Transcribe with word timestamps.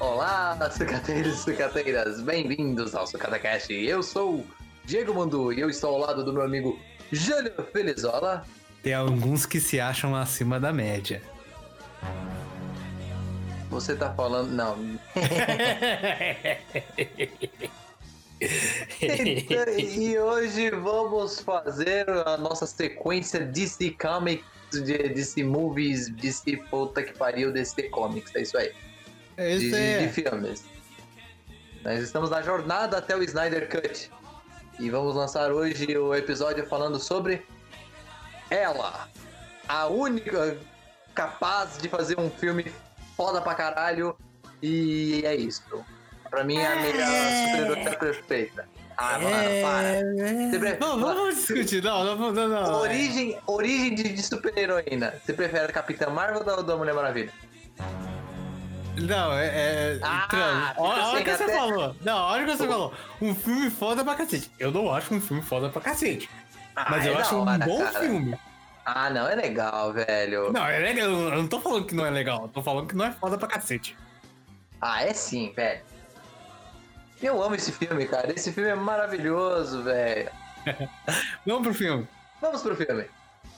Olá, 0.00 0.56
sucateiros 0.70 1.34
e 1.34 1.42
sucateiras, 1.42 2.22
bem-vindos 2.22 2.94
ao 2.94 3.06
SucataCast. 3.06 3.70
Eu 3.70 4.02
sou 4.02 4.46
Diego 4.82 5.12
Mandu 5.12 5.52
e 5.52 5.60
eu 5.60 5.68
estou 5.68 5.90
ao 5.90 5.98
lado 5.98 6.24
do 6.24 6.32
meu 6.32 6.40
amigo 6.40 6.80
Júlio 7.12 7.52
Felizola. 7.70 8.42
Tem 8.82 8.94
alguns 8.94 9.44
que 9.44 9.60
se 9.60 9.78
acham 9.78 10.16
acima 10.16 10.58
da 10.58 10.72
média. 10.72 11.20
Você 13.68 13.94
tá 13.94 14.10
falando. 14.14 14.50
Não. 14.50 14.78
Então, 18.40 19.78
e 19.78 20.18
hoje 20.18 20.70
vamos 20.70 21.40
fazer 21.40 22.08
a 22.26 22.38
nossa 22.38 22.64
sequência 22.64 23.40
DC 23.40 23.90
Comics, 24.00 24.46
de 24.72 25.10
DC 25.10 25.44
Movies, 25.44 26.08
DC 26.08 26.56
puta 26.70 27.02
que 27.02 27.12
pariu, 27.18 27.52
DC 27.52 27.90
Comics, 27.90 28.34
é 28.34 28.40
isso 28.40 28.56
aí. 28.56 28.72
É 29.42 29.56
de, 29.56 29.70
de- 29.70 30.08
filmes. 30.12 30.64
Nós 31.82 32.00
estamos 32.02 32.28
na 32.30 32.42
jornada 32.42 32.98
até 32.98 33.16
o 33.16 33.22
Snyder 33.22 33.68
Cut. 33.68 34.10
E 34.78 34.90
vamos 34.90 35.14
lançar 35.14 35.50
hoje 35.52 35.96
o 35.96 36.14
episódio 36.14 36.66
falando 36.66 36.98
sobre 36.98 37.42
ela, 38.50 39.08
a 39.68 39.86
única 39.86 40.56
capaz 41.14 41.78
de 41.78 41.88
fazer 41.88 42.18
um 42.18 42.30
filme 42.30 42.72
foda 43.16 43.40
pra 43.40 43.54
caralho. 43.54 44.16
E 44.62 45.22
é 45.24 45.34
isso. 45.34 45.62
Pra 46.28 46.44
mim 46.44 46.58
é 46.58 46.66
a 46.66 46.76
minha 46.76 46.92
super-heroína 46.94 47.96
perfeita. 47.96 48.68
Ah, 48.96 49.18
mano, 49.18 49.34
para. 49.62 50.50
Você 50.50 50.58
pre- 50.58 50.76
Não, 50.78 50.96
não 50.98 51.14
vamos 51.14 51.34
discutir, 51.36 51.82
não, 51.82 52.04
não, 52.04 52.16
não, 52.16 52.32
não. 52.32 52.48
não. 52.48 52.80
Origem, 52.80 53.38
origem 53.46 53.94
de, 53.94 54.02
de 54.12 54.22
super-heroína. 54.22 55.14
Você 55.24 55.32
prefere 55.32 55.64
a 55.64 55.72
Capitã 55.72 56.10
Marvel 56.10 56.44
ou 56.46 56.62
da 56.62 56.76
Mulher 56.76 56.94
Maravilha? 56.94 57.32
Não, 58.96 59.32
é. 59.32 59.46
é 59.46 59.98
Ah. 60.02 60.74
Olha 60.76 61.04
olha 61.06 61.20
o 61.20 61.24
que 61.24 61.30
assim, 61.30 61.44
você 61.44 61.50
até- 61.50 61.58
falou. 61.58 61.96
Não, 62.02 62.16
olha 62.18 62.42
o 62.42 62.46
que 62.46 62.56
você 62.56 62.66
falou. 62.68 62.94
Um 63.20 63.34
filme 63.34 63.70
foda 63.70 64.04
pra 64.04 64.14
cacete. 64.14 64.50
Eu 64.58 64.70
não 64.70 64.92
acho 64.92 65.14
um 65.14 65.20
filme 65.20 65.42
foda 65.42 65.68
pra 65.68 65.80
cacete. 65.80 66.28
Mas 66.74 67.04
Ah, 67.04 67.08
eu 67.08 67.14
é 67.18 67.20
acho 67.20 67.30
da 67.30 67.36
um 67.36 67.40
hora, 67.48 67.66
bom 67.66 67.78
cara. 67.84 68.00
filme. 68.00 68.38
Ah, 68.84 69.10
não, 69.10 69.28
é 69.28 69.34
legal, 69.34 69.92
velho. 69.92 70.52
Não, 70.52 70.66
é 70.66 70.78
legal. 70.78 71.08
Eu 71.08 71.30
não 71.36 71.46
tô 71.48 71.60
falando 71.60 71.86
que 71.86 71.94
não 71.94 72.06
é 72.06 72.10
legal. 72.10 72.42
Eu 72.42 72.48
tô 72.48 72.62
falando 72.62 72.86
que 72.88 72.96
não 72.96 73.04
é 73.06 73.12
foda 73.12 73.36
pra 73.38 73.46
cacete. 73.48 73.96
Ah, 74.80 75.04
é 75.04 75.12
sim, 75.12 75.52
velho. 75.54 75.82
Eu 77.22 77.42
amo 77.42 77.54
esse 77.54 77.70
filme, 77.72 78.06
cara. 78.06 78.32
Esse 78.32 78.50
filme 78.52 78.70
é 78.70 78.74
maravilhoso, 78.74 79.82
velho. 79.82 80.30
Vamos 81.46 81.62
pro 81.62 81.74
filme. 81.74 82.08
Vamos 82.40 82.62
pro 82.62 82.74
filme. 82.74 83.04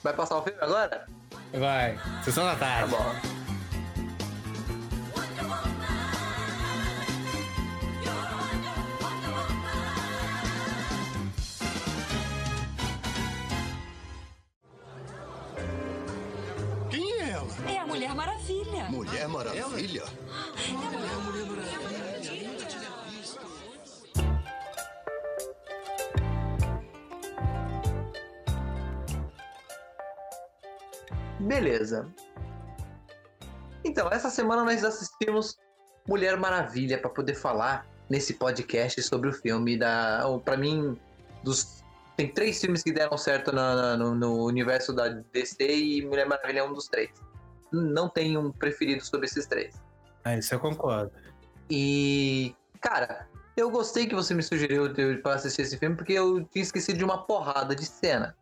Vai 0.03 0.13
passar 0.13 0.37
o 0.39 0.43
filme 0.43 0.59
agora? 0.61 1.07
Vai. 1.55 1.97
Sessão 2.25 2.45
da 2.45 2.55
Tá 2.57 2.67
tarde. 2.67 2.91
bom. 2.91 3.32
Mulher 19.29 19.29
Maravilha? 19.29 20.03
Beleza. 31.41 32.09
Então, 33.85 34.09
essa 34.11 34.31
semana 34.31 34.65
nós 34.65 34.85
assistimos 34.85 35.59
Mulher 36.07 36.37
Maravilha 36.37 36.99
pra 36.99 37.11
poder 37.11 37.35
falar 37.35 37.87
nesse 38.09 38.35
podcast 38.35 39.01
sobre 39.03 39.29
o 39.29 39.33
filme 39.33 39.77
da. 39.79 40.23
Pra 40.45 40.57
mim, 40.57 40.99
dos. 41.43 41.83
Tem 42.17 42.29
três 42.29 42.61
filmes 42.61 42.83
que 42.83 42.93
deram 42.93 43.17
certo 43.17 43.51
na- 43.53 43.97
no, 43.97 44.15
no 44.15 44.45
universo 44.45 44.93
da 44.93 45.09
DC 45.09 45.57
e 45.61 46.07
Mulher 46.07 46.27
Maravilha 46.27 46.61
é 46.61 46.63
um 46.65 46.73
dos 46.75 46.87
três. 46.87 47.11
Não 47.73 48.09
tem 48.09 48.37
um 48.37 48.53
preferido 48.53 49.05
sobre 49.05 49.27
esses 49.27 49.47
três. 49.47 49.75
É, 50.25 50.39
isso 50.39 50.55
eu 50.55 50.61
concordo. 50.61 51.11
E, 51.71 52.55
cara, 52.81 53.27
eu 53.57 53.71
gostei 53.71 54.07
que 54.07 54.15
você 54.15 54.35
me 54.35 54.43
sugeriu 54.43 54.93
pra 55.23 55.35
assistir 55.35 55.63
esse 55.63 55.79
filme 55.79 55.97
porque 55.97 56.13
eu 56.13 56.45
tinha 56.45 56.63
esquecido 56.63 56.99
de 56.99 57.05
uma 57.05 57.25
porrada 57.25 57.75
de 57.75 57.85
cena. 57.85 58.37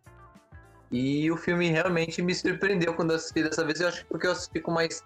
E 0.91 1.31
o 1.31 1.37
filme 1.37 1.69
realmente 1.71 2.21
me 2.21 2.35
surpreendeu 2.35 2.95
quando 2.95 3.11
eu 3.11 3.17
assisti 3.17 3.43
dessa 3.43 3.65
vez. 3.65 3.81
Eu 3.81 3.89
acho 3.89 4.01
que 4.01 4.07
porque 4.07 4.27
eu 4.27 4.33
assisti 4.33 4.61
com 4.61 4.73
mais 4.73 5.05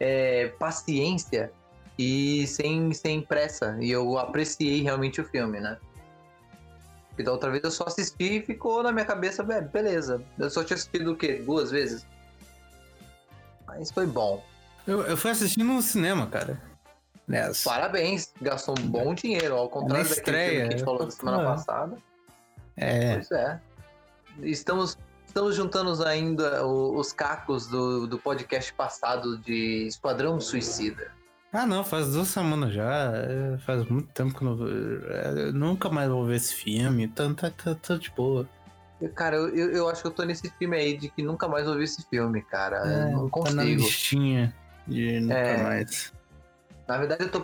é, 0.00 0.48
paciência 0.58 1.52
e 1.98 2.46
sem, 2.46 2.92
sem 2.94 3.20
pressa. 3.20 3.76
E 3.80 3.90
eu 3.90 4.18
apreciei 4.18 4.82
realmente 4.82 5.20
o 5.20 5.24
filme, 5.24 5.60
né? 5.60 5.76
E 7.18 7.22
da 7.22 7.32
outra 7.32 7.50
vez 7.50 7.64
eu 7.64 7.70
só 7.70 7.84
assisti 7.84 8.38
e 8.38 8.42
ficou 8.42 8.82
na 8.82 8.92
minha 8.92 9.04
cabeça, 9.04 9.42
"É, 9.50 9.60
beleza. 9.60 10.22
Eu 10.38 10.48
só 10.48 10.62
tinha 10.62 10.76
assistido 10.76 11.12
o 11.12 11.16
quê? 11.16 11.42
Duas 11.44 11.70
vezes? 11.70 12.06
Mas 13.68 13.90
foi 13.90 14.06
bom. 14.06 14.42
Eu, 14.86 15.02
eu 15.02 15.16
fui 15.16 15.30
assistindo 15.30 15.64
no 15.64 15.82
cinema, 15.82 16.26
cara. 16.26 16.60
Nessa. 17.26 17.68
Parabéns, 17.68 18.32
gastou 18.40 18.74
um 18.78 18.88
bom 18.88 19.14
dinheiro, 19.14 19.54
ao 19.54 19.68
contrário 19.68 20.02
Na 20.02 20.08
daquele 20.08 20.20
estreia, 20.20 20.48
filme 20.48 20.68
que 20.68 20.74
a 20.74 20.76
gente 20.78 20.84
falou 20.84 21.04
da 21.04 21.10
semana 21.10 21.42
é. 21.42 21.44
passada. 21.44 21.98
É. 22.76 23.14
Pois 23.14 23.30
é. 23.30 23.60
Estamos, 24.42 24.96
estamos 25.26 25.54
juntando 25.54 26.02
ainda 26.06 26.64
os 26.66 27.12
cacos 27.12 27.66
do, 27.66 28.06
do 28.06 28.18
podcast 28.18 28.72
passado 28.72 29.36
de 29.38 29.86
Esquadrão 29.86 30.40
Suicida. 30.40 31.12
Ah, 31.52 31.66
não, 31.66 31.84
faz 31.84 32.12
duas 32.12 32.28
semanas 32.28 32.72
já. 32.72 33.12
é, 33.14 33.58
Faz 33.58 33.86
muito 33.88 34.08
tempo 34.12 34.34
que 34.34 34.42
eu, 34.42 34.56
não, 34.56 34.66
é, 35.10 35.48
eu 35.48 35.52
nunca 35.52 35.90
mais 35.90 36.08
vou 36.08 36.24
ver 36.24 36.36
esse 36.36 36.54
filme. 36.54 37.08
Tá, 37.08 37.32
tá, 37.34 37.50
tá, 37.50 37.74
tá 37.74 37.96
de 37.96 38.10
boa. 38.10 38.48
Cara, 39.14 39.36
eu, 39.36 39.48
eu, 39.70 39.88
acho 39.88 40.02
que 40.02 40.08
eu 40.08 40.12
tô 40.12 40.24
nesse 40.24 40.50
filme 40.58 40.76
aí 40.76 40.96
de 40.96 41.08
que 41.08 41.22
nunca 41.22 41.46
mais 41.46 41.68
ouvi 41.68 41.84
esse 41.84 42.04
filme, 42.08 42.42
cara. 42.42 42.76
É, 42.84 43.04
Eu 43.04 43.10
não 43.12 43.28
Tá 43.30 43.50
na 43.52 43.62
consigo. 43.62 43.80
listinha 43.82 44.54
de 44.86 45.20
nunca 45.20 45.34
É. 45.34 45.62
mais. 45.62 46.12
Na 46.88 46.96
verdade, 46.98 47.22
eu 47.24 47.30
tô 47.30 47.40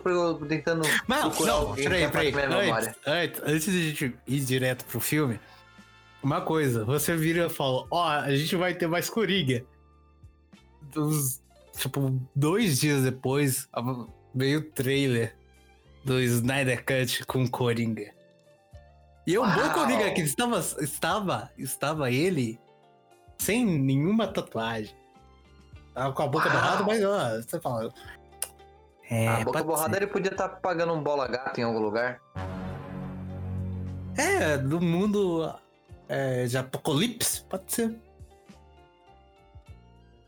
tentando 0.47 0.83
Não, 1.07 1.21
procurar 1.21 1.53
não, 1.53 1.75
peraí, 1.75 2.11
peraí. 2.11 2.71
Antes, 2.73 2.95
antes, 3.07 3.41
antes 3.45 3.65
de 3.73 3.79
a 3.79 3.83
gente 3.83 4.17
ir 4.27 4.41
direto 4.41 4.85
pro 4.87 4.99
filme, 4.99 5.39
uma 6.23 6.41
coisa, 6.41 6.83
você 6.85 7.15
vira 7.15 7.47
e 7.47 7.51
fala, 7.51 7.87
ó, 7.91 8.09
a 8.09 8.35
gente 8.35 8.57
vai 8.57 8.73
ter 8.75 8.87
mais 8.87 9.11
Coringa. 9.11 9.63
Dos, 10.93 11.43
tipo, 11.77 12.19
dois 12.35 12.81
dias 12.81 13.03
depois, 13.03 13.69
veio 14.35 14.61
o 14.61 14.63
trailer 14.63 15.37
do 16.03 16.19
Snyder 16.21 16.83
Cut 16.85 17.27
com 17.27 17.47
Coringa. 17.47 18.14
E 19.27 19.35
é 19.35 19.41
um 19.41 19.45
bom! 19.45 19.73
Coringa 19.73 20.11
que 20.13 20.21
estava, 20.21 20.59
estava, 20.59 21.51
estava 21.57 22.11
ele 22.11 22.61
sem 23.39 23.65
nenhuma 23.65 24.27
tatuagem. 24.27 24.95
Tava 25.95 26.13
com 26.13 26.23
a 26.23 26.27
boca 26.27 26.49
Uau! 26.49 26.57
borrada, 26.57 26.83
mas 26.85 27.05
ó, 27.05 27.43
você 27.43 27.61
fala. 27.61 27.93
É, 29.11 29.29
a 29.29 29.45
boca 29.45 29.63
borrada 29.63 29.95
ser. 29.97 30.03
ele 30.03 30.13
podia 30.13 30.33
estar 30.33 30.49
pagando 30.49 30.93
um 30.93 31.03
bola 31.03 31.27
gato 31.27 31.59
em 31.59 31.63
algum 31.63 31.79
lugar. 31.79 32.21
É, 34.17 34.59
do 34.59 34.81
mundo 34.81 35.55
é, 36.09 36.45
de 36.47 36.59
apocalipse, 36.59 37.43
pode 37.45 37.73
ser. 37.73 37.97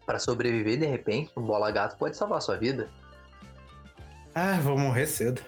Pra 0.04 0.18
sobreviver, 0.18 0.78
de 0.78 0.86
repente, 0.86 1.32
um 1.36 1.42
bola 1.42 1.70
gato 1.70 1.96
pode 1.98 2.16
salvar 2.16 2.38
a 2.38 2.40
sua 2.40 2.56
vida. 2.56 2.88
Ah, 4.34 4.58
vou 4.60 4.78
morrer 4.78 5.06
cedo. 5.06 5.42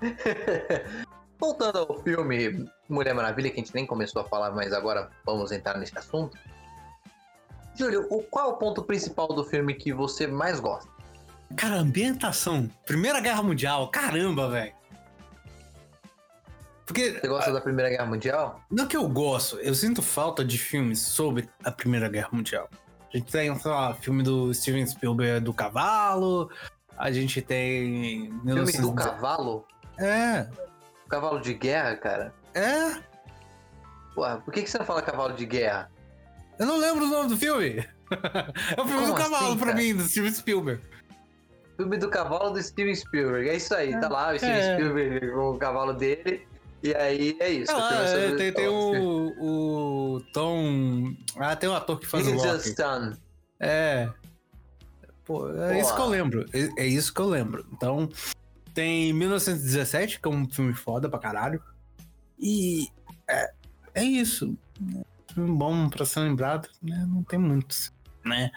Voltando 1.38 1.78
ao 1.78 2.02
filme 2.02 2.68
Mulher 2.88 3.14
Maravilha, 3.14 3.50
que 3.50 3.60
a 3.60 3.62
gente 3.64 3.74
nem 3.74 3.86
começou 3.86 4.22
a 4.22 4.24
falar, 4.24 4.50
mas 4.50 4.72
agora 4.72 5.08
vamos 5.24 5.52
entrar 5.52 5.78
nesse 5.78 5.96
assunto. 5.96 6.36
Júlio, 7.76 8.06
o- 8.10 8.22
qual 8.24 8.50
é 8.50 8.52
o 8.54 8.56
ponto 8.56 8.82
principal 8.82 9.28
do 9.28 9.44
filme 9.44 9.72
que 9.74 9.92
você 9.92 10.26
mais 10.26 10.58
gosta? 10.58 10.90
Cara, 11.56 11.76
ambientação. 11.76 12.68
Primeira 12.84 13.20
Guerra 13.20 13.42
Mundial, 13.42 13.88
caramba, 13.90 14.50
velho. 14.50 14.72
Porque, 16.84 17.12
Você 17.20 17.28
gosta 17.28 17.52
da 17.52 17.60
Primeira 17.60 17.90
Guerra 17.90 18.06
Mundial? 18.06 18.60
não 18.70 18.86
que 18.86 18.96
eu 18.96 19.06
gosto, 19.08 19.58
eu 19.58 19.74
sinto 19.74 20.00
falta 20.02 20.42
de 20.44 20.56
filmes 20.58 20.98
sobre 21.00 21.48
a 21.62 21.70
Primeira 21.70 22.08
Guerra 22.08 22.30
Mundial. 22.32 22.68
A 23.12 23.16
gente 23.16 23.30
tem, 23.30 23.54
sei 23.58 23.70
lá, 23.70 23.94
filme 23.94 24.22
do 24.22 24.52
Steven 24.54 24.86
Spielberg 24.86 25.44
do 25.44 25.52
Cavalo, 25.52 26.50
a 26.96 27.12
gente 27.12 27.40
tem... 27.42 28.24
Filme 28.26 28.40
1900 28.44 28.80
do 28.90 28.94
cavalo? 28.94 29.66
É, 29.98 30.46
Cavalo 31.08 31.40
de 31.40 31.54
guerra, 31.54 31.96
cara? 31.96 32.34
é. 32.54 33.08
Porra, 34.14 34.38
por 34.38 34.52
que, 34.52 34.62
que 34.62 34.70
você 34.70 34.78
não 34.78 34.84
fala 34.86 35.00
cavalo 35.00 35.34
de 35.34 35.46
guerra? 35.46 35.88
Eu 36.58 36.66
não 36.66 36.76
lembro 36.76 37.04
o 37.04 37.08
nome 37.08 37.28
do 37.28 37.36
filme. 37.36 37.86
É 38.10 38.80
o 38.80 38.86
filme 38.86 39.02
Como 39.02 39.06
do 39.08 39.14
Cavalo 39.14 39.48
assim, 39.48 39.58
pra 39.58 39.74
mim, 39.74 39.94
do 39.94 40.02
Steven 40.02 40.32
Spielberg. 40.32 40.82
Filme 41.76 41.98
do 41.98 42.08
cavalo 42.08 42.50
do 42.50 42.62
Steven 42.62 42.94
Spielberg. 42.94 43.48
É 43.50 43.56
isso 43.56 43.74
aí, 43.74 43.92
tá 44.00 44.08
lá 44.08 44.32
o 44.32 44.36
Steven 44.38 44.56
É. 44.56 44.74
Spielberg 44.74 45.30
com 45.32 45.50
o 45.50 45.58
cavalo 45.58 45.92
dele. 45.92 46.48
E 46.82 46.94
aí 46.94 47.36
é 47.38 47.50
isso. 47.50 47.70
Ah, 47.70 47.90
é 48.02 48.28
é, 48.30 48.34
tem, 48.34 48.52
tem 48.52 48.66
o, 48.66 49.34
o 50.16 50.20
Tom. 50.32 51.14
Ah, 51.36 51.54
tem 51.54 51.68
um 51.68 51.74
ator 51.74 52.00
que 52.00 52.06
faz 52.06 52.26
o 52.26 52.32
Loki. 52.32 52.74
done. 52.74 53.14
É. 53.60 54.08
Pô, 55.24 55.50
é 55.52 55.78
isso 55.78 55.94
que 55.94 56.00
eu 56.00 56.04
Pô. 56.06 56.10
lembro. 56.10 56.46
É, 56.54 56.82
é 56.82 56.86
isso 56.86 57.12
que 57.12 57.20
eu 57.20 57.26
lembro. 57.26 57.66
Então, 57.72 58.08
tem 58.78 59.12
1917, 59.12 60.20
que 60.20 60.28
é 60.28 60.30
um 60.30 60.48
filme 60.48 60.72
foda 60.72 61.08
pra 61.08 61.18
caralho. 61.18 61.60
E 62.38 62.86
é, 63.28 63.50
é 63.92 64.04
isso. 64.04 64.56
Filme 65.34 65.50
bom 65.50 65.88
pra 65.88 66.06
ser 66.06 66.20
lembrado, 66.20 66.68
né? 66.80 67.04
Não 67.08 67.24
tem 67.24 67.40
muitos, 67.40 67.92
né? 68.24 68.52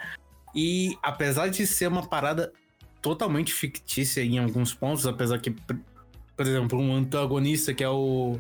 E 0.54 0.96
apesar 1.02 1.48
de 1.48 1.66
ser 1.66 1.88
uma 1.88 2.06
parada 2.08 2.54
totalmente 3.02 3.52
fictícia 3.52 4.22
em 4.22 4.38
alguns 4.38 4.76
pontos, 4.76 5.08
apesar 5.08 5.40
que, 5.40 5.50
por 5.50 6.46
exemplo, 6.46 6.80
um 6.80 6.94
antagonista 6.94 7.74
que 7.74 7.84
é 7.84 7.90
o 7.90 8.40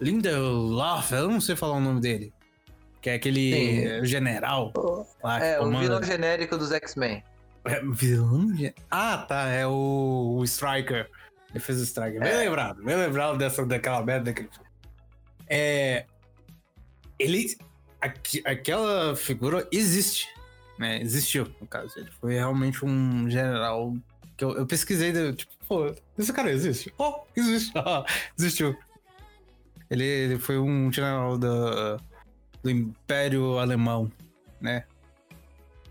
Lindelof, 0.00 1.12
eu 1.12 1.30
não 1.30 1.40
sei 1.40 1.54
falar 1.54 1.76
o 1.76 1.80
nome 1.80 2.00
dele. 2.00 2.32
Que 3.00 3.10
é 3.10 3.14
aquele 3.14 4.00
Sim. 4.00 4.06
general 4.06 4.72
lá 5.22 5.38
É, 5.38 5.60
o 5.60 5.70
vilão 5.70 6.02
genérico 6.02 6.58
dos 6.58 6.72
X-Men. 6.72 7.22
É, 7.64 7.80
vilão? 7.92 8.46
de- 8.52 8.74
Ah, 8.90 9.18
tá. 9.18 9.48
É 9.48 9.66
o, 9.66 10.36
o 10.38 10.44
Striker. 10.44 11.08
Ele 11.50 11.60
fez 11.60 11.80
o 11.80 11.84
Striker. 11.84 12.20
Bem 12.20 12.30
É. 12.32 12.36
lembrado. 12.38 12.82
Bem 12.82 12.96
lembrado 12.96 13.36
dessa, 13.38 13.64
daquela 13.66 14.02
merda. 14.04 14.26
Daquele... 14.32 14.48
É. 15.48 16.06
Ele. 17.18 17.56
aqui- 18.00 18.42
aquela 18.44 19.14
figura 19.16 19.66
existe. 19.70 20.28
Né? 20.78 21.00
Existiu, 21.00 21.52
no 21.60 21.66
caso. 21.66 21.92
Ele 21.98 22.10
foi 22.10 22.34
realmente 22.34 22.84
um 22.84 23.28
general. 23.30 23.94
Que 24.36 24.44
eu, 24.44 24.56
eu 24.56 24.66
pesquisei, 24.66 25.12
tipo, 25.34 25.52
pô, 25.68 25.94
esse 26.18 26.32
cara 26.32 26.50
existe. 26.50 26.92
Oh, 26.98 27.20
existe. 27.36 27.70
Ah, 27.76 28.04
existiu. 28.38 28.76
Ele, 29.90 30.04
ele 30.04 30.38
foi 30.38 30.58
um 30.58 30.90
general 30.90 31.36
da, 31.36 31.98
do 32.62 32.70
Império 32.70 33.58
Alemão, 33.58 34.10
né? 34.58 34.84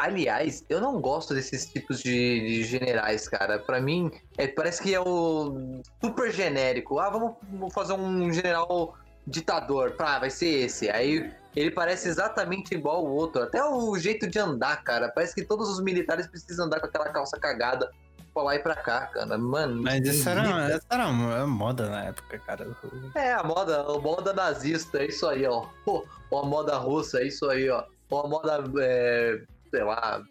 Aliás, 0.01 0.65
eu 0.67 0.81
não 0.81 0.99
gosto 0.99 1.31
desses 1.31 1.67
tipos 1.67 2.01
de, 2.01 2.09
de 2.09 2.63
generais, 2.63 3.29
cara. 3.29 3.59
Pra 3.59 3.79
mim, 3.79 4.11
é, 4.35 4.47
parece 4.47 4.81
que 4.81 4.95
é 4.95 4.99
o 4.99 5.79
super 6.03 6.31
genérico. 6.31 6.97
Ah, 6.97 7.11
vamos 7.11 7.35
vamos 7.51 7.71
fazer 7.71 7.93
um 7.93 8.33
general 8.33 8.97
ditador. 9.27 9.91
Pá, 9.91 10.17
vai 10.17 10.31
ser 10.31 10.65
esse. 10.65 10.89
Aí 10.89 11.31
ele 11.55 11.69
parece 11.69 12.09
exatamente 12.09 12.73
igual 12.73 12.95
ao 12.95 13.05
outro. 13.05 13.43
Até 13.43 13.63
o 13.63 13.95
jeito 13.99 14.25
de 14.27 14.39
andar, 14.39 14.83
cara. 14.83 15.07
Parece 15.13 15.35
que 15.35 15.43
todos 15.43 15.69
os 15.69 15.79
militares 15.79 16.25
precisam 16.25 16.65
andar 16.65 16.79
com 16.79 16.87
aquela 16.87 17.09
calça 17.09 17.37
cagada 17.37 17.91
pra 18.33 18.41
lá 18.41 18.55
e 18.55 18.59
pra 18.59 18.75
cá, 18.75 19.05
cara. 19.05 19.37
Mano. 19.37 19.83
Mas 19.83 20.03
isso 20.03 20.27
era, 20.27 20.77
isso 20.77 20.87
era 20.89 21.07
uma 21.09 21.45
moda 21.45 21.87
na 21.91 22.05
época, 22.05 22.39
cara. 22.39 22.67
É, 23.13 23.33
a 23.33 23.43
moda, 23.43 23.81
a 23.81 23.99
moda 23.99 24.33
nazista, 24.33 24.97
é 24.97 25.05
isso 25.05 25.27
aí, 25.27 25.45
ó. 25.45 25.67
Ou 25.85 26.07
a 26.31 26.43
moda 26.43 26.75
russa, 26.77 27.19
é 27.19 27.27
isso 27.27 27.47
aí, 27.47 27.69
ó. 27.69 27.83
Ou 28.09 28.25
a 28.25 28.27
moda, 28.27 28.63
é, 28.79 29.41
sei 29.71 29.83
lá. 29.83 30.23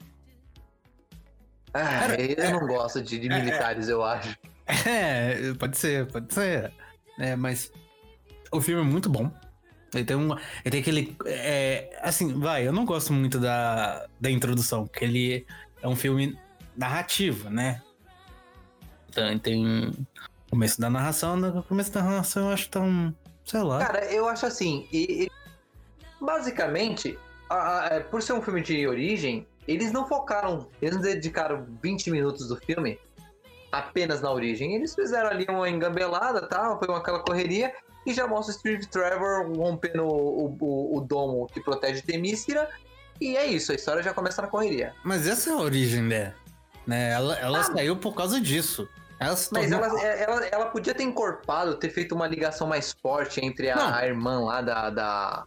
Ah, 1.73 2.15
eu 2.17 2.51
não 2.51 2.67
gosto 2.67 3.03
de, 3.03 3.19
de 3.19 3.29
é, 3.29 3.39
militares, 3.39 3.89
eu 3.89 4.05
acho. 4.05 4.37
É, 4.87 5.53
pode 5.55 5.77
ser, 5.77 6.07
pode 6.07 6.33
ser. 6.33 6.73
É, 7.19 7.35
mas 7.35 7.73
o 8.53 8.61
filme 8.61 8.83
é 8.83 8.85
muito 8.85 9.09
bom. 9.09 9.31
Ele 9.95 10.05
tem 10.05 10.17
um. 10.17 10.33
Ele 10.33 10.71
tem 10.71 10.81
aquele. 10.81 11.17
É, 11.27 11.99
assim, 12.03 12.39
vai, 12.39 12.67
eu 12.67 12.73
não 12.73 12.85
gosto 12.85 13.13
muito 13.13 13.39
da, 13.41 14.07
da 14.21 14.31
introdução, 14.31 14.87
porque 14.87 15.05
ele 15.05 15.47
é 15.83 15.89
um 15.89 15.97
filme 15.97 16.39
narrativo, 16.77 17.51
né? 17.51 17.83
Então 19.09 19.39
tem 19.39 19.93
começo 20.49 20.81
da 20.81 20.89
narração, 20.91 21.37
no 21.37 21.63
começo 21.65 21.93
da 21.93 22.03
narração 22.03 22.49
eu 22.49 22.55
acho 22.55 22.69
tão. 22.69 23.15
sei 23.45 23.63
lá. 23.63 23.85
Cara, 23.85 24.05
eu 24.13 24.29
acho 24.29 24.47
assim, 24.47 24.87
e, 24.93 25.25
e- 25.25 25.31
basicamente, 26.21 27.19
a- 27.51 27.81
a- 27.81 27.87
é, 27.97 28.01
por 28.01 28.23
ser 28.23 28.33
um 28.33 28.41
filme 28.43 28.63
de 28.63 28.87
origem, 28.87 29.47
eles 29.69 29.93
não 29.93 30.07
focaram, 30.07 30.67
eles 30.81 30.95
não 30.97 31.03
dedicaram 31.03 31.67
20 31.83 32.11
minutos 32.11 32.49
do 32.49 32.57
filme 32.57 32.99
apenas 33.73 34.21
na 34.21 34.31
origem. 34.33 34.75
Eles 34.75 34.95
fizeram 34.95 35.29
ali 35.31 35.47
uma 35.49 35.69
engambelada, 35.69 36.47
tá? 36.47 36.77
Foi 36.79 36.89
uma, 36.89 36.99
aquela 36.99 37.21
correria 37.21 37.73
e 38.07 38.13
já 38.15 38.27
mostra 38.27 38.55
o 38.55 38.59
Steve 38.59 38.87
Trevor 38.87 39.47
rompendo 39.57 40.05
o, 40.05 40.57
o, 40.61 40.97
o 40.97 41.01
domo 41.01 41.47
que 41.53 41.61
protege 41.61 42.03
Temícera. 42.03 42.69
E 43.21 43.37
é 43.37 43.45
isso, 43.47 43.71
a 43.71 43.75
história 43.75 44.03
já 44.03 44.15
começa 44.15 44.41
na 44.41 44.49
correria. 44.49 44.95
Mas 45.05 45.27
essa 45.27 45.51
é 45.51 45.53
a 45.53 45.57
origem 45.57 46.09
dela. 46.09 46.35
Né? 46.87 47.11
Ela, 47.13 47.37
ela 47.39 47.61
Ah, 47.61 47.65
saiu 47.65 47.97
por 47.97 48.15
causa 48.15 48.41
disso. 48.41 48.89
Ela 49.21 49.33
Mas 49.33 49.49
tornou- 49.49 49.85
ela, 49.85 50.01
ela, 50.03 50.47
ela 50.47 50.67
podia 50.67 50.95
ter 50.95 51.03
encorpado, 51.03 51.77
ter 51.77 51.91
feito 51.91 52.15
uma 52.15 52.27
ligação 52.27 52.67
mais 52.67 52.93
forte 53.03 53.45
entre 53.45 53.69
a, 53.71 53.97
a 53.99 54.07
irmã 54.07 54.41
lá 54.47 54.63
da, 54.63 54.89
da, 54.89 55.45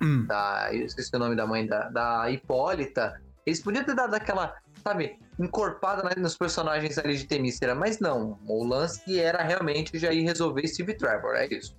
Hum. 0.00 0.26
da. 0.26 0.68
Eu 0.72 0.84
esqueci 0.86 1.14
o 1.14 1.18
nome 1.18 1.34
da 1.36 1.46
mãe 1.46 1.66
da, 1.66 1.88
da 1.88 2.30
Hipólita. 2.30 3.20
Eles 3.44 3.60
podiam 3.62 3.84
ter 3.84 3.94
dado 3.94 4.12
aquela, 4.14 4.54
sabe, 4.82 5.18
encorpada 5.38 6.02
nos 6.20 6.36
personagens 6.36 6.98
ali 6.98 7.16
de 7.16 7.26
Temícera, 7.26 7.74
mas 7.74 7.98
não. 8.00 8.38
O 8.46 8.64
lance 8.64 9.18
era 9.20 9.42
realmente 9.42 9.96
já 9.98 10.12
ir 10.12 10.22
resolver 10.24 10.66
Steve 10.66 10.94
Trevor, 10.94 11.36
é 11.36 11.46
isso. 11.46 11.76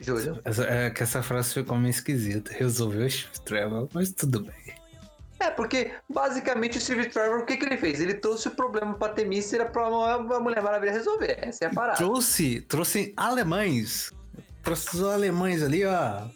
Júlio. 0.00 0.40
Essa- 0.44 0.64
é 0.64 0.90
que 0.90 1.02
essa 1.02 1.22
frase 1.22 1.54
ficou 1.54 1.76
meio 1.76 1.90
esquisita. 1.90 2.52
Resolveu 2.52 3.08
Steve 3.10 3.40
Trevor, 3.44 3.88
mas 3.92 4.12
tudo 4.12 4.42
bem. 4.44 4.74
É, 5.40 5.50
porque 5.50 5.92
basicamente 6.08 6.78
o 6.78 6.80
Steve 6.80 7.06
Trevor, 7.08 7.40
o 7.40 7.46
que, 7.46 7.56
que 7.56 7.64
ele 7.64 7.76
fez? 7.76 8.00
Ele 8.00 8.14
trouxe 8.14 8.48
o 8.48 8.50
problema 8.52 8.94
pra 8.94 9.08
Temícera 9.10 9.66
pra 9.66 9.86
a 9.86 10.40
Mulher 10.40 10.62
Maravilha 10.62 10.92
resolver. 10.92 11.36
Essa 11.40 11.64
é 11.64 11.68
a 11.68 11.70
parada. 11.74 11.96
Trouxe, 11.96 12.60
trouxe 12.62 13.12
alemães. 13.16 14.12
Os 14.70 15.02
alemães 15.02 15.62
ali, 15.62 15.84
ó. 15.86 16.28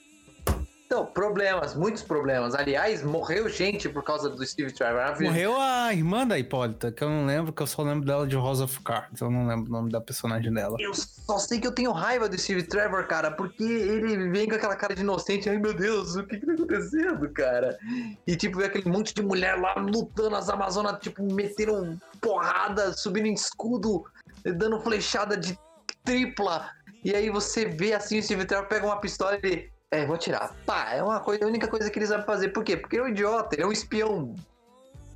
Então, 0.86 1.06
problemas, 1.06 1.74
muitos 1.74 2.02
problemas. 2.02 2.54
Aliás, 2.54 3.02
morreu 3.02 3.48
gente 3.48 3.88
por 3.88 4.02
causa 4.04 4.28
do 4.28 4.46
Steve 4.46 4.72
Trevor. 4.72 5.22
Morreu 5.22 5.58
a 5.58 5.92
irmã 5.92 6.26
da 6.26 6.38
Hipólita, 6.38 6.92
que 6.92 7.02
eu 7.02 7.08
não 7.08 7.24
lembro, 7.24 7.50
que 7.50 7.62
eu 7.62 7.66
só 7.66 7.82
lembro 7.82 8.04
dela 8.04 8.26
de 8.26 8.36
Rosa 8.36 8.64
of 8.64 8.78
Cards. 8.80 9.20
Eu 9.20 9.30
não 9.30 9.46
lembro 9.46 9.70
o 9.70 9.72
nome 9.72 9.90
da 9.90 10.02
personagem 10.02 10.52
dela. 10.52 10.76
Eu 10.78 10.92
só 10.94 11.38
sei 11.38 11.60
que 11.60 11.66
eu 11.66 11.72
tenho 11.72 11.92
raiva 11.92 12.28
do 12.28 12.38
Steve 12.38 12.62
Trevor, 12.62 13.06
cara, 13.06 13.30
porque 13.30 13.64
ele 13.64 14.28
vem 14.28 14.46
com 14.46 14.54
aquela 14.54 14.76
cara 14.76 14.94
de 14.94 15.00
inocente. 15.00 15.48
Ai, 15.48 15.56
meu 15.56 15.72
Deus, 15.72 16.14
o 16.14 16.26
que 16.26 16.38
que 16.38 16.44
tá 16.46 16.52
acontecendo, 16.52 17.26
cara? 17.30 17.78
E, 18.26 18.36
tipo, 18.36 18.58
vê 18.58 18.66
aquele 18.66 18.90
monte 18.90 19.14
de 19.14 19.22
mulher 19.22 19.58
lá 19.58 19.74
lutando, 19.76 20.36
as 20.36 20.50
Amazonas, 20.50 20.98
tipo, 21.00 21.22
metendo 21.22 21.98
porrada, 22.20 22.92
subindo 22.92 23.28
em 23.28 23.34
escudo, 23.34 24.04
dando 24.44 24.78
flechada 24.80 25.38
de 25.38 25.58
tripla. 26.04 26.68
E 27.04 27.14
aí 27.14 27.30
você 27.30 27.64
vê, 27.66 27.94
assim, 27.94 28.18
o 28.18 28.22
Steve 28.22 28.44
Trevor 28.44 28.68
pega 28.68 28.86
uma 28.86 29.00
pistola 29.00 29.34
e 29.34 29.46
ele... 29.46 29.72
É, 29.90 30.06
vou 30.06 30.16
tirar. 30.16 30.54
Pá, 30.64 30.92
é 30.94 31.02
uma 31.02 31.20
coisa, 31.20 31.44
a 31.44 31.48
única 31.48 31.68
coisa 31.68 31.90
que 31.90 31.98
ele 31.98 32.06
sabe 32.06 32.24
fazer. 32.24 32.48
Por 32.48 32.64
quê? 32.64 32.78
Porque 32.78 32.96
ele 32.96 33.02
é 33.02 33.06
um 33.06 33.10
idiota, 33.10 33.54
ele 33.54 33.62
é 33.62 33.66
um 33.66 33.72
espião 33.72 34.34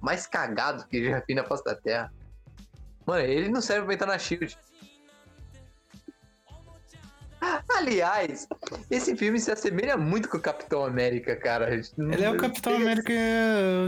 mais 0.03 0.27
cagado 0.27 0.87
que 0.87 1.09
já 1.09 1.23
vi 1.27 1.35
na 1.35 1.45
face 1.45 1.65
da 1.65 1.75
Terra. 1.75 2.13
Mano, 3.07 3.23
ele 3.25 3.49
não 3.49 3.63
serve 3.63 3.87
pra 3.87 3.95
entrar 3.95 4.07
na 4.09 4.19
SHIELD. 4.19 4.59
Aliás, 7.77 8.49
esse 8.91 9.17
filme 9.17 9.39
se 9.39 9.51
assemelha 9.51 9.97
muito 9.97 10.29
com 10.29 10.37
o 10.37 10.41
Capitão 10.41 10.85
América, 10.85 11.37
cara. 11.37 11.73
Ele 11.73 12.25
é 12.25 12.31
o 12.31 12.37
Capitão 12.37 12.75
América 12.75 13.13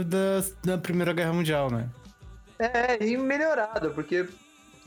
da, 0.07 0.73
da 0.73 0.77
Primeira 0.77 1.13
Guerra 1.13 1.33
Mundial, 1.33 1.69
né? 1.69 1.89
É, 2.57 3.03
e 3.03 3.17
melhorado, 3.17 3.91
porque, 3.91 4.27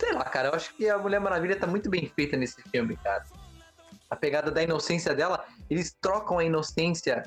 sei 0.02 0.12
lá, 0.12 0.24
cara, 0.24 0.48
eu 0.48 0.54
acho 0.54 0.74
que 0.74 0.88
a 0.90 0.98
Mulher 0.98 1.20
Maravilha 1.20 1.54
tá 1.56 1.64
muito 1.64 1.88
bem 1.88 2.10
feita 2.16 2.36
nesse 2.36 2.60
filme, 2.72 2.96
cara. 2.96 3.24
A 4.10 4.16
pegada 4.16 4.50
da 4.50 4.60
inocência 4.60 5.14
dela, 5.14 5.44
eles 5.70 5.94
trocam 6.00 6.40
a 6.40 6.44
inocência 6.44 7.22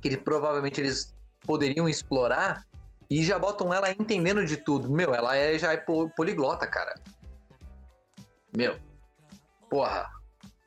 que 0.00 0.06
ele, 0.06 0.16
provavelmente 0.16 0.80
eles 0.80 1.12
poderiam 1.44 1.88
explorar 1.88 2.64
e 3.10 3.24
já 3.24 3.36
botam 3.36 3.74
ela 3.74 3.90
entendendo 3.90 4.46
de 4.46 4.56
tudo. 4.56 4.88
Meu, 4.88 5.12
ela 5.12 5.34
é, 5.36 5.58
já 5.58 5.72
é 5.72 5.76
po- 5.76 6.08
poliglota, 6.10 6.68
cara. 6.68 6.94
Meu, 8.56 8.76
porra. 9.68 10.08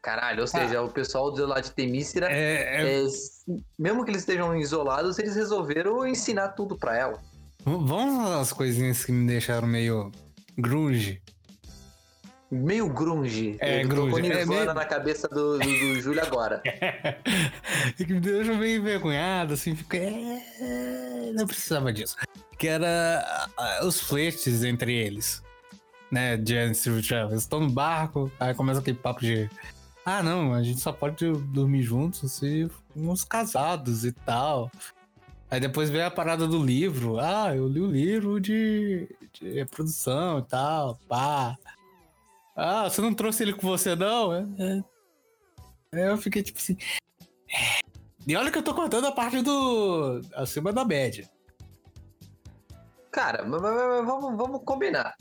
Caralho, 0.02 0.42
ou 0.42 0.48
seja, 0.48 0.82
o 0.82 0.90
pessoal 0.92 1.32
do 1.32 1.46
lá 1.46 1.62
de 1.62 1.72
Temícera, 1.72 2.28
É, 2.30 2.82
é- 2.82 3.04
é, 3.04 3.08
mesmo 3.80 4.04
que 4.04 4.10
eles 4.12 4.24
estejam 4.24 4.54
isolados, 4.58 5.18
eles 5.18 5.36
resolveram 5.36 6.06
ensinar 6.06 6.50
tudo 6.50 6.76
pra 6.78 6.98
ela. 6.98 7.20
Vamos 7.64 8.32
as 8.32 8.52
coisinhas 8.52 9.06
que 9.06 9.12
me 9.12 9.28
deixaram 9.28 9.68
meio 9.68 10.12
grunge. 10.58 11.22
Meio 12.52 12.90
grunge. 12.90 13.56
É, 13.62 13.80
Ele 13.80 13.90
tocou 13.90 14.08
grunge. 14.08 14.32
É 14.32 14.36
Nirvana 14.40 14.60
meio- 14.62 14.74
na 14.74 14.86
cabeça 14.86 15.28
do, 15.30 15.58
do, 15.58 15.60
do 15.60 16.02
Júlio 16.02 16.22
agora. 16.22 16.62
que 17.96 18.06
me 18.06 18.20
deixou 18.20 18.56
meio 18.58 18.80
envergonhado, 18.82 19.54
assim, 19.54 19.74
fica. 19.76 19.98
É, 19.98 21.32
não 21.34 21.48
precisava 21.48 21.94
disso. 21.94 22.18
Que 22.58 22.68
era 22.68 23.24
os 23.84 24.02
flertes 24.02 24.64
entre 24.64 24.94
eles. 24.94 25.42
Né, 26.12 26.36
Jan 26.46 26.72
e 26.72 26.76
Steve. 26.76 26.98
Eles 27.30 27.44
estão 27.44 27.62
no 27.62 27.70
barco, 27.70 28.30
aí 28.38 28.54
começa 28.54 28.82
aquele 28.82 28.98
papo 28.98 29.22
de. 29.22 29.50
Ah, 30.06 30.22
não, 30.22 30.54
a 30.54 30.62
gente 30.62 30.82
só 30.82 30.92
pode 30.92 31.26
dormir 31.32 31.84
juntos 31.84 32.34
se 32.34 32.70
formos 32.94 33.24
casados 33.24 34.04
e 34.04 34.12
tal. 34.12 34.70
Aí 35.52 35.60
depois 35.60 35.90
vem 35.90 36.02
a 36.02 36.10
parada 36.10 36.48
do 36.48 36.64
livro. 36.64 37.20
Ah, 37.20 37.54
eu 37.54 37.68
li 37.68 37.82
o 37.82 37.92
livro 37.92 38.40
de, 38.40 39.08
de 39.34 39.50
reprodução 39.52 40.40
e 40.40 40.44
tal, 40.44 40.98
pá. 41.10 41.58
Ah, 42.56 42.90
você 42.90 43.02
não 43.02 43.14
trouxe 43.14 43.44
ele 43.44 43.54
com 43.54 43.68
você, 43.68 43.94
não? 43.96 44.34
É, 44.34 44.84
é. 45.94 46.10
Eu 46.10 46.18
fiquei 46.18 46.42
tipo 46.42 46.58
assim. 46.58 46.78
E 48.26 48.36
olha 48.36 48.50
que 48.50 48.58
eu 48.58 48.64
tô 48.64 48.74
contando 48.74 49.08
a 49.08 49.12
parte 49.12 49.42
do. 49.42 50.22
acima 50.36 50.72
da 50.72 50.86
média. 50.86 51.30
Cara, 53.12 53.44
mas- 53.44 53.62
mas- 53.62 53.76
mas 53.76 54.06
vamos, 54.06 54.38
vamos 54.38 54.62
combinar. 54.64 55.14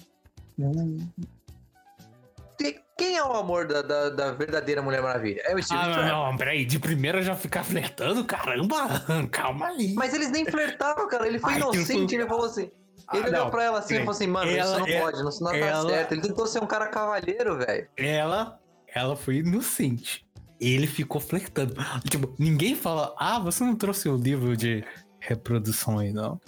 Quem 2.99 3.17
é 3.17 3.25
o 3.25 3.33
amor 3.33 3.67
da, 3.67 3.81
da, 3.83 4.11
da 4.11 4.33
verdadeira 4.33 4.83
Mulher 4.83 5.03
Maravilha? 5.03 5.43
É 5.47 5.55
o 5.55 5.63
Steve 5.63 5.81
Ah, 5.81 5.85
Trevor. 5.93 6.05
não, 6.05 6.31
não, 6.31 6.37
peraí. 6.37 6.65
De 6.67 6.79
primeira 6.79 7.23
já 7.23 7.35
ficar 7.35 7.65
flertando? 7.65 8.25
Caramba, 8.25 8.77
calma 9.33 9.69
aí. 9.69 9.95
Mas 9.95 10.13
eles 10.13 10.31
nem 10.31 10.45
flertaram, 10.45 11.09
cara. 11.09 11.27
Ele 11.27 11.39
foi 11.39 11.53
Ai, 11.55 11.59
inocente, 11.61 12.09
fu- 12.15 12.21
ele 12.21 12.27
falou 12.29 12.45
assim. 12.47 12.71
Ele 13.13 13.25
Ah, 13.25 13.29
olhou 13.29 13.45
não. 13.45 13.51
pra 13.51 13.65
ela 13.65 13.79
assim 13.79 13.95
e 13.95 13.99
falou 13.99 14.11
assim, 14.13 14.27
mano, 14.27 14.51
Ela- 14.51 14.71
isso 14.71 14.79
não 14.81 14.87
é- 14.87 15.01
pode, 15.01 15.23
não, 15.23 15.29
isso 15.31 15.43
não 15.45 15.51
tá 15.51 15.57
ela- 15.57 15.89
certo. 15.91 16.13
Ele 16.13 16.21
tentou 16.21 16.47
ser 16.47 16.63
um 16.63 16.67
cara 16.67 16.87
cavalheiro, 16.89 17.57
velho. 17.59 17.89
Ela, 17.97 18.61
ela 18.95 19.17
foi 19.17 19.37
inocente. 19.37 20.25
Ele 20.61 20.87
ficou 20.87 21.21
flertando. 21.21 21.75
Tipo, 22.11 22.35
ninguém 22.39 22.77
fala, 22.77 23.15
ah, 23.19 23.39
você 23.39 23.65
não 23.65 23.75
trouxe 23.75 24.09
o 24.11 24.17
livro 24.17 24.55
de 24.57 24.85
reprodução 25.19 25.99
aí, 25.99 26.13
não? 26.13 26.39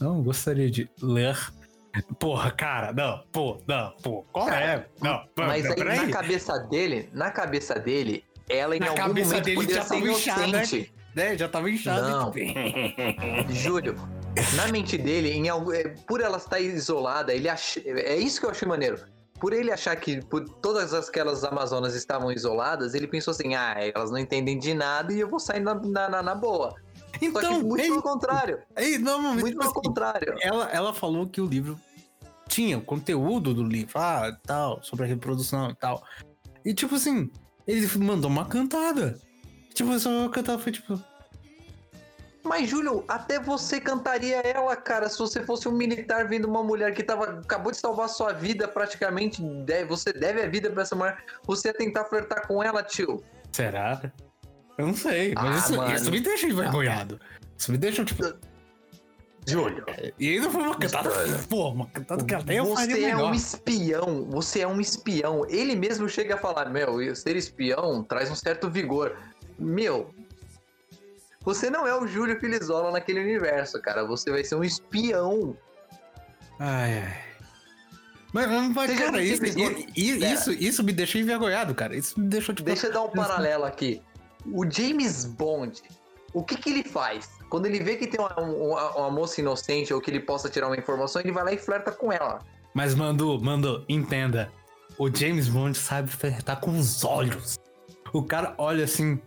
Não, 0.00 0.20
gostaria 0.22 0.68
de 0.68 0.90
ler. 1.00 1.36
Porra, 2.18 2.50
cara, 2.50 2.92
não, 2.92 3.22
pô, 3.30 3.58
não, 3.66 3.90
pô, 4.02 4.24
qual 4.32 4.48
é? 4.48 4.86
Não, 5.02 5.24
Mas 5.36 5.66
aí, 5.66 5.74
peraí. 5.74 6.06
na 6.06 6.10
cabeça 6.10 6.58
dele, 6.58 7.10
na 7.12 7.30
cabeça 7.30 7.74
dele, 7.78 8.24
ela 8.48 8.76
em 8.76 8.80
Na 8.80 8.88
algum 8.88 9.02
cabeça 9.02 9.28
momento 9.30 9.44
dele 9.44 9.56
poderia 9.56 9.76
já 9.76 9.84
ser 9.84 9.96
inchada, 9.98 10.46
inocente. 10.46 10.94
né? 11.14 11.36
Já 11.36 11.48
tava 11.48 11.70
inchado. 11.70 12.08
Não. 12.08 12.32
Júlio, 13.50 13.94
na 14.56 14.68
mente 14.68 14.96
dele, 14.96 15.30
em 15.32 15.48
algum, 15.48 15.72
é, 15.72 15.88
por 16.06 16.20
ela 16.20 16.38
estar 16.38 16.60
isolada, 16.60 17.34
ele 17.34 17.48
ach... 17.48 17.76
é 17.84 18.16
isso 18.16 18.40
que 18.40 18.46
eu 18.46 18.50
achei 18.50 18.66
maneiro. 18.66 18.98
Por 19.38 19.52
ele 19.52 19.72
achar 19.72 19.96
que 19.96 20.24
por 20.24 20.48
todas 20.48 20.94
aquelas 20.94 21.42
Amazonas 21.44 21.94
estavam 21.96 22.30
isoladas, 22.30 22.94
ele 22.94 23.08
pensou 23.08 23.32
assim: 23.32 23.54
ah, 23.56 23.74
elas 23.94 24.10
não 24.10 24.18
entendem 24.18 24.56
de 24.58 24.72
nada 24.72 25.12
e 25.12 25.18
eu 25.20 25.28
vou 25.28 25.40
sair 25.40 25.60
na, 25.60 25.74
na- 25.74 26.22
na 26.22 26.34
boa. 26.34 26.74
Só 27.20 27.26
Então, 27.26 27.60
muito 27.62 27.82
ei, 27.82 27.88
pelo 27.88 28.02
contrário. 28.02 28.62
ei, 28.76 28.98
não, 28.98 29.20
Muito 29.34 29.46
tipo 29.46 29.58
pelo 29.60 29.70
assim, 29.70 29.80
contrário. 29.88 30.34
ela, 30.40 30.68
ela 30.70 30.92
falou 30.94 31.26
que 31.28 31.40
o 31.40 31.46
livro 31.46 31.78
tinha 32.48 32.78
o 32.78 32.82
conteúdo 32.82 33.54
do 33.54 33.62
livro, 33.62 33.98
ah, 33.98 34.36
tal, 34.46 34.82
sobre 34.82 35.04
a 35.04 35.08
reprodução 35.08 35.70
e 35.70 35.74
tal. 35.74 36.02
E 36.64 36.74
tipo 36.74 36.94
assim, 36.96 37.30
ele 37.66 37.86
mandou 37.98 38.30
uma 38.30 38.44
cantada. 38.46 39.18
Tipo, 39.74 39.92
essa 39.94 40.10
cantada 40.32 40.58
foi 40.58 40.72
tipo. 40.72 41.00
Mas, 42.44 42.68
Júlio, 42.68 43.04
até 43.06 43.38
você 43.38 43.80
cantaria 43.80 44.38
ela, 44.38 44.74
cara, 44.74 45.08
se 45.08 45.16
você 45.18 45.44
fosse 45.44 45.68
um 45.68 45.72
militar 45.72 46.28
vendo 46.28 46.46
uma 46.48 46.62
mulher 46.62 46.92
que 46.92 47.02
tava, 47.02 47.38
acabou 47.38 47.70
de 47.70 47.78
salvar 47.78 48.08
sua 48.08 48.32
vida 48.32 48.66
praticamente. 48.66 49.40
deve- 49.64 49.84
você 49.84 50.12
deve 50.12 50.42
a 50.42 50.48
vida 50.48 50.68
pra 50.70 50.82
essa 50.82 50.96
mulher. 50.96 51.24
Você 51.44 51.68
ia 51.68 51.74
tentar 51.74 52.04
flertar 52.06 52.46
com 52.48 52.60
ela, 52.62 52.82
tio. 52.82 53.22
Será? 53.52 54.12
Eu 54.78 54.86
não 54.86 54.94
sei, 54.94 55.34
mas 55.34 55.70
Ah, 55.70 55.74
isso, 55.92 56.02
isso 56.02 56.10
me 56.10 56.20
deixa 56.20 56.46
envergonhado. 56.46 57.20
Isso 57.56 57.70
me 57.70 57.78
deixa, 57.78 58.04
tipo. 58.04 58.22
Júlio. 59.46 59.84
E 60.18 60.34
ainda 60.34 60.50
foi 60.50 60.62
uma 60.62 60.76
cantada. 60.76 61.10
Pô, 61.48 61.70
uma 61.70 61.86
cantada 61.86 62.24
que 62.24 62.34
até 62.34 62.60
eu 62.60 62.74
faria 62.74 62.94
Você 62.94 63.02
é 63.02 63.14
melhor. 63.14 63.30
um 63.30 63.34
espião, 63.34 64.24
você 64.30 64.60
é 64.60 64.66
um 64.68 64.80
espião. 64.80 65.44
Ele 65.48 65.74
mesmo 65.74 66.08
chega 66.08 66.36
a 66.36 66.38
falar, 66.38 66.70
meu, 66.70 67.14
ser 67.16 67.36
espião 67.36 68.04
traz 68.04 68.30
um 68.30 68.36
certo 68.36 68.70
vigor. 68.70 69.16
Meu, 69.58 70.14
você 71.40 71.68
não 71.68 71.86
é 71.86 71.98
o 71.98 72.06
Júlio 72.06 72.38
Filizola 72.38 72.92
naquele 72.92 73.20
universo, 73.20 73.80
cara. 73.82 74.04
Você 74.06 74.30
vai 74.30 74.44
ser 74.44 74.54
um 74.54 74.64
espião. 74.64 75.56
Ai, 76.58 76.98
ai. 77.00 77.24
Mas, 78.32 78.48
mas 78.74 78.98
cara, 78.98 79.22
isso, 79.22 79.44
isso, 79.44 79.92
isso, 79.96 80.52
isso 80.52 80.84
me 80.84 80.92
deixou 80.92 81.20
envergonhado, 81.20 81.74
cara. 81.74 81.94
Isso 81.96 82.18
me 82.18 82.28
deixou, 82.28 82.54
tipo. 82.54 82.66
Deixa 82.66 82.86
eu 82.86 82.92
dar 82.92 83.02
um 83.02 83.10
paralelo 83.12 83.64
aqui. 83.64 84.00
O 84.50 84.68
James 84.70 85.24
Bond, 85.24 85.82
o 86.32 86.42
que 86.42 86.56
que 86.56 86.70
ele 86.70 86.82
faz? 86.84 87.30
Quando 87.50 87.66
ele 87.66 87.80
vê 87.82 87.96
que 87.96 88.06
tem 88.06 88.18
uma, 88.20 88.34
uma- 88.40 88.96
uma 88.96 89.10
moça 89.10 89.40
inocente 89.40 89.92
ou 89.92 90.00
que 90.00 90.10
ele 90.10 90.20
possa 90.20 90.48
tirar 90.48 90.66
uma 90.68 90.76
informação, 90.76 91.20
ele 91.20 91.32
vai 91.32 91.44
lá 91.44 91.52
e 91.52 91.58
flerta 91.58 91.92
com 91.92 92.10
ela. 92.12 92.40
Mas, 92.74 92.94
Mandu, 92.94 93.38
Mandu, 93.40 93.84
entenda. 93.88 94.50
O 94.98 95.14
James 95.14 95.48
Bond 95.48 95.76
sabe 95.76 96.10
flertar 96.10 96.60
com 96.60 96.70
os 96.78 97.04
olhos. 97.04 97.58
O 98.12 98.22
cara 98.22 98.54
olha 98.58 98.84
assim, 98.84 99.18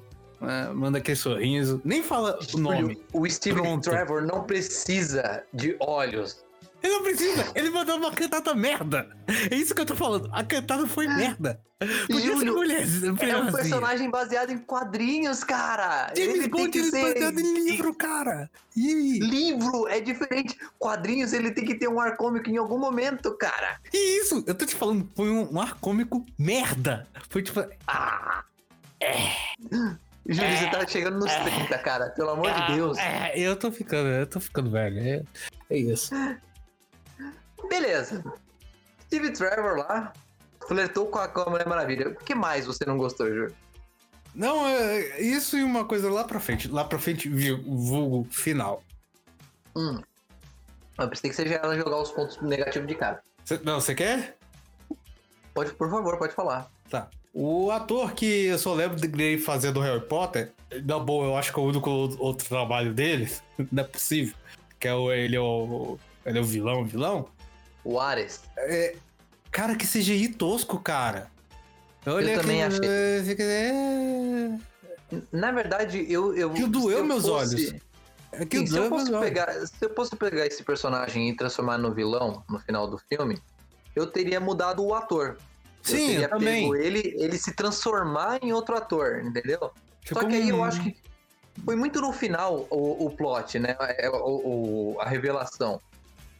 é, 0.41 0.69
manda 0.73 0.97
aquele 0.99 1.15
sorriso, 1.17 1.81
nem 1.83 2.03
fala 2.03 2.37
o 2.53 2.57
nome. 2.57 3.01
O 3.13 3.27
Steve 3.29 3.59
Pronto. 3.61 3.89
Trevor 3.89 4.21
não 4.23 4.43
precisa 4.43 5.43
de 5.53 5.75
olhos. 5.79 6.44
Ele 6.85 6.93
não 6.93 7.01
precisa, 7.01 7.51
ele 7.55 7.69
mandou 7.71 7.97
uma 7.97 8.11
cantada 8.11 8.53
merda. 8.53 9.09
É 9.49 9.55
isso 9.55 9.73
que 9.73 9.81
eu 9.81 9.87
tô 9.87 9.95
falando. 9.95 10.29
A 10.31 10.43
cantada 10.43 10.85
foi 10.85 11.07
merda. 11.07 11.59
Podia 12.05 12.37
ser 12.37 12.51
mulher. 12.51 12.85
É 13.21 13.37
um 13.37 13.51
personagem 13.51 14.07
baseado 14.07 14.51
em 14.51 14.59
quadrinhos, 14.59 15.43
cara. 15.43 16.13
James 16.15 16.35
ele 16.35 16.47
Bond 16.47 16.77
ele 16.77 16.91
ser 16.91 17.13
baseado 17.13 17.39
em 17.39 17.65
livro, 17.65 17.91
cara. 17.95 18.51
E? 18.77 19.17
Livro 19.19 19.87
é 19.87 19.99
diferente. 19.99 20.55
Quadrinhos 20.77 21.33
ele 21.33 21.49
tem 21.49 21.65
que 21.65 21.73
ter 21.73 21.87
um 21.87 21.99
ar 21.99 22.15
cômico 22.17 22.51
em 22.51 22.57
algum 22.57 22.77
momento, 22.77 23.35
cara. 23.35 23.79
E 23.91 24.21
isso, 24.21 24.43
eu 24.45 24.53
tô 24.53 24.63
te 24.63 24.75
falando, 24.75 25.09
foi 25.15 25.31
um, 25.31 25.55
um 25.55 25.59
ar 25.59 25.73
cômico 25.79 26.23
merda. 26.37 27.07
Foi 27.29 27.41
tipo, 27.41 27.65
Ah. 27.87 28.43
Júlio, 30.27 30.57
você 30.57 30.69
tá 30.69 30.87
chegando 30.87 31.17
nos 31.17 31.33
30, 31.33 31.77
cara. 31.79 32.09
Pelo 32.11 32.29
amor 32.29 32.51
de 32.51 32.75
Deus. 32.75 32.97
É, 32.99 33.33
eu 33.39 33.55
tô 33.55 33.71
ficando, 33.71 34.09
eu 34.09 34.27
tô 34.27 34.39
ficando 34.39 34.69
velho. 34.69 34.99
É, 34.99 35.23
é 35.71 35.77
isso. 35.77 36.13
Beleza. 37.85 38.23
Steve 39.05 39.31
Trevor 39.31 39.77
lá 39.77 40.11
flertou 40.67 41.05
com 41.05 41.19
a, 41.19 41.27
com 41.27 41.41
a 41.41 41.49
Mulher 41.51 41.67
Maravilha. 41.67 42.09
O 42.09 42.15
que 42.15 42.33
mais 42.33 42.65
você 42.65 42.83
não 42.85 42.97
gostou, 42.97 43.27
Júlio? 43.27 43.53
Não, 44.33 44.67
é, 44.67 45.21
isso 45.21 45.55
e 45.55 45.63
uma 45.63 45.85
coisa 45.85 46.09
lá 46.11 46.23
pra 46.23 46.39
frente. 46.39 46.67
Lá 46.67 46.83
pra 46.83 46.97
frente, 46.97 47.29
vulgo 47.29 48.27
final. 48.31 48.83
Hum. 49.75 50.01
Eu 50.97 51.07
pensei 51.09 51.29
que 51.29 51.35
você 51.35 51.47
já 51.47 51.61
ia 51.63 51.75
jogar 51.77 52.01
os 52.01 52.11
pontos 52.11 52.41
negativos 52.41 52.87
de 52.87 52.95
cara. 52.95 53.21
Cê- 53.43 53.59
não, 53.63 53.79
você 53.79 53.93
quer? 53.93 54.35
Pode, 55.53 55.71
por 55.73 55.89
favor, 55.89 56.17
pode 56.17 56.33
falar. 56.33 56.69
Tá. 56.89 57.07
O 57.33 57.69
ator 57.69 58.13
que 58.13 58.45
eu 58.45 58.57
só 58.57 58.73
lembro 58.73 58.99
dele 58.99 59.37
fazendo 59.37 59.79
Harry 59.79 60.01
Potter, 60.01 60.51
na 60.83 60.97
boa, 60.97 61.25
eu 61.25 61.37
acho 61.37 61.53
que 61.53 61.59
é 61.59 61.61
o 61.61 61.65
único 61.67 61.89
outro 62.17 62.47
trabalho 62.47 62.93
dele, 62.93 63.29
não 63.71 63.83
é 63.83 63.85
possível. 63.85 64.35
Que 64.79 64.87
é 64.87 64.93
o, 64.93 65.11
ele 65.11 65.35
é 65.35 65.39
o. 65.39 65.99
Ele 66.25 66.39
é 66.39 66.41
o 66.41 66.45
vilão, 66.45 66.83
vilão? 66.83 67.29
O 67.85 67.99
Ares. 67.99 68.41
Cara, 69.51 69.75
que 69.75 69.87
CGI 69.87 70.27
tosco, 70.29 70.79
cara. 70.79 71.31
Olha 72.05 72.37
também 72.39 72.63
aqui, 72.63 72.75
achei. 72.77 73.35
é, 73.39 74.51
é... 75.11 75.17
Na 75.31 75.51
verdade, 75.51 76.05
eu. 76.11 76.35
eu 76.35 76.51
Que 76.51 76.65
doeu 76.67 76.97
eu 76.99 77.05
meus 77.05 77.25
fosse- 77.25 77.55
olhos. 77.55 77.73
É 78.31 78.45
que 78.45 78.57
Sim, 78.59 78.67
se, 78.67 78.73
eu 78.73 78.79
doeu 78.81 78.89
meus 78.89 79.01
fosse 79.03 79.13
olhos. 79.13 79.25
pegar, 79.25 79.53
se 79.53 79.73
eu 79.81 79.93
fosse 79.95 80.15
pegar 80.15 80.45
esse 80.45 80.61
personagem 80.63 81.29
e 81.29 81.35
transformar 81.37 81.77
no 81.77 81.93
vilão 81.93 82.43
no 82.49 82.59
final 82.59 82.85
do 82.87 82.97
filme, 82.97 83.39
eu 83.95 84.07
teria 84.07 84.39
mudado 84.39 84.83
o 84.83 84.93
ator. 84.93 85.37
Sim, 85.81 86.01
eu 86.01 86.07
teria 86.07 86.25
eu 86.25 86.29
também. 86.29 86.75
ele, 86.75 87.13
ele 87.17 87.37
se 87.37 87.53
transformar 87.53 88.39
em 88.43 88.51
outro 88.51 88.75
ator, 88.75 89.21
entendeu? 89.23 89.71
Ficou 90.01 90.23
Só 90.23 90.27
que 90.27 90.35
aí 90.35 90.49
eu 90.49 90.63
acho 90.63 90.83
que 90.83 90.97
foi 91.63 91.75
muito 91.77 92.01
no 92.01 92.11
final 92.11 92.67
o, 92.69 93.05
o 93.05 93.09
plot, 93.11 93.57
né? 93.59 93.75
É, 93.79 94.09
O, 94.09 94.93
o- 94.95 94.97
a 94.99 95.07
revelação. 95.07 95.79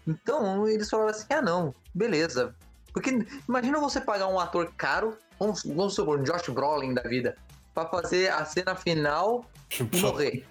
Então 0.08 0.68
eles 0.68 0.90
falaram 0.90 1.12
assim: 1.12 1.26
ah, 1.30 1.42
não, 1.42 1.74
beleza. 1.94 2.56
Porque 2.94 3.26
imagina 3.48 3.80
você 3.80 4.00
pagar 4.00 4.28
um 4.28 4.40
ator 4.40 4.72
caro, 4.78 5.18
vamos, 5.40 5.64
vamos 5.64 5.96
supor, 5.96 6.20
um 6.20 6.24
Josh 6.24 6.48
Brolin 6.50 6.94
da 6.94 7.02
vida, 7.04 7.36
pra 7.74 7.86
fazer 7.86 8.32
a 8.32 8.46
cena 8.46 8.76
final 8.76 9.46
e 9.80 9.98
morrer. 9.98 10.46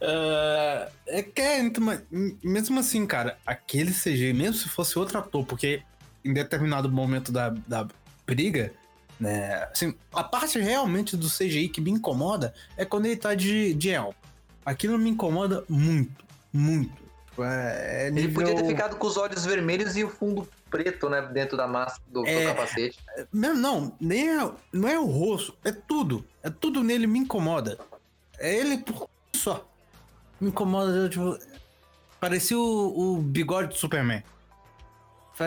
Ah, 0.00 0.88
é 1.06 1.22
que 1.22 1.40
é, 1.40 1.60
então, 1.60 1.84
mesmo 2.42 2.78
assim, 2.78 3.06
cara, 3.06 3.36
aquele 3.44 3.92
CG, 3.92 4.32
mesmo 4.32 4.54
se 4.54 4.68
fosse 4.68 4.98
outro 4.98 5.18
ator, 5.18 5.44
porque 5.44 5.82
em 6.24 6.32
determinado 6.32 6.90
momento 6.90 7.32
da, 7.32 7.50
da 7.50 7.86
briga, 8.26 8.72
né, 9.18 9.68
assim, 9.72 9.94
a 10.12 10.22
parte 10.22 10.58
realmente 10.58 11.16
do 11.16 11.28
CGI 11.28 11.68
que 11.68 11.80
me 11.80 11.90
incomoda 11.90 12.54
é 12.76 12.84
quando 12.84 13.06
ele 13.06 13.16
tá 13.16 13.34
de, 13.34 13.74
de 13.74 13.90
elmo. 13.90 14.14
Aquilo 14.64 14.98
me 14.98 15.10
incomoda 15.10 15.64
muito, 15.68 16.24
muito. 16.52 17.07
Tipo, 17.38 17.44
É, 17.44 18.04
é 18.04 18.06
Ele 18.08 18.22
nível... 18.22 18.34
podia 18.44 18.56
ter 18.56 18.66
ficado 18.66 18.96
com 18.96 19.06
os 19.06 19.16
olhos 19.16 19.44
vermelhos 19.44 19.96
e 19.96 20.04
o 20.04 20.08
fundo 20.08 20.48
preto, 20.70 21.08
né? 21.08 21.22
Dentro 21.22 21.56
da 21.56 21.66
massa 21.66 22.00
do, 22.08 22.22
do 22.22 22.28
É. 22.28 22.46
capacete. 22.46 22.98
Não, 23.32 23.54
não, 23.54 23.96
nem 24.00 24.28
é, 24.28 24.50
não 24.72 24.88
é 24.88 24.98
o 24.98 25.06
rosto, 25.06 25.54
é 25.64 25.72
tudo. 25.72 26.24
É 26.42 26.50
tudo 26.50 26.82
nele 26.82 27.06
me 27.06 27.18
incomoda. 27.20 27.78
É 28.38 28.54
ele 28.54 28.84
só. 29.34 29.66
Me 30.40 30.48
incomoda, 30.48 31.08
tipo. 31.08 31.38
Parecia 32.20 32.58
o, 32.58 33.16
o 33.18 33.22
bigode 33.22 33.68
do 33.68 33.74
Superman. 33.74 34.22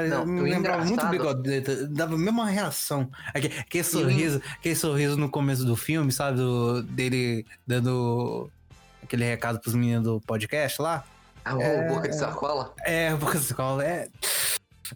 Não, 0.10 0.26
me 0.26 0.40
lembrava 0.50 0.86
muito 0.86 1.06
o 1.06 1.10
bigode 1.10 1.42
dele, 1.44 1.88
dava 1.88 2.16
a 2.16 2.18
mesma 2.18 2.46
reação. 2.50 3.12
Aquele, 3.34 3.60
aquele 3.60 3.84
sorriso, 3.84 4.42
aquele 4.54 4.76
sorriso 4.76 5.18
no 5.18 5.30
começo 5.30 5.66
do 5.66 5.76
filme, 5.76 6.14
sabe? 6.14 6.38
Do, 6.38 6.82
dele 6.84 7.46
dando 7.68 8.50
aquele 9.04 9.26
recado 9.26 9.60
pros 9.60 9.76
meninos 9.76 10.06
do 10.06 10.22
podcast 10.22 10.82
lá. 10.82 11.04
Ah, 11.44 11.56
o 11.58 11.62
É. 11.62 11.88
boca 11.88 12.08
de 12.08 12.16
sacola. 12.16 12.74
É, 12.86 13.16
porque 13.16 13.38
você 13.38 13.54
fala, 13.54 13.84
é. 13.86 14.08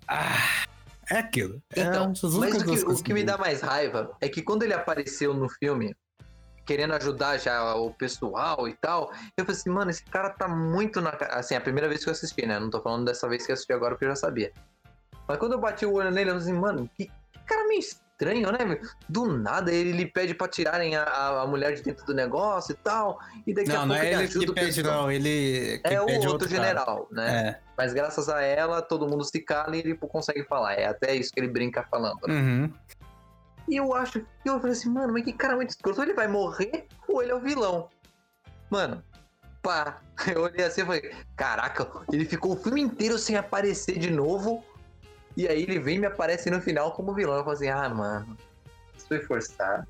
Ah, 0.08 0.66
é 1.10 1.18
aquilo. 1.18 1.62
É 1.76 1.82
Então, 1.82 2.12
essas 2.12 2.36
mas 2.36 2.56
o 2.56 2.64
que, 2.66 2.80
o 2.80 3.04
que 3.04 3.14
me 3.14 3.24
dá 3.24 3.38
mais 3.38 3.62
raiva 3.62 4.16
é 4.22 4.30
que 4.30 4.42
quando 4.42 4.64
ele 4.64 4.74
apareceu 4.74 5.34
no 5.34 5.50
filme, 5.50 5.96
querendo 6.66 6.94
ajudar 6.96 7.38
já 7.38 7.76
o 7.76 7.94
pessoal 7.94 8.68
e 8.68 8.74
tal. 8.74 9.12
Eu 9.38 9.46
falei 9.46 9.60
assim, 9.60 9.70
mano, 9.70 9.92
esse 9.92 10.04
cara 10.04 10.30
tá 10.32 10.48
muito 10.48 11.00
na. 11.00 11.12
Assim, 11.32 11.56
a 11.56 11.62
primeira 11.62 11.88
vez 11.88 12.04
que 12.04 12.10
eu 12.10 12.14
assisti, 12.14 12.46
né? 12.46 12.60
Não 12.60 12.70
tô 12.70 12.82
falando 12.82 13.06
dessa 13.06 13.30
vez 13.30 13.46
que 13.46 13.52
eu 13.52 13.54
assisti 13.54 13.72
agora 13.72 13.94
porque 13.94 14.06
eu 14.06 14.10
já 14.10 14.16
sabia. 14.16 14.52
Mas 15.28 15.38
quando 15.38 15.54
eu 15.54 15.60
bati 15.60 15.86
o 15.86 15.94
olho 15.94 16.12
nele, 16.12 16.32
eu 16.32 16.40
falei 16.40 16.50
assim, 16.50 16.60
mano, 16.60 16.90
que, 16.96 17.06
que 17.06 17.40
cara 17.46 17.68
meio 17.68 17.82
estranho, 18.16 18.52
né? 18.52 18.64
meu? 18.66 18.80
Do 19.10 19.26
nada 19.38 19.72
ele, 19.72 19.90
ele 19.90 20.06
pede 20.08 20.34
pra 20.34 20.48
tirarem 20.48 20.96
a, 20.96 21.04
a, 21.04 21.42
a 21.42 21.48
mulher 21.48 21.74
de 21.76 21.84
dentro 21.84 22.06
do 22.06 22.14
negócio 22.14 22.72
e 22.72 22.76
tal. 22.76 23.20
E 23.46 23.54
daqui 23.54 23.72
a 23.72 23.74
Não, 23.74 23.88
pouco 23.88 23.94
não 23.94 23.96
é 23.96 24.06
ele 24.08 24.16
ajuda 24.24 24.46
que 24.46 24.52
o 24.52 24.54
pede, 24.54 24.76
pessoal. 24.84 25.02
não. 25.04 25.12
Ele 25.12 25.82
É 25.84 26.02
o 26.02 26.06
outro, 26.28 26.48
cara. 26.50 26.50
general, 26.50 27.08
né? 27.12 27.48
É. 27.50 27.60
Mas 27.78 27.94
graças 27.94 28.30
a 28.30 28.42
ela, 28.42 28.82
todo 28.82 29.08
mundo 29.08 29.24
se 29.24 29.40
cala 29.42 29.76
e 29.76 29.80
ele 29.80 29.96
consegue 29.96 30.44
falar. 30.46 30.74
É 30.74 30.86
até 30.88 31.14
isso 31.14 31.32
que 31.32 31.40
ele 31.40 31.50
brinca 31.50 31.84
falando. 31.92 32.20
né? 32.28 32.34
Uhum. 32.34 32.74
E 33.68 33.76
eu 33.76 33.94
acho. 33.94 34.26
Eu 34.46 34.60
falei 34.60 34.72
assim, 34.72 34.90
mano, 34.90 35.12
mas 35.14 35.24
que 35.24 35.34
cara 35.34 35.56
muito 35.56 35.70
escroto. 35.72 36.02
Ele 36.02 36.14
vai 36.14 36.28
morrer 36.28 36.88
ou 37.08 37.22
ele 37.22 37.32
é 37.32 37.36
o 37.36 37.40
vilão. 37.42 37.90
Mano, 38.70 39.04
pá. 39.62 40.00
Eu 40.34 40.44
olhei 40.44 40.64
assim 40.66 40.82
e 40.82 40.86
falei, 40.86 41.12
caraca, 41.36 41.86
ele 42.10 42.24
ficou 42.24 42.54
o 42.54 42.56
filme 42.56 42.80
inteiro 42.82 43.18
sem 43.20 43.36
aparecer 43.36 44.00
de 44.00 44.10
novo. 44.10 44.64
E 45.38 45.48
aí 45.48 45.64
ele 45.64 45.80
vem 45.80 45.96
e 45.98 46.00
me 46.00 46.06
aparece 46.06 46.50
no 46.50 46.62
final 46.62 46.92
como 46.94 47.14
vilão. 47.14 47.36
Eu 47.38 47.44
falei 47.44 47.58
assim, 47.58 47.70
ah, 47.70 47.90
mano, 47.90 48.38
isso 48.98 49.08
foi 49.08 49.20
forçado. 49.22 49.86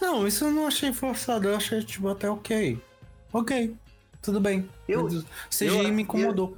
Não, 0.00 0.26
isso 0.26 0.44
eu 0.44 0.50
não 0.50 0.66
achei 0.66 0.92
forçado. 0.92 1.48
Eu 1.48 1.56
achei, 1.56 1.82
tipo, 1.82 2.08
até 2.08 2.30
ok. 2.30 2.80
Ok. 3.32 3.76
Tudo 4.22 4.40
bem. 4.40 4.68
Eu- 4.88 5.06
CGI 5.50 5.66
eu- 5.86 5.92
me 5.92 6.02
incomodou. 6.02 6.56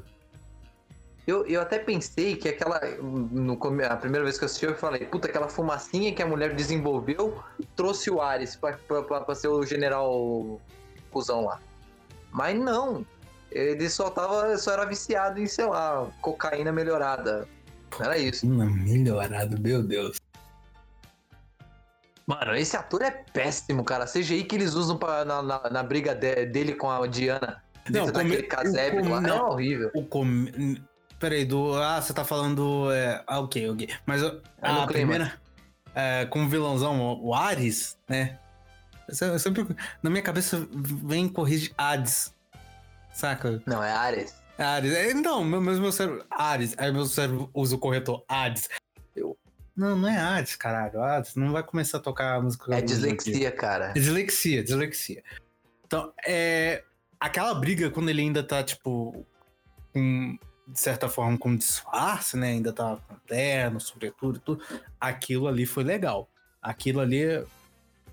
Eu, 1.26 1.46
eu 1.46 1.60
até 1.60 1.78
pensei 1.78 2.34
que 2.34 2.48
aquela. 2.48 2.80
No, 3.00 3.52
a 3.88 3.96
primeira 3.96 4.24
vez 4.24 4.36
que 4.38 4.44
eu 4.44 4.46
assisti, 4.46 4.64
eu 4.66 4.74
falei, 4.74 5.04
puta, 5.06 5.28
aquela 5.28 5.48
fumacinha 5.48 6.12
que 6.14 6.22
a 6.22 6.26
mulher 6.26 6.54
desenvolveu 6.56 7.42
trouxe 7.76 8.10
o 8.10 8.20
Ares 8.20 8.56
pra, 8.56 8.72
pra, 8.88 9.02
pra- 9.02 9.20
pra 9.20 9.34
ser 9.34 9.48
o 9.48 9.62
general 9.64 10.60
cuzão 11.10 11.44
lá. 11.44 11.60
Mas 12.32 12.58
não. 12.58 13.04
Ele 13.50 13.88
só 13.90 14.10
tava. 14.10 14.56
só 14.58 14.72
era 14.72 14.84
viciado 14.84 15.40
em, 15.40 15.46
sei 15.46 15.64
lá, 15.66 16.06
cocaína 16.20 16.70
melhorada. 16.72 17.48
Era 17.98 18.16
isso. 18.18 18.46
Uma 18.46 18.64
melhorado, 18.66 19.60
meu 19.60 19.82
Deus. 19.82 20.20
Mano, 22.26 22.54
esse 22.54 22.76
ator 22.76 23.02
é 23.02 23.10
péssimo, 23.10 23.82
cara. 23.82 24.04
A 24.04 24.06
CGI 24.06 24.44
que 24.44 24.54
eles 24.54 24.74
usam 24.74 24.96
pra, 24.96 25.24
na, 25.24 25.42
na, 25.42 25.70
na 25.70 25.82
briga 25.82 26.14
de- 26.14 26.46
dele 26.46 26.74
com 26.74 26.88
a 26.90 27.04
Diana. 27.06 27.62
Não, 27.88 28.06
daquele 28.06 28.36
come- 28.36 28.42
casebre 28.44 29.00
o 29.00 29.02
come- 29.02 29.12
lá. 29.14 29.18
É 29.18 29.20
não. 29.38 29.48
horrível. 29.50 29.90
O 29.94 30.04
com... 30.04 30.46
Peraí, 31.18 31.44
do. 31.44 31.74
Ah, 31.74 32.00
você 32.00 32.14
tá 32.14 32.24
falando. 32.24 32.90
É... 32.92 33.22
Ah, 33.26 33.40
ok, 33.40 33.68
ok. 33.70 33.88
Mas 34.06 34.22
É 34.22 34.26
a 34.62 34.68
clima. 34.68 34.86
primeira. 34.86 35.40
É, 35.94 36.24
como 36.26 36.48
vilãozão, 36.48 37.18
o 37.20 37.34
Ares, 37.34 37.98
né? 38.08 38.38
Eu 39.08 39.14
se- 39.14 39.24
eu 39.26 39.38
sempre. 39.40 39.66
Na 40.02 40.08
minha 40.08 40.22
cabeça 40.22 40.66
vem 40.72 41.28
corrige 41.28 41.74
Hades. 41.76 42.32
Saca? 43.12 43.62
Não, 43.66 43.82
é 43.82 43.92
Ares. 43.92 44.34
Ares. 44.58 44.92
É, 44.94 45.12
Não, 45.14 45.42
meu, 45.44 45.60
meu, 45.60 45.80
meu 45.80 45.92
cérebro. 45.92 46.24
Ares. 46.30 46.74
Aí 46.78 46.92
meu 46.92 47.06
cérebro 47.06 47.50
usa 47.54 47.74
o 47.74 47.78
corretor 47.78 48.24
Hades. 48.28 48.68
Eu. 49.16 49.36
Não, 49.76 49.96
não 49.96 50.08
é 50.08 50.16
Hades, 50.18 50.56
caralho. 50.56 51.02
Hades. 51.02 51.34
Não 51.34 51.52
vai 51.52 51.62
começar 51.62 51.98
a 51.98 52.00
tocar 52.00 52.36
a 52.36 52.40
música. 52.40 52.74
É 52.74 52.80
dislexia, 52.80 53.50
cara. 53.50 53.92
Dislexia, 53.92 54.62
dislexia. 54.62 55.22
Então, 55.86 56.12
é. 56.26 56.84
Aquela 57.18 57.54
briga 57.54 57.90
quando 57.90 58.08
ele 58.10 58.22
ainda 58.22 58.42
tá, 58.42 58.62
tipo. 58.62 59.26
Com, 59.92 60.38
de 60.68 60.78
certa 60.80 61.08
forma, 61.08 61.36
com 61.36 61.56
disfarce, 61.56 62.36
né? 62.36 62.48
Ainda 62.50 62.72
tá 62.72 62.96
com 63.08 63.14
terno, 63.26 63.80
sobretudo 63.80 64.36
e 64.36 64.40
tudo. 64.40 64.64
Aquilo 65.00 65.48
ali 65.48 65.66
foi 65.66 65.82
legal. 65.84 66.28
Aquilo 66.62 67.00
ali. 67.00 67.24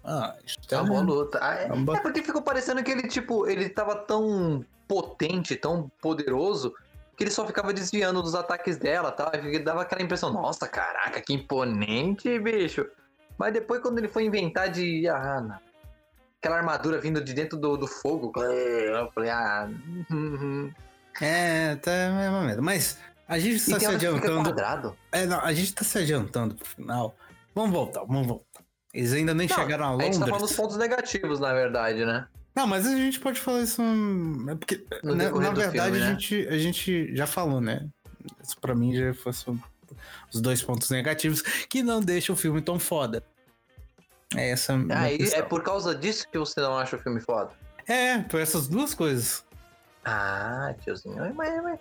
Ah, 0.03 0.35
isso 0.45 0.57
É 0.71 0.77
uma 0.79 1.01
luta. 1.01 1.37
Ah, 1.41 1.55
é- 1.55 1.67
É 1.67 1.97
É 1.97 1.99
porque 1.99 2.23
ficou 2.23 2.41
parecendo 2.41 2.81
que 2.83 2.89
ele, 2.91 3.07
tipo, 3.07 3.45
ele 3.47 3.67
tava 3.69 3.95
tão 3.95 4.65
potente, 4.87 5.55
tão 5.55 5.91
poderoso, 6.01 6.73
que 7.15 7.23
ele 7.23 7.31
só 7.31 7.45
ficava 7.45 7.73
desviando 7.73 8.21
dos 8.21 8.35
ataques 8.35 8.77
dela, 8.77 9.11
tá? 9.11 9.31
E 9.35 9.59
dava 9.59 9.81
aquela 9.81 10.01
impressão, 10.01 10.31
nossa, 10.31 10.67
caraca, 10.67 11.19
que 11.21 11.33
imponente, 11.33 12.37
bicho. 12.39 12.85
Mas 13.37 13.53
depois, 13.53 13.81
quando 13.81 13.97
ele 13.99 14.07
foi 14.07 14.25
inventar 14.25 14.69
de. 14.69 15.07
Ah, 15.07 15.41
não. 15.41 15.59
Aquela 16.39 16.57
armadura 16.57 16.99
vindo 16.99 17.23
de 17.23 17.33
dentro 17.33 17.57
do, 17.57 17.75
do 17.75 17.87
fogo, 17.87 18.31
eu 18.43 19.11
falei, 19.11 19.29
ah. 19.29 19.69
uhum. 20.11 20.71
É, 21.19 21.75
tá 21.77 21.91
é 21.91 22.07
a 22.07 22.11
mesma 22.11 22.41
merda. 22.43 22.61
Mas 22.61 22.99
a 23.27 23.39
gente 23.39 23.55
está 23.55 23.79
se 23.79 23.85
adiantando. 23.87 24.95
É, 25.11 25.25
não, 25.25 25.39
a 25.39 25.53
gente 25.53 25.73
tá 25.73 25.83
se 25.83 25.97
adiantando 25.97 26.55
pro 26.55 26.65
final. 26.65 27.15
Vamos 27.55 27.71
voltar, 27.71 28.01
vamos 28.01 28.27
voltar. 28.27 28.61
Eles 28.93 29.13
ainda 29.13 29.33
nem 29.33 29.47
Não, 29.47 29.55
chegaram 29.55 29.85
a 29.85 29.87
A 29.87 29.91
Londres. 29.91 30.15
gente 30.15 30.19
tá 30.19 30.25
falando 30.27 30.47
dos 30.47 30.55
pontos 30.55 30.77
negativos, 30.77 31.39
na 31.39 31.53
verdade, 31.53 32.05
né? 32.05 32.27
Não, 32.57 32.65
mas 32.65 32.87
a 32.87 32.95
gente 32.95 33.19
pode 33.19 33.39
falar 33.39 33.61
isso. 33.61 33.79
hum, 33.83 34.49
É 34.49 34.55
porque, 34.55 34.83
No 35.03 35.13
na, 35.13 35.29
na 35.29 35.51
verdade, 35.51 35.71
filme, 35.71 35.79
a, 35.79 35.91
né? 35.91 36.11
gente, 36.19 36.47
a 36.47 36.57
gente 36.57 37.15
já 37.15 37.27
falou, 37.27 37.61
né? 37.61 37.87
Isso 38.43 38.57
pra 38.59 38.73
mim 38.73 38.95
já 38.95 39.13
fosse 39.13 39.45
os 40.33 40.41
dois 40.41 40.59
pontos 40.63 40.89
negativos 40.89 41.43
que 41.69 41.83
não 41.83 41.99
deixam 42.01 42.33
o 42.33 42.37
filme 42.37 42.59
tão 42.59 42.79
foda. 42.79 43.23
É 44.35 44.49
essa. 44.49 44.73
é 45.35 45.41
por 45.43 45.61
causa 45.61 45.93
disso 45.93 46.27
que 46.31 46.37
você 46.39 46.59
não 46.59 46.75
acha 46.75 46.95
o 46.95 46.99
filme 46.99 47.21
foda. 47.21 47.51
É, 47.87 48.17
por 48.23 48.41
essas 48.41 48.67
duas 48.67 48.95
coisas. 48.95 49.45
Ah, 50.03 50.73
tiozinho, 50.83 51.23
é- 51.23 51.31
mas, 51.33 51.61
mas- 51.63 51.79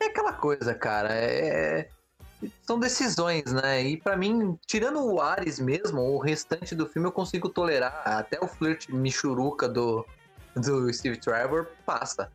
é 0.00 0.06
aquela 0.06 0.32
coisa, 0.32 0.74
cara. 0.74 1.14
É, 1.14 1.88
são 2.62 2.78
decisões, 2.78 3.52
né? 3.52 3.82
E 3.82 3.96
pra 3.96 4.16
mim, 4.16 4.58
tirando 4.66 5.00
o 5.04 5.20
Ares 5.20 5.58
mesmo, 5.58 6.00
o 6.00 6.18
restante 6.18 6.74
do 6.74 6.86
filme 6.86 7.08
eu 7.08 7.12
consigo 7.12 7.48
tolerar. 7.48 8.02
Até 8.04 8.38
o 8.42 8.46
flirt 8.48 8.88
michuruca 8.90 9.68
do, 9.68 10.06
do 10.54 10.92
Steve 10.92 11.16
Trevor 11.18 11.66
passa. 11.84 12.30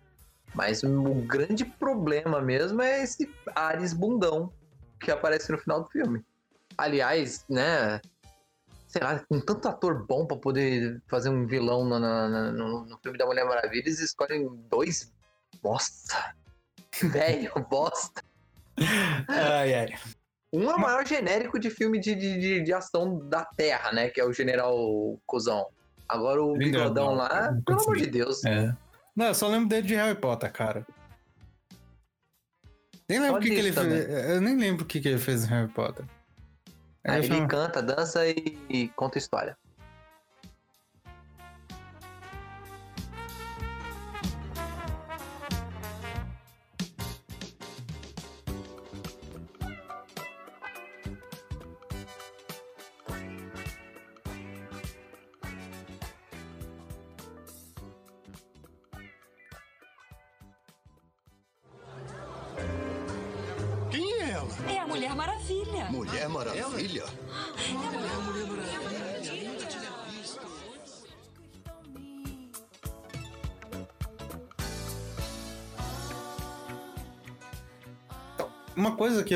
Mas 0.53 0.83
o 0.83 1.13
grande 1.25 1.65
problema 1.65 2.39
mesmo 2.41 2.81
é 2.81 3.03
esse 3.03 3.29
Ares 3.55 3.93
bundão 3.93 4.51
que 4.99 5.09
aparece 5.11 5.51
no 5.51 5.57
final 5.57 5.83
do 5.83 5.89
filme. 5.89 6.23
Aliás, 6.77 7.43
né? 7.49 7.99
Sei 8.87 9.01
lá, 9.01 9.19
com 9.27 9.39
tanto 9.39 9.67
ator 9.67 10.05
bom 10.05 10.25
pra 10.25 10.37
poder 10.37 11.01
fazer 11.07 11.29
um 11.29 11.47
vilão 11.47 11.83
no- 11.83 11.99
no- 11.99 12.51
no- 12.51 12.85
no 12.85 12.97
filme 12.99 13.17
da 13.17 13.25
Mulher 13.25 13.45
Maravilha, 13.45 13.81
eles 13.81 13.99
escolhem 13.99 14.47
dois 14.69 15.11
bosta. 15.61 16.35
Velho, 17.01 17.51
bosta. 17.69 18.21
Ai, 19.27 19.73
ai. 19.73 19.87
Um 20.51 20.69
é 20.69 20.75
o 20.75 20.79
maior 20.79 21.05
genérico 21.05 21.57
de 21.59 21.69
filme 21.69 21.99
de, 21.99 22.13
de, 22.15 22.39
de, 22.39 22.61
de 22.63 22.73
ação 22.73 23.19
da 23.27 23.43
Terra, 23.43 23.91
né? 23.91 24.09
Que 24.09 24.21
é 24.21 24.25
o 24.25 24.31
General 24.33 24.75
Cusão. 25.25 25.65
Agora 26.07 26.43
o 26.43 26.53
Vingador. 26.55 26.89
bigodão 26.93 27.15
lá, 27.15 27.53
pelo 27.65 27.81
amor 27.81 27.97
de 27.97 28.05
Deus. 28.07 28.43
É. 28.45 28.75
Não, 29.15 29.27
eu 29.27 29.35
só 29.35 29.47
lembro 29.47 29.67
dele 29.69 29.87
de 29.87 29.95
Harry 29.95 30.15
Potter, 30.19 30.51
cara. 30.51 30.85
Nem 33.09 33.19
lembro 33.19 33.39
o 33.39 33.41
que, 33.41 33.49
que 33.49 33.55
ele 33.55 33.69
isso 33.69 33.81
fez. 33.81 34.09
Eu 34.29 34.41
nem 34.41 34.57
lembro 34.57 34.83
o 34.83 34.87
que, 34.87 34.99
que 35.01 35.07
ele 35.07 35.19
fez 35.19 35.43
em 35.43 35.47
Harry 35.47 35.71
Potter. 35.71 36.05
Aí 37.05 37.17
Ele 37.17 37.25
ele 37.27 37.35
chama- 37.35 37.47
canta, 37.47 37.81
dança 37.81 38.25
e, 38.27 38.57
e 38.69 38.87
conta 38.89 39.17
história. 39.17 39.57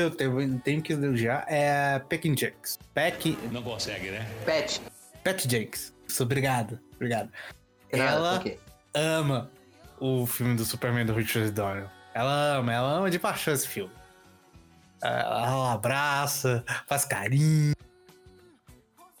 Eu 0.08 0.16
tenho, 0.16 0.58
tenho 0.60 0.82
que 0.82 0.92
elogiar 0.92 1.44
é 1.48 1.94
a 1.94 2.00
Pekin 2.00 2.36
Jenks. 2.36 2.78
Peck, 2.94 3.38
Não 3.52 3.62
consegue, 3.62 4.10
né? 4.10 4.26
Pet. 4.44 4.80
Pat 5.24 5.46
Jenks. 5.48 5.94
Isso, 6.06 6.22
Obrigado, 6.22 6.78
obrigado. 6.94 7.30
Nada, 7.92 8.04
Ela 8.12 8.38
quê? 8.40 8.58
ama 8.94 9.50
o 10.00 10.26
filme 10.26 10.54
do 10.56 10.64
Superman 10.64 11.04
do 11.06 11.12
Richard 11.14 11.50
Donner. 11.50 11.88
Ela 12.14 12.56
ama, 12.56 12.72
ela 12.72 12.88
ama 12.92 13.10
de 13.10 13.18
paixão 13.18 13.52
esse 13.54 13.68
filme. 13.68 13.92
Ela, 15.02 15.46
ela 15.46 15.72
abraça, 15.72 16.64
faz 16.86 17.04
carinho. 17.04 17.74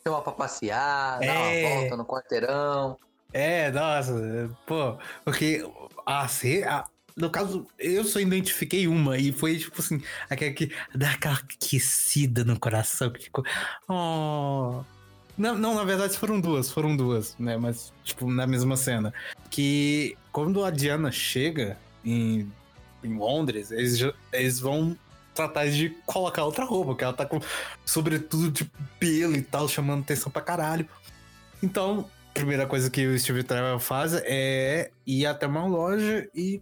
Chama 0.02 0.22
pra 0.22 0.32
passear, 0.32 1.18
dá 1.20 1.24
É. 1.26 1.66
uma 1.66 1.80
volta 1.80 1.96
no 1.96 2.04
quarteirão. 2.06 2.98
É, 3.32 3.70
nossa, 3.70 4.50
pô, 4.66 4.96
porque 5.24 5.62
a, 6.06 6.24
a- 6.24 6.84
no 7.18 7.28
caso, 7.30 7.66
eu 7.78 8.04
só 8.04 8.20
identifiquei 8.20 8.86
uma 8.86 9.18
e 9.18 9.32
foi 9.32 9.58
tipo 9.58 9.80
assim, 9.80 10.00
aquela 10.30 10.52
que 10.52 10.72
dá 10.94 11.10
aquela 11.10 11.34
aquecida 11.34 12.44
no 12.44 12.58
coração 12.58 13.10
que 13.10 13.24
ficou. 13.24 13.44
Oh. 13.88 14.82
Não, 15.36 15.56
não, 15.56 15.74
na 15.74 15.84
verdade 15.84 16.16
foram 16.16 16.40
duas, 16.40 16.70
foram 16.70 16.96
duas, 16.96 17.36
né? 17.38 17.56
Mas, 17.56 17.92
tipo, 18.04 18.30
na 18.30 18.46
mesma 18.46 18.76
cena. 18.76 19.12
Que 19.50 20.16
quando 20.32 20.64
a 20.64 20.70
Diana 20.70 21.12
chega 21.12 21.76
em, 22.04 22.50
em 23.02 23.16
Londres, 23.16 23.70
eles, 23.70 24.00
eles 24.32 24.60
vão 24.60 24.96
tratar 25.34 25.66
de 25.68 25.90
colocar 26.06 26.44
outra 26.44 26.64
roupa, 26.64 26.90
porque 26.90 27.04
ela 27.04 27.12
tá 27.12 27.24
com 27.24 27.40
sobretudo 27.84 28.50
de 28.50 28.64
pelo 28.98 29.36
e 29.36 29.42
tal, 29.42 29.68
chamando 29.68 30.02
atenção 30.02 30.30
pra 30.30 30.42
caralho. 30.42 30.88
Então, 31.62 32.08
a 32.30 32.32
primeira 32.32 32.66
coisa 32.66 32.90
que 32.90 33.06
o 33.06 33.18
Steve 33.18 33.44
Trevor 33.44 33.78
faz 33.78 34.14
é 34.14 34.90
ir 35.06 35.26
até 35.26 35.46
uma 35.46 35.66
loja 35.66 36.28
e 36.34 36.60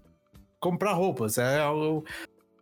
comprar 0.61 0.92
roupas. 0.92 1.38
É, 1.38 1.64
o- 1.69 2.05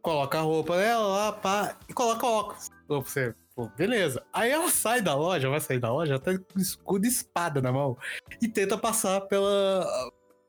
coloca 0.02 0.38
a 0.38 0.42
roupa 0.42 0.76
dela 0.76 1.06
lá, 1.06 1.32
pá, 1.32 1.76
e 1.88 1.92
coloca 1.92 2.26
óculos. 2.26 2.68
Pra 2.86 2.96
Você, 2.98 3.34
pô, 3.56 3.68
beleza. 3.76 4.22
Aí 4.32 4.50
ela 4.50 4.68
sai 4.70 5.00
da 5.00 5.14
loja, 5.14 5.48
vai 5.48 5.60
sair 5.60 5.78
da 5.78 5.90
loja, 5.92 6.12
ela 6.14 6.20
tá 6.20 6.36
com 6.38 6.58
escudo 6.60 7.06
e 7.06 7.08
espada 7.08 7.62
na 7.62 7.72
mão 7.72 7.96
e 8.42 8.46
tenta 8.48 8.76
passar 8.76 9.22
pela, 9.22 9.86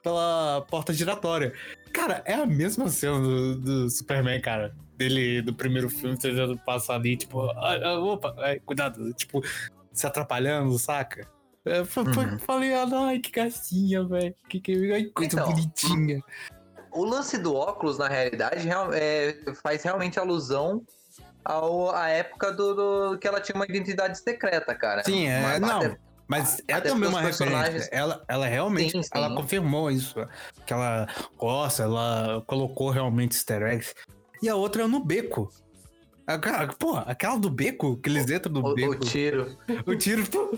pela 0.04 0.66
porta 0.70 0.92
giratória. 0.92 1.54
Cara, 1.94 2.22
é 2.26 2.34
a 2.34 2.46
mesma 2.46 2.90
cena 2.90 3.20
do, 3.22 3.56
do 3.56 3.90
Superman, 3.90 4.42
cara. 4.42 4.76
Dele, 4.98 5.42
do 5.42 5.54
primeiro 5.54 5.90
filme, 5.90 6.18
tentando 6.18 6.58
passar 6.60 6.96
ali, 6.96 7.18
tipo, 7.18 7.42
ah, 7.52 7.78
ah, 7.84 8.00
opa, 8.00 8.34
ai, 8.38 8.62
cuidado, 8.62 9.14
tipo, 9.14 9.42
se 9.92 10.08
atrapalhando, 10.08 10.78
saca? 10.80 11.28
É, 11.66 11.84
foi, 11.84 12.06
foi- 12.14 12.26
Uhum. 12.26 12.40
Falei, 12.40 12.74
ah, 12.74 12.88
ai, 13.08 13.20
que 13.20 13.30
gracinha, 13.30 14.06
velho. 14.06 14.34
Que, 14.48 14.60
que 14.62 14.94
ai, 14.94 15.06
coisa 15.06 15.36
Então, 15.36 15.50
bonitinha. 15.52 16.22
O 16.96 17.04
lance 17.06 17.38
do 17.38 17.54
óculos, 17.54 17.98
na 17.98 18.08
realidade, 18.08 18.66
real- 18.68 18.94
é, 18.94 19.36
faz 19.62 19.84
realmente 19.84 20.20
alusão 20.20 20.82
ao, 21.44 21.94
à 21.94 22.10
época 22.10 22.52
do, 22.52 22.74
do- 22.74 23.18
que 23.20 23.28
ela 23.28 23.40
tinha 23.42 23.56
uma 23.56 23.66
identidade 23.66 24.18
secreta, 24.18 24.74
cara. 24.74 25.04
Sim, 25.04 25.28
é, 25.28 25.42
Mas 25.42 25.60
não. 25.60 25.78
até- 25.78 25.98
Mas 26.28 26.62
é 26.68 26.82
também 26.82 27.08
uma 27.10 27.22
personagens- 27.22 27.66
referência. 27.84 27.90
Ela, 27.96 28.24
ela 28.28 28.48
realmente, 28.48 28.92
Sim, 28.94 29.04
sim. 29.04 29.10
ela 29.14 29.36
confirmou 29.36 29.92
isso. 29.92 30.16
Que 30.66 30.74
ela 30.74 31.08
gosta, 31.38 31.84
ela 31.84 32.42
colocou 32.48 32.90
realmente 32.90 33.34
easter 33.34 33.62
eggs. 33.62 33.94
E 34.42 34.50
a 34.50 34.56
outra 34.56 34.84
é 34.84 34.88
no 34.88 35.04
beco. 35.04 35.52
A, 36.26 36.40
pô, 36.80 36.96
aquela 36.98 37.38
do 37.38 37.50
beco, 37.52 37.98
que 37.98 38.10
eles 38.10 38.28
entram 38.32 38.52
no 38.54 38.68
o, 38.70 38.74
beco. 38.74 38.94
o 38.94 39.00
tiro. 39.00 39.56
O 39.86 39.96
tiro, 39.96 40.28
pô, 40.28 40.58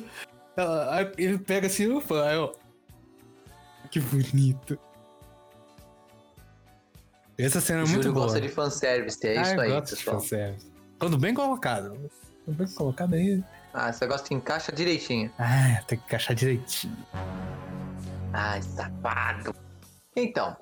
ela- 0.55 1.11
ele 1.17 1.37
pega 1.37 1.67
assim, 1.67 1.91
opa, 1.91 2.23
aí 2.29 2.35
eu... 2.37 2.55
Que 3.91 3.99
bonito. 3.99 4.79
Essa 7.37 7.61
cena 7.61 7.79
é 7.79 7.81
muito 7.83 7.95
Júlio 7.95 8.13
boa. 8.13 8.25
gosta 8.25 8.41
de 8.41 8.49
fanservice, 8.49 9.27
é 9.27 9.37
Ah, 9.37 9.41
isso 9.41 9.61
aí, 9.61 9.69
gosto 9.69 9.85
de 9.85 9.95
pessoal. 9.97 10.19
fanservice. 10.19 10.71
Quando 10.99 11.17
bem 11.17 11.33
colocado. 11.33 12.09
Quando 12.45 12.57
bem 12.57 12.67
colocado 12.73 13.13
aí. 13.13 13.43
Ah, 13.73 13.91
gosta 14.07 14.27
que 14.27 14.33
encaixa 14.33 14.71
direitinho. 14.71 15.31
Ah, 15.37 15.81
tem 15.87 15.99
que 15.99 16.05
encaixar 16.05 16.35
direitinho. 16.35 16.97
Ai, 18.33 18.61
safado. 18.63 19.53
Então. 20.15 20.57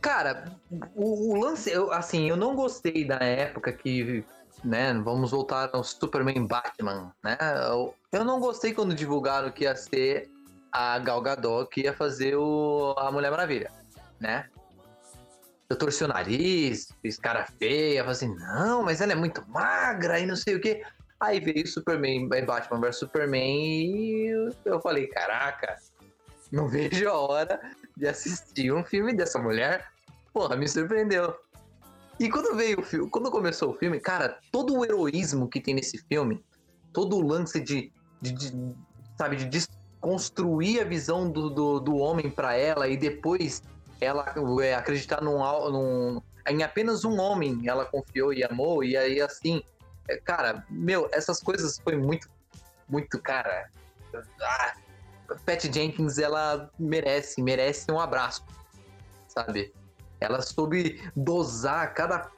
Cara, 0.00 0.44
o, 0.94 1.32
o 1.34 1.40
lance, 1.40 1.70
eu, 1.70 1.92
assim, 1.92 2.28
eu 2.30 2.36
não 2.36 2.54
gostei 2.54 3.04
da 3.04 3.16
época 3.16 3.72
que, 3.72 4.24
né, 4.64 4.94
vamos 4.94 5.32
voltar 5.32 5.70
ao 5.72 5.82
Superman 5.82 6.46
Batman, 6.46 7.12
né? 7.22 7.36
Eu, 7.68 7.94
eu 8.12 8.24
não 8.24 8.38
gostei 8.38 8.72
quando 8.72 8.94
divulgaram 8.94 9.50
que 9.50 9.64
ia 9.64 9.74
ser 9.74 10.30
a 10.70 10.98
Gal 11.00 11.20
Gadot 11.20 11.68
que 11.68 11.82
ia 11.82 11.92
fazer 11.92 12.36
o, 12.36 12.94
a 12.96 13.10
Mulher 13.10 13.30
Maravilha, 13.32 13.72
né? 14.20 14.46
Eu 15.70 15.76
torci 15.76 16.02
o 16.04 16.08
nariz, 16.08 16.88
fiz 17.02 17.18
cara 17.18 17.46
feia, 17.58 18.00
falei 18.02 18.12
assim, 18.12 18.34
não, 18.36 18.82
mas 18.82 19.00
ela 19.00 19.12
é 19.12 19.16
muito 19.16 19.44
magra 19.48 20.18
e 20.18 20.26
não 20.26 20.34
sei 20.36 20.54
o 20.56 20.60
quê. 20.60 20.82
Aí 21.20 21.40
veio 21.40 21.66
Superman, 21.66 22.28
Batman 22.28 22.80
vs 22.80 22.96
Superman 22.96 23.94
e 23.94 24.52
eu- 24.64 24.80
falei, 24.80 25.08
caraca, 25.08 25.76
não 26.50 26.68
vejo 26.68 27.06
a 27.08 27.18
hora 27.18 27.60
de 27.96 28.06
assistir 28.08 28.72
um 28.72 28.84
filme 28.84 29.12
dessa 29.14 29.38
mulher. 29.38 29.86
Porra, 30.32 30.56
me 30.56 30.66
surpreendeu. 30.68 31.34
E 32.18 32.30
quando 32.30 32.56
veio 32.56 32.80
o 32.80 32.82
filme, 32.82 33.10
quando 33.10 33.30
começou 33.30 33.70
o 33.72 33.78
filme, 33.78 34.00
cara, 34.00 34.38
todo 34.50 34.74
o 34.76 34.84
heroísmo 34.84 35.48
que 35.48 35.60
tem 35.60 35.74
nesse 35.74 35.98
filme, 36.08 36.42
todo 36.92 37.16
o 37.16 37.22
lance 37.22 37.60
de, 37.60 37.92
de- 38.22 38.32
de, 38.32 38.74
sabe, 39.18 39.36
de 39.36 39.44
desconstruir 39.46 40.80
a 40.80 40.84
visão 40.84 41.30
do, 41.30 41.50
do, 41.50 41.80
do 41.80 41.96
homem 41.96 42.30
pra 42.30 42.54
ela 42.54 42.88
e 42.88 42.96
depois 42.96 43.62
ela 44.00 44.24
é, 44.62 44.74
acreditar 44.74 45.20
num, 45.22 45.38
num, 45.70 46.22
em 46.48 46.62
apenas 46.62 47.04
um 47.04 47.18
homem 47.18 47.62
ela 47.68 47.84
confiou 47.84 48.32
e 48.32 48.44
amou, 48.44 48.82
e 48.84 48.96
aí 48.96 49.20
assim, 49.20 49.62
é, 50.08 50.16
cara, 50.16 50.64
meu, 50.70 51.08
essas 51.12 51.40
coisas 51.40 51.78
foi 51.78 51.96
muito, 51.96 52.28
muito, 52.88 53.20
cara. 53.20 53.70
Ah, 54.40 54.74
Pat 55.44 55.64
Jenkins, 55.72 56.18
ela 56.18 56.70
merece, 56.78 57.42
merece 57.42 57.90
um 57.92 58.00
abraço, 58.00 58.44
sabe? 59.28 59.74
Ela 60.20 60.40
soube 60.42 61.02
dosar 61.14 61.92
cada 61.94 62.30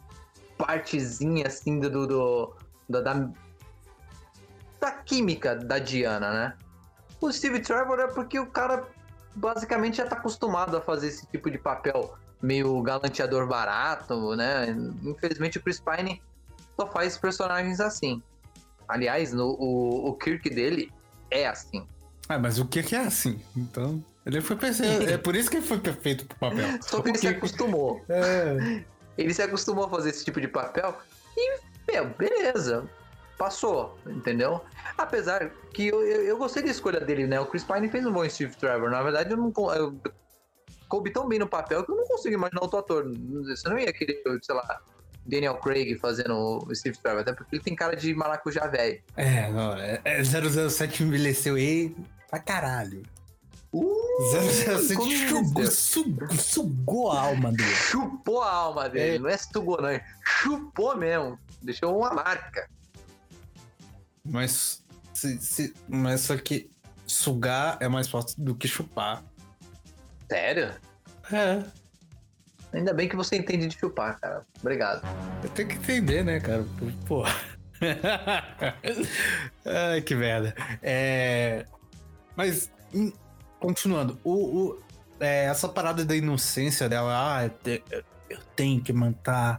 partezinha 0.58 1.46
assim 1.46 1.78
do, 1.78 2.06
do- 2.06 2.56
da, 2.88 3.00
da, 3.00 3.30
da 4.80 4.90
química 4.90 5.54
da 5.54 5.78
Diana, 5.78 6.32
né? 6.32 6.56
O 7.20 7.30
Steve 7.32 7.60
Trevor 7.60 8.00
é 8.00 8.08
porque 8.08 8.38
o 8.38 8.46
cara 8.46 8.86
basicamente 9.34 9.96
já 9.98 10.06
tá 10.06 10.16
acostumado 10.16 10.76
a 10.76 10.80
fazer 10.80 11.08
esse 11.08 11.26
tipo 11.26 11.50
de 11.50 11.58
papel 11.58 12.14
meio 12.42 12.80
galanteador 12.82 13.46
barato, 13.46 14.34
né? 14.36 14.74
Infelizmente 15.02 15.58
o 15.58 15.62
Chris 15.62 15.80
Pine 15.80 16.22
só 16.78 16.86
faz 16.86 17.16
personagens 17.18 17.80
assim. 17.80 18.22
Aliás, 18.88 19.32
no, 19.32 19.46
o, 19.50 20.08
o 20.08 20.14
Kirk 20.14 20.48
dele 20.50 20.90
é 21.30 21.46
assim. 21.46 21.86
Ah, 22.28 22.38
mas 22.38 22.58
o 22.58 22.64
que 22.64 22.82
que 22.82 22.94
é 22.96 23.00
assim? 23.00 23.40
Então, 23.56 24.02
ele 24.24 24.40
foi 24.40 24.56
perfeito. 24.56 25.08
é 25.10 25.18
por 25.18 25.34
isso 25.36 25.50
que 25.50 25.56
ele 25.58 25.66
foi 25.66 25.78
perfeito 25.78 26.24
pro 26.26 26.38
papel. 26.38 26.66
Só 26.82 27.00
que 27.02 27.08
ele 27.10 27.18
O 27.18 27.20
se 27.20 27.26
Kirk- 27.26 27.38
acostumou. 27.38 28.04
É. 28.08 28.82
Ele 29.18 29.34
se 29.34 29.42
acostumou 29.42 29.84
a 29.84 29.90
fazer 29.90 30.10
esse 30.10 30.24
tipo 30.24 30.40
de 30.40 30.48
papel 30.48 30.96
e, 31.36 31.58
meu, 31.90 32.06
beleza. 32.10 32.88
Passou, 33.40 33.96
entendeu? 34.06 34.60
Apesar 34.98 35.48
que 35.72 35.86
eu, 35.86 36.02
eu, 36.02 36.22
eu 36.24 36.36
gostei 36.36 36.62
da 36.62 36.68
escolha 36.68 37.00
dele, 37.00 37.26
né? 37.26 37.40
O 37.40 37.46
Chris 37.46 37.64
Pine 37.64 37.88
fez 37.88 38.04
um 38.04 38.12
bom 38.12 38.28
Steve 38.28 38.54
Trevor. 38.54 38.90
Na 38.90 39.02
verdade, 39.02 39.30
eu 39.30 39.36
não. 39.38 39.50
Eu, 39.74 39.98
coube 40.86 41.10
tão 41.10 41.26
bem 41.26 41.38
no 41.38 41.48
papel 41.48 41.82
que 41.82 41.90
eu 41.90 41.96
não 41.96 42.04
consigo 42.04 42.34
imaginar 42.34 42.60
outro 42.60 42.80
ator. 42.80 43.10
Você 43.46 43.66
não 43.66 43.78
ia 43.78 43.90
querer, 43.94 44.22
sei 44.42 44.54
lá, 44.54 44.82
Daniel 45.24 45.54
Craig 45.54 45.98
fazendo 45.98 46.36
o 46.68 46.74
Steve 46.74 46.98
Trevor, 46.98 47.22
até 47.22 47.32
porque 47.32 47.56
ele 47.56 47.62
tem 47.62 47.74
cara 47.74 47.96
de 47.96 48.14
maracujá 48.14 48.66
velho. 48.66 49.02
É, 49.16 49.50
não, 49.50 49.72
é, 49.72 50.02
é 50.04 50.22
007 50.22 51.02
envelheceu 51.02 51.56
ele 51.56 51.96
pra 52.28 52.40
caralho. 52.40 53.02
Uh, 53.72 54.20
007 54.52 54.94
como 54.96 55.12
sugou, 55.12 55.62
isso? 55.62 55.72
sugou, 55.80 56.28
sugou 56.36 57.12
a 57.12 57.22
alma 57.22 57.50
dele. 57.52 57.74
chupou 57.74 58.42
a 58.42 58.52
alma 58.52 58.86
dele. 58.86 59.16
É. 59.16 59.18
Não 59.18 59.30
é 59.30 59.36
sugou, 59.38 59.80
não. 59.80 59.88
é 59.88 60.04
Chupou 60.26 60.94
mesmo. 60.94 61.38
Deixou 61.62 61.96
uma 61.96 62.12
marca. 62.12 62.68
Mas, 64.24 64.82
se, 65.14 65.38
se, 65.40 65.74
mas 65.88 66.20
só 66.22 66.36
que 66.36 66.70
sugar 67.06 67.76
é 67.80 67.88
mais 67.88 68.08
forte 68.08 68.40
do 68.40 68.54
que 68.54 68.68
chupar. 68.68 69.22
Sério? 70.30 70.72
É, 71.32 71.62
Ainda 72.72 72.94
bem 72.94 73.08
que 73.08 73.16
você 73.16 73.36
entende 73.36 73.66
de 73.66 73.76
chupar, 73.76 74.20
cara. 74.20 74.46
Obrigado. 74.60 75.02
eu 75.42 75.50
tenho 75.50 75.68
que 75.68 75.74
entender, 75.76 76.24
né, 76.24 76.38
cara? 76.38 76.64
Pô. 77.06 77.24
Ai, 79.64 80.00
que 80.02 80.14
merda. 80.14 80.54
É, 80.82 81.64
mas, 82.36 82.70
hum, 82.94 83.12
continuando, 83.58 84.18
o, 84.22 84.32
o- 84.68 84.82
é, 85.18 85.44
essa 85.46 85.68
parada 85.68 86.04
da 86.04 86.14
inocência 86.16 86.88
dela, 86.88 87.12
ah, 87.44 87.50
eu 88.28 88.38
tenho 88.56 88.80
que 88.82 88.92
matar 88.92 89.58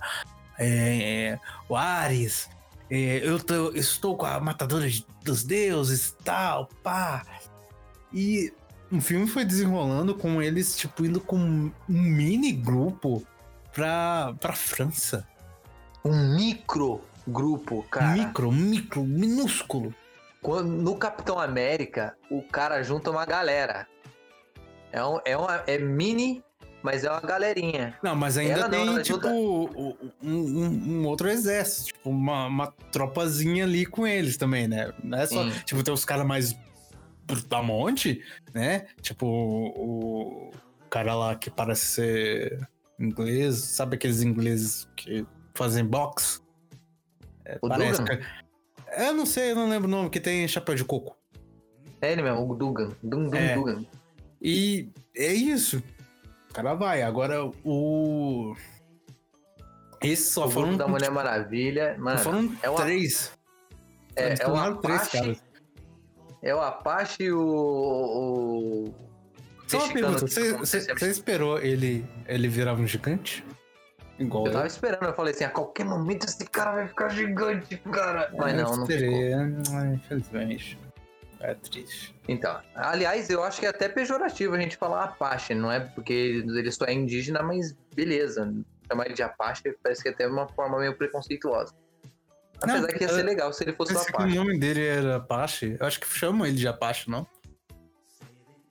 é, 0.58 1.38
o 1.68 1.76
Ares, 1.76 2.50
é, 2.92 3.22
eu 3.28 3.40
tô- 3.40 3.72
estou 3.72 4.16
com 4.18 4.26
a 4.26 4.40
matadora 4.40 4.88
de- 4.90 5.06
dos 5.24 5.44
deuses 5.44 6.10
e 6.10 6.24
tal, 6.24 6.68
pá. 6.84 7.24
E 8.14 8.54
o 8.92 9.00
filme 9.00 9.26
foi 9.28 9.46
desenrolando 9.46 10.14
com 10.14 10.42
eles, 10.42 10.76
tipo, 10.78 11.06
indo 11.06 11.22
com 11.22 11.38
um 11.38 11.72
mini 11.88 12.52
grupo 12.52 13.26
pra, 13.74 14.36
pra 14.40 14.54
França. 14.54 15.26
Um 16.04 16.36
micro 16.36 17.02
grupo, 17.28 17.84
cara. 17.90 18.08
Micro, 18.12 18.52
micro, 18.52 19.04
minúsculo. 19.04 19.96
Quando- 20.42 20.70
no 20.72 20.96
Capitão 20.98 21.40
América, 21.40 22.18
o 22.30 22.42
cara 22.42 22.82
junta 22.84 23.10
uma 23.12 23.26
galera. 23.26 23.88
É, 24.92 25.02
um, 25.06 25.20
é, 25.24 25.38
uma, 25.38 25.64
é 25.68 25.78
mini, 25.78 26.44
mas 26.84 27.04
é 27.04 27.12
uma 27.12 27.22
galerinha. 27.22 27.98
Não, 28.04 28.16
mas 28.16 28.38
ainda 28.38 28.54
Ela 28.54 28.64
não, 28.64 28.70
tem, 28.70 28.88
ela 28.88 29.02
tipo, 29.04 29.18
ajuda- 29.20 29.30
um, 29.34 29.96
um- 30.24 31.06
outro 31.08 31.30
exército, 31.30 31.88
tipo, 31.94 32.10
uma, 32.10 32.48
uma 32.48 32.68
tropazinha 32.92 33.64
ali 33.66 33.86
com 33.86 34.06
eles 34.08 34.38
também, 34.38 34.68
né? 34.68 34.92
Não 35.04 35.18
é 35.18 35.26
só, 35.28 35.44
Sim. 35.44 35.52
tipo, 35.66 35.84
tem 35.84 35.94
os 35.94 36.06
caras 36.06 36.26
mais 36.26 36.56
brutamonte, 37.26 38.24
né? 38.54 38.88
Tipo, 39.02 39.26
o, 39.28 40.52
cara 40.90 41.16
lá 41.16 41.36
que 41.36 41.50
parece 41.50 41.86
ser 41.86 42.68
inglês, 43.00 43.56
sabe 43.58 43.96
aqueles 43.96 44.22
ingleses 44.22 44.88
que 44.96 45.26
fazem 45.54 45.86
boxe? 45.86 46.42
É, 47.46 47.58
O 47.62 47.70
parece 47.70 48.02
Dugan? 48.02 48.18
que- 48.18 48.24
Eu 48.98 49.14
não 49.14 49.26
sei, 49.26 49.52
eu 49.52 49.56
não 49.56 49.70
lembro 49.70 49.88
o 49.88 49.92
nome, 49.92 50.10
que 50.10 50.20
tem 50.20 50.46
chapéu 50.48 50.76
de 50.76 50.84
coco. 50.84 51.16
É 52.02 52.12
ele 52.12 52.22
mesmo, 52.24 52.52
o 52.52 52.56
Dugan. 52.56 52.90
Dum 53.02 53.30
Dum 53.30 53.36
É. 53.38 53.56
Dugan. 53.56 53.86
E 54.42 54.90
é 55.16 55.32
isso. 55.34 55.82
O 56.52 56.54
cara 56.54 56.74
vai. 56.74 57.02
Agora 57.02 57.46
o. 57.64 58.54
Esse 60.04 60.32
só 60.34 60.48
o 60.48 60.52
foram. 60.52 60.76
da 60.76 60.86
Mulher 60.86 61.10
Maravilha. 61.10 61.96
Mano, 61.98 62.20
foram 62.20 62.54
é 62.62 62.70
o- 62.70 62.76
três. 62.76 63.32
é, 64.18 64.34
é 64.34 64.48
o 64.48 64.76
três 64.78 64.98
Apache, 64.98 65.18
caras. 65.18 65.44
é 66.44 66.54
o 66.54 66.60
Apache 66.60 67.24
e 67.24 67.32
o. 67.32 67.40
o... 67.40 68.94
Só 69.66 69.78
uma 69.86 69.94
pergunta, 69.94 70.20
você, 70.28 70.52
não 70.52 70.60
você, 70.60 71.10
esperou 71.10 71.58
ele, 71.58 72.06
ele 72.28 72.50
virar 72.50 72.74
um 72.74 72.86
gigante? 72.86 73.42
Igual 74.20 74.46
Eu 74.48 74.52
tava 74.52 74.68
esperando, 74.68 75.06
eu 75.06 75.14
falei 75.14 75.34
assim, 75.34 75.46
a 75.46 75.50
qualquer 75.50 75.86
momento 75.86 76.26
esse 76.26 76.44
cara 76.46 76.74
vai 76.74 76.88
ficar 76.90 77.08
gigante, 77.08 77.78
cara. 77.90 78.30
Mas 78.38 78.54
não, 78.54 78.76
não 78.76 78.86
ficou. 78.86 78.90
esperei. 79.08 79.34
Ah, 79.34 79.86
Infelizmente. 79.94 80.78
É 81.40 81.54
triste. 81.56 82.14
Então, 82.32 82.62
aliás, 82.76 83.30
eu 83.30 83.44
acho 83.44 83.60
que 83.60 83.66
é 83.66 83.70
até 83.70 83.90
pejorativo 83.90 84.56
a 84.56 84.60
gente 84.60 84.78
falar 84.78 85.04
Apache, 85.04 85.54
não 85.54 85.70
é 85.72 85.82
porque 85.82 86.14
ele 86.14 86.72
só 86.72 86.86
é 86.86 86.94
indígena, 86.94 87.44
mas 87.44 87.74
beleza. 87.94 88.54
Chamar 88.88 89.06
ele 89.06 89.16
de 89.16 89.24
Apache 89.24 89.76
parece 89.84 90.02
que 90.02 90.10
é 90.10 90.12
até 90.14 90.28
uma 90.28 90.48
forma 90.48 90.80
meio 90.80 90.96
preconceituosa. 90.98 91.74
Apesar 92.58 92.80
Não, 92.82 92.88
que 92.88 93.04
ia 93.04 93.10
ser 93.10 93.24
legal 93.24 93.52
se 93.52 93.64
ele 93.64 93.74
fosse 93.74 93.94
o 93.94 93.98
Esse 93.98 94.06
que 94.06 94.14
o 94.14 94.16
Apache. 94.16 94.36
nome 94.36 94.58
dele 94.60 94.86
era 94.86 95.16
Apache. 95.18 95.76
Eu 95.80 95.86
acho 95.86 96.00
que 96.00 96.08
chamam 96.08 96.46
ele 96.48 96.56
de 96.56 96.68
Apache, 96.68 97.10
não? 97.10 97.28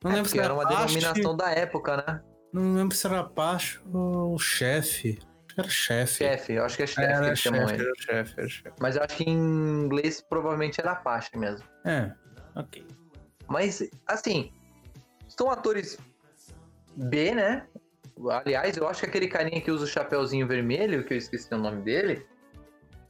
Não 0.02 0.10
É, 0.12 0.14
lembro 0.14 0.30
se 0.30 0.38
era 0.38 0.46
era 0.46 0.54
uma 0.54 0.62
Apache. 0.62 0.94
denominação 0.94 1.36
da 1.36 1.50
época, 1.50 1.96
né? 1.98 2.22
Não 2.52 2.74
lembro 2.74 2.96
se 2.96 3.06
era 3.06 3.20
Apache 3.20 3.78
ou 3.92 4.38
chefe. 4.38 5.18
Que 5.48 5.60
era 5.60 5.68
chefe. 5.68 6.14
Chefe, 6.24 6.52
eu 6.54 6.64
acho 6.64 6.76
que 6.76 6.82
é 6.84 6.86
chefe 6.86 7.00
que 7.06 7.12
Era 7.12 7.26
eles 7.26 7.38
chamam 7.38 7.68
chefe, 7.68 7.74
ele. 7.74 7.82
era 7.82 7.94
chefe, 8.24 8.34
era 8.40 8.48
chefe. 8.48 8.72
Mas 8.80 8.96
eu 8.96 9.02
acho 9.02 9.16
que 9.16 9.24
em 9.24 9.34
inglês 9.84 10.20
provavelmente 10.22 10.80
era 10.80 10.92
Apache 10.92 11.36
mesmo. 11.36 11.66
É, 11.84 12.12
ok. 12.54 12.86
Mas, 13.50 13.82
assim, 14.06 14.52
são 15.28 15.50
atores 15.50 15.98
B, 16.94 17.34
né? 17.34 17.66
Aliás, 18.28 18.76
eu 18.76 18.86
acho 18.88 19.00
que 19.00 19.06
aquele 19.06 19.26
carinha 19.26 19.60
que 19.60 19.70
usa 19.70 19.84
o 19.84 19.88
chapéuzinho 19.88 20.46
vermelho, 20.46 21.04
que 21.04 21.14
eu 21.14 21.18
esqueci 21.18 21.52
o 21.52 21.58
nome 21.58 21.82
dele, 21.82 22.24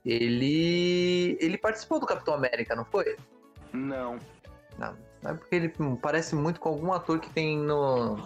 ele. 0.05 1.37
ele 1.41 1.59
participou 1.59 2.01
do 2.01 2.07
Capitão 2.07 2.33
América, 2.33 2.75
não 2.75 2.87
foi? 2.87 3.17
Não. 3.73 4.19
Não, 4.79 4.97
é 5.25 5.35
porque 5.35 5.55
ele 5.55 5.75
parece 6.01 6.35
muito 6.35 6.59
com 6.59 6.71
algum 6.71 6.93
ator 6.93 7.21
que 7.21 7.29
tem 7.31 7.59
no. 7.59 8.17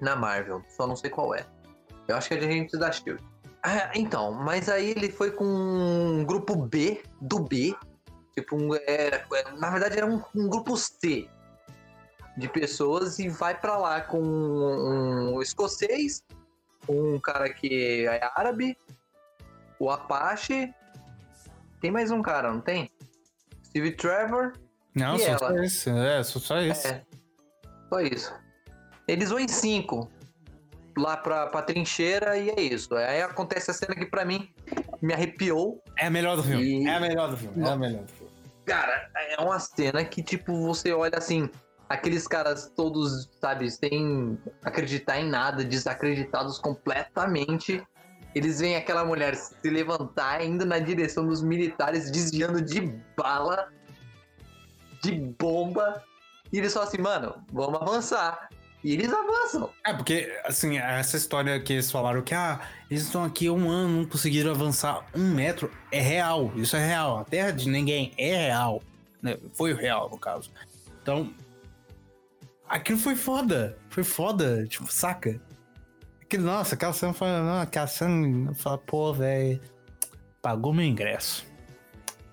na 0.00 0.14
Marvel, 0.14 0.62
só 0.68 0.86
não 0.86 0.96
sei 0.96 1.08
qual 1.08 1.34
é. 1.34 1.46
Eu 2.06 2.16
acho 2.16 2.28
que 2.28 2.34
é 2.34 2.36
de 2.38 2.46
Agentes 2.46 2.78
da 2.78 2.92
Shield. 2.92 3.22
Ah, 3.62 3.90
então, 3.94 4.32
mas 4.32 4.68
aí 4.68 4.90
ele 4.90 5.10
foi 5.10 5.30
com 5.30 5.44
um 5.44 6.24
grupo 6.24 6.56
B, 6.56 7.02
do 7.20 7.40
B. 7.40 7.74
Tipo, 8.34 8.56
um, 8.56 8.74
era- 8.74 9.24
na 9.58 9.70
verdade 9.70 9.96
era 9.96 10.06
um, 10.06 10.22
um 10.34 10.48
grupo 10.48 10.76
C 10.76 11.28
de 12.36 12.48
pessoas 12.48 13.18
e 13.18 13.28
vai 13.28 13.58
pra 13.58 13.76
lá 13.76 14.00
com 14.00 14.20
um 14.22 15.42
escocês, 15.42 16.22
um 16.88 17.18
cara 17.18 17.50
que 17.52 18.06
é 18.06 18.20
árabe, 18.34 18.76
o 19.78 19.90
Apache. 19.90 20.72
Tem 21.80 21.90
mais 21.90 22.10
um 22.10 22.22
cara, 22.22 22.52
não 22.52 22.60
tem? 22.60 22.90
Steve 23.64 23.92
Trevor. 23.92 24.52
Não, 24.94 25.18
só, 25.18 25.38
só 25.38 25.50
esse. 25.62 25.90
É, 25.90 26.22
só, 26.22 26.38
só 26.38 26.58
esse. 26.58 26.88
É. 26.88 27.02
Só 27.88 28.00
isso. 28.00 28.34
Eles 29.08 29.30
vão 29.30 29.38
em 29.40 29.48
cinco 29.48 30.10
lá 30.96 31.16
pra, 31.16 31.46
pra 31.46 31.62
trincheira 31.62 32.36
e 32.36 32.50
é 32.50 32.60
isso. 32.60 32.94
Aí 32.94 33.22
acontece 33.22 33.70
a 33.70 33.74
cena 33.74 33.94
que 33.94 34.04
pra 34.06 34.24
mim 34.24 34.52
me 35.00 35.12
arrepiou. 35.14 35.82
É 35.96 36.06
a 36.06 36.10
melhor 36.10 36.36
do 36.36 36.42
filme. 36.42 36.84
E- 36.84 36.86
É 36.88 36.94
a 36.96 37.00
melhor 37.00 37.30
do 37.30 37.36
filme. 37.36 37.64
É 37.64 37.70
a 37.70 37.76
melhor 37.76 38.02
do 38.02 38.08
filme. 38.08 38.19
Cara, 38.70 39.10
é 39.16 39.42
uma 39.42 39.58
cena 39.58 40.04
que, 40.04 40.22
tipo, 40.22 40.54
você 40.64 40.92
olha 40.92 41.18
assim, 41.18 41.50
aqueles 41.88 42.28
caras 42.28 42.70
todos, 42.76 43.28
sabe, 43.40 43.68
sem 43.68 44.38
acreditar 44.62 45.18
em 45.18 45.28
nada, 45.28 45.64
desacreditados 45.64 46.56
completamente. 46.56 47.84
Eles 48.32 48.60
veem 48.60 48.76
aquela 48.76 49.04
mulher 49.04 49.34
se 49.34 49.68
levantar, 49.68 50.44
indo 50.44 50.64
na 50.64 50.78
direção 50.78 51.26
dos 51.26 51.42
militares, 51.42 52.12
desviando 52.12 52.62
de 52.62 52.80
bala, 53.16 53.72
de 55.02 55.18
bomba. 55.36 56.04
E 56.52 56.58
eles 56.58 56.72
falam 56.72 56.88
assim, 56.88 57.02
mano, 57.02 57.44
vamos 57.52 57.82
avançar. 57.82 58.50
E 58.82 58.92
eles 58.94 59.12
avançam. 59.12 59.70
É, 59.84 59.92
porque, 59.92 60.32
assim, 60.44 60.78
essa 60.78 61.16
história 61.16 61.60
que 61.60 61.74
eles 61.74 61.90
falaram 61.90 62.22
que, 62.22 62.34
ah, 62.34 62.60
eles 62.90 63.02
estão 63.04 63.22
aqui 63.24 63.46
há 63.46 63.52
um 63.52 63.68
ano, 63.70 63.98
não 63.98 64.06
conseguiram 64.06 64.50
avançar 64.50 65.04
um 65.14 65.34
metro, 65.34 65.70
é 65.92 66.00
real. 66.00 66.50
Isso 66.56 66.76
é 66.76 66.86
real. 66.86 67.18
A 67.18 67.24
terra 67.24 67.50
de 67.50 67.68
ninguém 67.68 68.12
é 68.16 68.46
real. 68.46 68.82
né? 69.22 69.36
Foi 69.52 69.74
real, 69.74 70.08
no 70.10 70.18
caso. 70.18 70.50
Então, 71.02 71.30
aquilo 72.68 72.98
foi 72.98 73.14
foda. 73.16 73.76
Foi 73.90 74.02
foda, 74.02 74.66
tipo, 74.66 74.90
saca? 74.90 75.38
Aquilo, 76.22 76.44
nossa, 76.44 76.74
aquela 76.74 76.92
cena 76.94 77.12
foi. 77.12 77.28
Não, 77.28 77.60
aquela 77.60 77.86
cena, 77.86 78.54
fala, 78.54 78.78
pô, 78.78 79.12
velho, 79.12 79.60
pagou 80.40 80.72
meu 80.72 80.86
ingresso. 80.86 81.44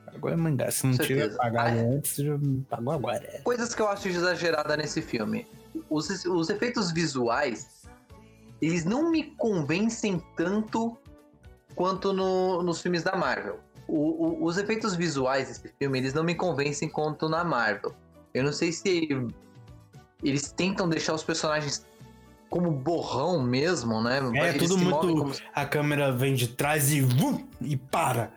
Pagou 0.05 0.37
meu 0.37 0.53
ingresso. 0.53 0.77
Se 0.79 0.87
não 0.87 0.93
tiver 0.97 1.21
certeza. 1.23 1.37
pagado 1.37 1.69
Ah, 1.77 1.81
é. 1.81 1.85
antes, 1.95 2.17
pagou 2.69 2.93
agora. 2.93 3.41
Coisas 3.43 3.75
que 3.75 3.81
eu 3.81 3.87
acho 3.89 4.07
exagerada 4.07 4.77
nesse 4.77 5.01
filme. 5.01 5.45
Os, 5.89 6.09
os 6.25 6.49
efeitos 6.49 6.91
visuais, 6.91 7.83
eles 8.61 8.85
não 8.85 9.09
me 9.11 9.23
convencem 9.37 10.21
tanto 10.35 10.97
quanto 11.75 12.11
no- 12.13 12.63
nos 12.63 12.81
filmes 12.81 13.03
da 13.03 13.15
Marvel. 13.15 13.59
O- 13.87 14.25
o- 14.25 14.45
os 14.45 14.57
efeitos 14.57 14.95
visuais 14.95 15.47
desse 15.47 15.73
filme, 15.79 15.99
eles 15.99 16.13
não 16.13 16.23
me 16.23 16.35
convencem 16.35 16.89
quanto 16.89 17.29
na 17.29 17.43
Marvel. 17.43 17.93
Eu 18.33 18.43
não 18.43 18.51
sei 18.51 18.71
se 18.71 19.07
eles 20.23 20.51
tentam 20.51 20.89
deixar 20.89 21.13
os 21.13 21.23
personagens 21.23 21.85
como 22.49 22.71
borrão 22.71 23.41
mesmo, 23.41 24.01
né? 24.01 24.19
É, 24.35 24.49
Eles 24.49 24.61
tudo 24.69 24.77
muito- 24.77 24.99
como 24.99 25.33
A 25.53 25.65
câmera 25.65 26.11
vem 26.11 26.33
de 26.33 26.47
trás 26.47 26.91
e 26.91 27.01
vum, 27.01 27.45
e 27.61 27.75
para. 27.77 28.31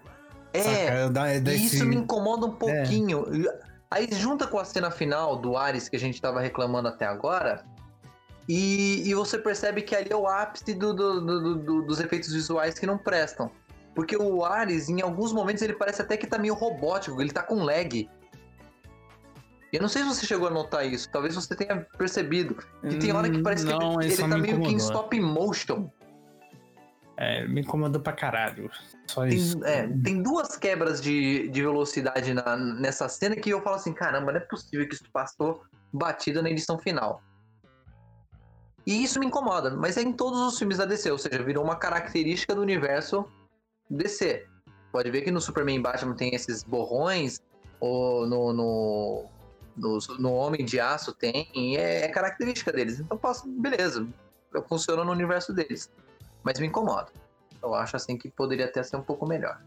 É, 0.52 0.62
Saca? 0.62 1.10
Dá, 1.10 1.38
dá 1.38 1.52
E 1.52 1.56
esse- 1.56 1.76
isso 1.76 1.86
me 1.86 1.96
incomoda 1.96 2.46
um 2.46 2.50
pouquinho. 2.52 3.24
Aí 3.90 4.08
junta 4.12 4.46
com 4.46 4.58
a 4.58 4.64
cena 4.64 4.90
final 4.90 5.36
do 5.36 5.56
Ares 5.56 5.88
que 5.88 5.96
a 5.96 5.98
gente 5.98 6.20
tava 6.20 6.40
reclamando 6.40 6.88
até 6.88 7.06
agora. 7.06 7.64
E, 8.48 9.08
e 9.08 9.14
você 9.14 9.38
percebe 9.38 9.82
que 9.82 9.94
ali 9.94 10.10
é 10.12 10.16
o 10.16 10.26
ápice 10.26 10.74
do- 10.74 10.94
do- 10.94 11.20
do- 11.20 11.54
do- 11.56 11.82
dos 11.82 12.00
efeitos 12.00 12.32
visuais 12.32 12.78
que 12.78 12.86
não 12.86 12.98
prestam. 12.98 13.50
Porque 13.94 14.16
o 14.16 14.44
Ares, 14.44 14.88
em 14.88 15.00
alguns 15.02 15.32
momentos, 15.32 15.62
ele 15.62 15.72
parece 15.74 16.02
até 16.02 16.16
que 16.16 16.26
tá 16.26 16.38
meio 16.38 16.54
robótico, 16.54 17.20
ele 17.20 17.32
tá 17.32 17.42
com 17.42 17.62
lag. 17.64 18.08
Eu 19.72 19.80
não 19.80 19.88
sei 19.88 20.02
se 20.02 20.08
você 20.08 20.26
chegou 20.26 20.48
a 20.48 20.50
notar 20.50 20.84
isso, 20.86 21.08
talvez 21.10 21.34
você 21.34 21.54
tenha 21.54 21.86
percebido. 21.96 22.56
Que 22.88 22.96
tem 22.96 23.12
hora 23.12 23.30
que 23.30 23.40
parece 23.42 23.64
Hum, 23.66 23.70
Não, 23.70 23.98
que 23.98 24.04
ele, 24.06 24.12
ele 24.14 24.22
tá 24.22 24.28
me 24.28 24.42
meio 24.42 24.60
que 24.62 24.72
em 24.72 24.76
stop 24.78 25.20
motion. 25.20 25.88
É, 27.20 27.46
me 27.46 27.60
incomodou 27.60 28.00
pra 28.00 28.14
caralho. 28.14 28.70
Só 29.06 29.26
Tem, 29.26 29.36
isso. 29.36 29.62
é, 29.62 29.86
tem 30.02 30.22
duas 30.22 30.56
quebras 30.56 31.02
de, 31.02 31.48
de 31.50 31.60
velocidade 31.60 32.32
na- 32.32 32.56
nessa 32.56 33.10
cena 33.10 33.36
que 33.36 33.50
eu 33.50 33.60
falo 33.60 33.76
assim, 33.76 33.92
caramba, 33.92 34.32
não 34.32 34.40
é 34.40 34.44
possível 34.44 34.88
que 34.88 34.94
isso 34.94 35.04
passou 35.12 35.62
batida 35.92 36.40
na 36.40 36.48
edição 36.48 36.78
final. 36.78 37.22
E 38.86 39.04
isso 39.04 39.20
me 39.20 39.26
incomoda, 39.26 39.70
mas 39.70 39.98
é 39.98 40.02
em 40.02 40.14
todos 40.14 40.40
os 40.40 40.58
filmes 40.58 40.78
da 40.78 40.86
DC, 40.86 41.10
ou 41.10 41.18
seja, 41.18 41.42
virou 41.42 41.62
uma 41.62 41.76
característica 41.76 42.54
do 42.54 42.62
universo 42.62 43.26
DC. 43.90 44.46
Pode 44.90 45.10
ver 45.10 45.20
que 45.20 45.30
no 45.30 45.42
Superman 45.42 45.76
e 45.76 45.82
Batman 45.82 46.14
tem 46.14 46.34
esses 46.34 46.62
borrões, 46.62 47.38
ou 47.78 48.26
no, 48.26 48.50
no, 48.54 49.26
no, 49.76 49.98
no 50.18 50.32
Homem 50.32 50.64
de 50.64 50.80
Aço 50.80 51.12
tem, 51.12 51.50
e 51.54 51.76
é, 51.76 52.06
é 52.06 52.08
característica 52.08 52.72
deles. 52.72 52.98
Então, 52.98 53.18
posso, 53.18 53.46
beleza, 53.46 54.08
funciona 54.66 55.04
no 55.04 55.12
universo 55.12 55.52
deles. 55.52 55.90
Mas 56.42 56.58
me 56.58 56.66
incomoda. 56.66 57.12
Eu 57.62 57.74
acho 57.74 57.96
assim 57.96 58.16
que 58.16 58.30
poderia 58.30 58.66
até 58.66 58.82
ser 58.82 58.96
um 58.96 59.02
pouco 59.02 59.26
melhor. 59.26 59.60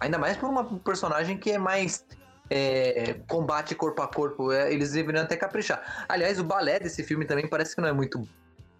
Ainda 0.00 0.18
mais 0.18 0.36
por 0.36 0.48
uma 0.48 0.64
personagem 0.80 1.38
que 1.38 1.50
é 1.50 1.58
mais 1.58 2.04
é, 2.50 3.14
combate 3.28 3.74
corpo 3.74 4.02
a 4.02 4.08
corpo. 4.08 4.52
é, 4.52 4.72
eles 4.72 4.92
deveriam 4.92 5.22
até 5.24 5.36
caprichar. 5.36 6.04
Aliás, 6.08 6.38
o 6.38 6.44
balé 6.44 6.78
desse 6.78 7.02
filme 7.02 7.24
também 7.24 7.48
parece 7.48 7.74
que 7.74 7.80
não 7.80 7.88
é 7.88 7.92
muito 7.92 8.26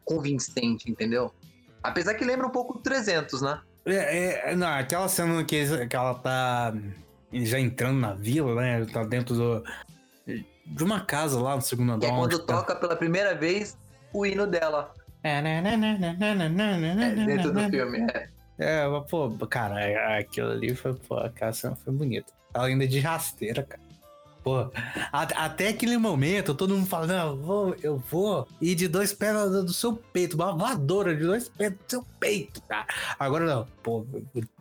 convincente, 0.05 0.91
entendeu? 0.91 1.33
Apesar 1.83 2.15
que 2.15 2.25
lembra 2.25 2.47
um 2.47 2.51
pouco 2.51 2.75
do 2.75 2.81
300, 2.81 3.43
né? 3.43 3.61
É, 3.85 4.51
é, 4.51 4.57
não, 4.57 4.69
aquela 4.69 5.09
cena 5.09 5.43
que, 5.45 5.87
que 5.87 5.97
ela 5.97 6.15
tá 6.15 6.73
já 7.33 7.59
entrando 7.59 7.99
na 7.99 8.15
vila, 8.15 8.55
né? 8.55 8.87
Tá 8.87 9.03
dentro 9.05 9.35
do, 9.35 9.65
de 10.67 10.85
uma 10.85 11.01
casa 11.05 11.41
lá 11.41 11.57
no 11.57 11.63
segundo 11.63 11.93
andar. 11.93 12.07
é 12.07 12.11
quando 12.11 12.39
tá- 12.39 12.57
toca 12.59 12.77
pela 12.77 12.97
primeira 12.97 13.35
vez 13.35 13.77
o 14.13 14.25
hino 14.25 14.47
dela 14.47 14.95
é, 15.23 15.41
dentro 17.27 17.53
do 17.53 17.71
filme, 17.71 18.07
é. 18.13 18.29
É, 18.59 18.87
mas, 18.87 19.11
pô, 19.11 19.31
cara, 19.49 20.19
aquilo 20.19 20.51
ali 20.51 20.75
foi, 20.75 20.95
pô, 20.95 21.17
aquela 21.17 21.53
cena 21.53 21.77
foi 21.77 21.93
bonita. 21.93 22.33
Ela 22.55 22.67
ainda 22.67 22.85
é 22.85 22.87
de 22.87 23.01
rasteira, 23.01 23.63
cara. 23.63 23.83
Pô, 24.43 24.69
até 25.13 25.69
aquele 25.69 25.97
momento, 25.97 26.53
todo 26.53 26.75
mundo 26.75 26.87
falando, 26.87 27.13
eu 27.13 27.37
vou, 27.37 27.77
eu 27.81 27.99
vou 27.99 28.49
ir 28.61 28.75
de 28.75 28.89
dois 28.89 29.13
pés 29.13 29.51
do 29.51 29.73
seu 29.73 29.95
peito, 29.95 30.35
uma 30.35 30.53
voadora 30.53 31.15
de 31.15 31.23
dois 31.23 31.49
pés 31.49 31.73
do 31.73 31.79
seu 31.87 32.05
peito, 32.19 32.61
cara. 32.63 32.87
Agora 33.19 33.47
não, 33.47 33.69
pô, 33.85 34.05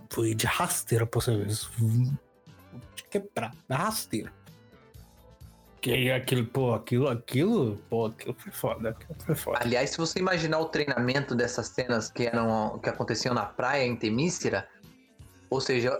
fui 0.08 0.36
de 0.36 0.46
rasteira, 0.46 1.08
pô, 1.08 1.20
você 1.20 1.32
hum, 1.82 2.14
quebrar, 3.10 3.56
rasteira. 3.68 4.32
Que 5.82 6.12
aquilo, 6.12 6.46
pô, 6.46 6.76
aquilo, 6.76 7.08
aquilo, 7.08 7.82
pô, 7.90 8.06
aquilo 8.06 8.36
foi 8.38 8.52
foda, 8.52 8.90
aquilo 8.90 9.16
foi 9.26 9.34
foda. 9.34 9.58
Aliás, 9.62 9.90
se 9.90 9.98
você 9.98 10.20
imaginar 10.20 10.60
o 10.60 10.66
treinamento 10.66 11.34
dessas 11.34 11.70
cenas 11.70 12.12
que 12.12 12.28
eram 12.28 12.78
que 12.78 12.88
aconteciam 12.88 13.34
na 13.34 13.48
praia 13.48 13.84
em 13.84 13.96
Temícera, 13.96 14.68
ou 15.50 15.60
seja, 15.60 15.98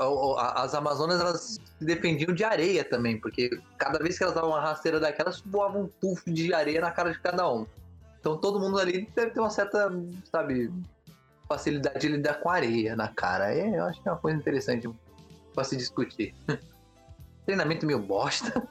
as 0.56 0.76
Amazonas 0.76 1.20
elas 1.20 1.60
se 1.80 1.84
defendiam 1.84 2.32
de 2.32 2.44
areia 2.44 2.84
também, 2.84 3.20
porque 3.20 3.50
cada 3.80 3.98
vez 3.98 4.20
que 4.20 4.24
elas 4.24 4.36
davam 4.36 4.52
uma 4.52 4.62
rasteira 4.62 5.00
daquelas, 5.00 5.42
voava 5.42 5.80
um 5.80 5.88
tufo 5.88 6.32
de 6.32 6.54
areia 6.54 6.80
na 6.80 6.92
cara 6.92 7.12
de 7.12 7.20
cada 7.20 7.52
um. 7.52 7.66
Então 8.20 8.38
todo 8.38 8.60
mundo 8.60 8.78
ali 8.78 9.10
deve 9.16 9.32
ter 9.32 9.40
uma 9.40 9.50
certa, 9.50 9.92
sabe, 10.32 10.72
facilidade 11.50 12.00
de 12.00 12.08
lidar 12.08 12.36
com 12.36 12.52
areia 12.52 12.96
na 12.96 13.08
cara. 13.08 13.52
É, 13.52 13.80
eu 13.80 13.86
acho 13.86 14.00
que 14.00 14.08
é 14.08 14.12
uma 14.12 14.20
coisa 14.20 14.38
interessante 14.38 14.88
pra 15.56 15.64
se 15.64 15.76
discutir. 15.76 16.36
Treinamento 17.48 17.88
meio 17.88 18.00
bosta. 18.00 18.64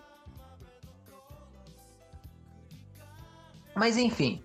Mas 3.81 3.97
enfim. 3.97 4.43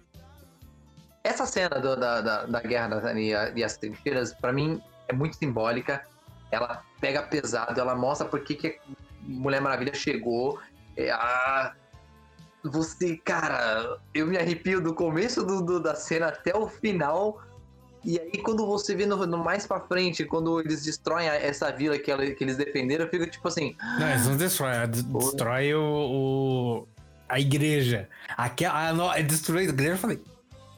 Essa 1.21 1.45
cena 1.45 1.77
do- 1.77 1.97
da, 1.97 2.21
da, 2.21 2.45
da 2.45 2.59
guerra 2.61 3.11
e, 3.19 3.33
a- 3.35 3.51
e 3.53 3.65
as 3.65 3.75
trincheiras, 3.75 4.33
pra 4.33 4.53
mim, 4.53 4.81
é 5.09 5.13
muito 5.13 5.35
simbólica. 5.35 6.03
Ela 6.49 6.81
pega 7.01 7.21
pesado, 7.23 7.77
ela 7.77 7.95
mostra 7.95 8.25
por 8.25 8.39
que, 8.45 8.55
que 8.55 8.67
a 8.67 8.79
Mulher 9.23 9.59
Maravilha 9.59 9.93
chegou. 9.93 10.57
É, 10.95 11.11
a- 11.11 11.73
você, 12.63 13.17
cara, 13.17 13.97
eu 14.13 14.25
me 14.25 14.37
arrepio 14.37 14.79
do 14.79 14.93
começo 14.93 15.43
do, 15.43 15.61
do- 15.61 15.81
da 15.81 15.95
cena 15.95 16.27
até 16.27 16.55
o 16.55 16.69
final. 16.69 17.41
E 18.05 18.17
aí, 18.17 18.41
quando 18.41 18.65
você 18.65 18.95
vê 18.95 19.05
no, 19.05 19.17
no 19.27 19.37
mais 19.43 19.67
pra 19.67 19.81
frente, 19.81 20.23
quando 20.23 20.61
eles 20.61 20.81
destroem 20.85 21.27
a- 21.27 21.35
essa 21.35 21.69
vila 21.73 21.99
que, 21.99 22.09
ela- 22.09 22.25
que 22.25 22.41
eles 22.41 22.55
defenderam, 22.55 23.05
fica 23.09 23.27
tipo 23.27 23.45
assim: 23.49 23.75
Não, 23.99 24.09
eles 24.11 24.25
não 24.27 24.37
destroem, 24.37 24.87
des- 24.89 25.03
destrói 25.03 25.73
o, 25.73 25.83
o- 25.83 26.87
a 27.35 27.39
igreja. 27.39 28.07
Aquela, 28.37 28.87
a, 28.89 28.93
no- 28.93 29.11
é 29.11 29.21
destruir 29.21 29.59
a 29.59 29.63
igreja, 29.71 29.91
eu 29.93 29.97
falei, 29.97 30.21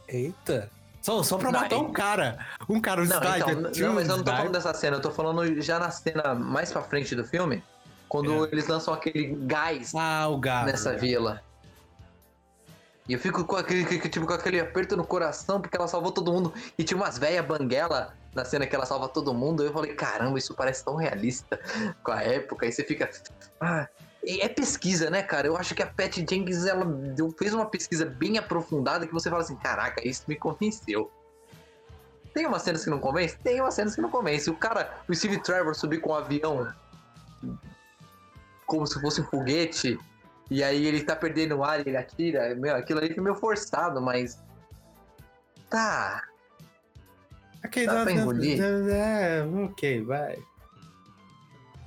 eita. 0.07 0.69
Só, 1.01 1.21
só 1.23 1.37
pra 1.37 1.51
matar 1.51 1.77
um 1.77 1.91
cara. 1.93 2.37
Um 2.67 2.81
cara, 2.81 3.01
um 3.01 3.05
Não, 3.05 3.17
então, 3.17 3.61
não, 3.87 3.93
mas 3.93 4.09
eu 4.09 4.17
não 4.17 4.23
tô 4.23 4.31
falando 4.31 4.51
dessa 4.51 4.73
cena, 4.73 4.97
eu 4.97 5.01
tô 5.01 5.11
falando 5.11 5.61
já 5.61 5.79
na 5.79 5.89
cena 5.91 6.33
mais 6.35 6.71
pra 6.71 6.81
frente 6.81 7.15
do 7.15 7.23
filme, 7.23 7.63
quando 8.09 8.45
É. 8.45 8.49
eles 8.51 8.67
lançam 8.67 8.93
aquele 8.93 9.37
gás 9.45 9.93
Ah, 9.95 10.27
o 10.27 10.37
gato. 10.37 10.65
nessa 10.65 10.97
vila. 10.97 11.41
E 13.07 13.13
eu 13.13 13.19
fico 13.19 13.45
com 13.45 13.55
aquele, 13.55 13.85
que- 13.85 13.99
que, 13.99 14.09
tipo, 14.09 14.25
com 14.27 14.33
aquele 14.33 14.59
aperto 14.59 14.97
no 14.97 15.05
coração, 15.05 15.61
porque 15.61 15.77
ela 15.77 15.87
salvou 15.87 16.11
todo 16.11 16.33
mundo. 16.33 16.53
E 16.77 16.83
tinha 16.83 16.97
umas 16.97 17.17
velhas 17.17 17.45
banguela 17.45 18.13
na 18.35 18.43
cena 18.43 18.67
que 18.67 18.75
ela 18.75 18.85
salva 18.85 19.07
todo 19.07 19.33
mundo. 19.33 19.63
Eu 19.63 19.71
falei, 19.71 19.93
caramba, 19.93 20.37
isso 20.37 20.53
parece 20.53 20.83
tão 20.83 20.95
realista 20.97 21.57
com 22.03 22.11
a 22.11 22.21
época. 22.21 22.65
Aí 22.65 22.71
você 22.71 22.83
fica. 22.83 23.09
Ah, 23.61 23.87
e 23.87 24.06
é 24.27 24.49
pesquisa, 24.49 25.09
né, 25.09 25.23
cara? 25.23 25.47
Eu 25.47 25.55
acho 25.55 25.73
que 25.73 25.81
a 25.81 25.87
Pat 25.87 26.17
Jenkins 26.17 26.65
ela 26.65 26.85
fez 27.37 27.53
uma 27.53 27.65
pesquisa 27.65 28.05
bem 28.05 28.37
aprofundada 28.37 29.07
que 29.07 29.13
você 29.13 29.29
fala 29.29 29.41
assim: 29.41 29.55
caraca, 29.55 30.05
isso 30.05 30.23
me 30.27 30.35
convenceu. 30.35 31.09
Tem 32.33 32.45
umas 32.45 32.61
cenas 32.61 32.83
que 32.83 32.89
não 32.89 32.99
convence? 32.99 33.37
Tem 33.37 33.61
umas 33.61 33.73
cenas 33.73 33.95
que 33.95 34.01
não 34.01 34.11
convence. 34.11 34.49
O 34.49 34.55
cara, 34.55 35.01
o 35.07 35.15
Steve 35.15 35.41
Trevor 35.41 35.73
subir 35.73 36.01
com 36.01 36.11
um 36.11 36.15
avião 36.15 36.71
como 38.65 38.85
se 38.85 38.99
fosse 38.99 39.21
um 39.21 39.23
foguete, 39.23 39.97
e 40.51 40.61
aí 40.61 40.85
ele 40.85 41.01
tá 41.01 41.15
perdendo 41.15 41.55
o 41.55 41.63
ar 41.63 41.79
e 41.79 41.89
ele 41.89 41.97
atira. 41.97 42.53
Meu, 42.55 42.75
aquilo 42.75 42.99
ali 42.99 43.13
foi 43.13 43.23
meio 43.23 43.35
forçado, 43.35 44.01
mas. 44.01 44.39
Tá. 45.69 46.23
Aquele 47.63 47.87
Dá 47.87 48.03
pra 48.03 48.11
engolir? 48.11 48.61
É, 48.61 49.43
ok, 49.65 50.03
vai. 50.03 50.37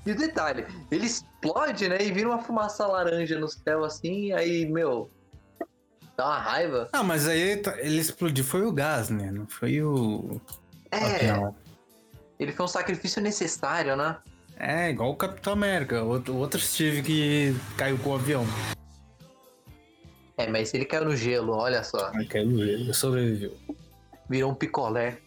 E 0.07 0.13
o 0.13 0.17
detalhe, 0.17 0.67
ele 0.91 1.07
explode, 1.07 1.89
né? 1.89 1.99
E 2.01 2.11
vira 2.11 2.29
uma 2.29 2.43
fumaça 2.43 2.87
laranja 2.87 3.39
no 3.39 3.49
céu 3.49 3.85
assim, 3.85 4.33
aí, 4.33 4.67
meu. 4.67 5.11
Dá 6.17 6.27
uma 6.27 6.39
raiva. 6.39 6.89
Ah, 6.93 7.03
mas 7.03 7.29
aí 7.29 7.57
tá- 7.59 7.79
ele 7.79 7.99
explodiu, 7.99 8.45
foi 8.45 8.63
o 8.63 8.73
gás, 8.73 9.11
né? 9.11 9.31
Não 9.31 9.47
foi 9.47 9.83
o. 9.83 10.41
É, 10.91 11.31
avião. 11.31 11.55
ele 12.39 12.53
foi 12.53 12.65
um 12.65 12.69
sacrifício 12.69 13.23
necessário, 13.23 13.97
né? 13.97 14.17
É, 14.57 14.91
igual 14.91 15.11
o 15.11 15.17
Capitão 15.17 15.53
América, 15.53 16.03
outro, 16.03 16.37
outro 16.37 16.61
Steve 16.61 17.03
que 17.03 17.55
caiu 17.79 17.97
com 17.99 18.11
o 18.11 18.15
avião. 18.15 18.45
É, 20.37 20.47
mas 20.47 20.73
ele 20.75 20.85
caiu 20.85 21.05
no 21.05 21.17
gelo, 21.17 21.53
olha 21.53 21.83
só. 21.85 22.11
Aí 22.15 22.27
caiu 22.27 22.47
no 22.49 22.63
ele 22.63 22.93
sobreviveu. 22.93 23.57
Virou 24.29 24.51
um 24.51 24.55
picolé. 24.55 25.19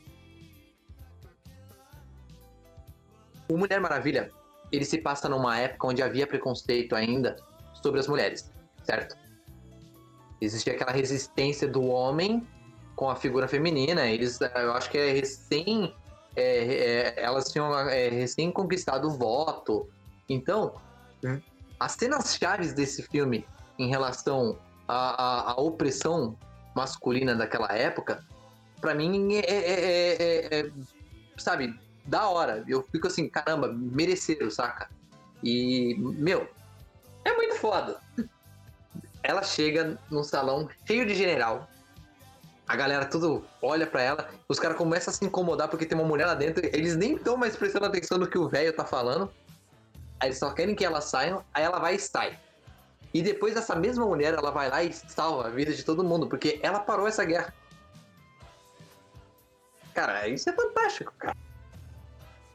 O 3.47 3.57
Mulher 3.57 3.79
Maravilha, 3.79 4.31
ele 4.75 4.85
se 4.85 4.97
passa 4.97 5.29
numa 5.29 5.57
época 5.57 5.87
onde 5.87 6.01
havia 6.01 6.25
preconceito 6.25 6.95
ainda 6.95 7.35
sobre 7.81 7.99
as 7.99 8.07
mulheres, 8.07 8.51
certo? 8.83 9.15
Existia 10.41 10.73
aquela 10.73 10.91
resistência 10.91 11.67
do 11.67 11.83
homem 11.83 12.45
com 12.95 13.09
a 13.09 13.15
figura 13.15 13.47
feminina. 13.47 14.07
Eles, 14.07 14.41
eh, 14.41 14.51
eu 14.55 14.73
acho 14.73 14.89
que 14.89 14.97
é 14.97 15.11
recém, 15.13 15.95
é, 16.35 17.13
é, 17.15 17.23
elas 17.23 17.51
tinham 17.51 17.77
é, 17.87 18.09
recém 18.09 18.51
conquistado 18.51 19.07
o 19.07 19.11
voto. 19.11 19.87
Então, 20.27 20.75
as 21.79 21.91
cenas 21.93 22.35
chaves 22.35 22.73
desse 22.73 23.03
filme 23.03 23.45
em 23.77 23.87
relação 23.89 24.57
à, 24.87 25.23
à- 25.23 25.51
à 25.51 25.61
opressão 25.61 26.35
masculina 26.75 27.35
daquela 27.35 27.71
época 27.71 28.25
pra 28.81 28.93
mim 28.95 29.35
é- 29.35 29.39
é- 29.39 29.73
é- 29.79 30.59
é, 30.59 30.71
sabe, 31.37 31.73
da 32.05 32.27
hora. 32.27 32.63
Eu 32.67 32.83
fico 32.91 33.07
assim, 33.07 33.29
caramba, 33.29 33.71
mereceram, 33.73 34.49
saca? 34.49 34.89
E, 35.43 35.95
meu, 35.99 36.47
é 37.25 37.33
muito 37.33 37.55
foda. 37.55 37.99
Ela 39.21 39.43
chega 39.43 39.97
num 40.09 40.23
salão 40.23 40.69
cheio 40.85 41.05
de 41.05 41.15
general. 41.15 41.67
A 42.67 42.75
galera 42.75 43.05
tudo 43.05 43.43
olha 43.61 43.85
pra 43.85 44.01
ela, 44.01 44.29
os 44.47 44.57
caras 44.57 44.77
começam 44.77 45.13
a 45.13 45.15
se 45.15 45.25
incomodar 45.25 45.67
porque 45.67 45.85
tem 45.85 45.97
uma 45.97 46.07
mulher 46.07 46.25
lá 46.25 46.33
dentro. 46.33 46.65
Eles 46.65 46.95
nem 46.95 47.15
estão 47.15 47.35
mais 47.35 47.55
prestando 47.55 47.85
atenção 47.85 48.17
no 48.17 48.27
que 48.27 48.37
o 48.37 48.47
velho 48.47 48.73
tá 48.73 48.85
falando. 48.85 49.31
Aí 50.19 50.29
eles 50.29 50.39
só 50.39 50.51
querem 50.51 50.73
que 50.73 50.85
ela 50.85 51.01
saia, 51.01 51.39
aí 51.53 51.63
ela 51.63 51.79
vai 51.79 51.95
e 51.95 51.99
sai. 51.99 52.39
E 53.13 53.21
depois 53.21 53.55
essa 53.55 53.75
mesma 53.75 54.05
mulher, 54.05 54.33
ela 54.33 54.49
vai 54.49 54.69
lá 54.69 54.83
e 54.83 54.91
salva 54.91 55.47
a 55.47 55.49
vida 55.49 55.73
de 55.73 55.83
todo 55.83 56.03
mundo, 56.03 56.27
porque 56.27 56.59
ela 56.63 56.79
parou 56.79 57.07
essa 57.07 57.23
guerra. 57.23 57.53
Cara, 59.93 60.27
isso 60.27 60.49
é 60.49 60.53
fantástico, 60.53 61.13
cara. 61.19 61.37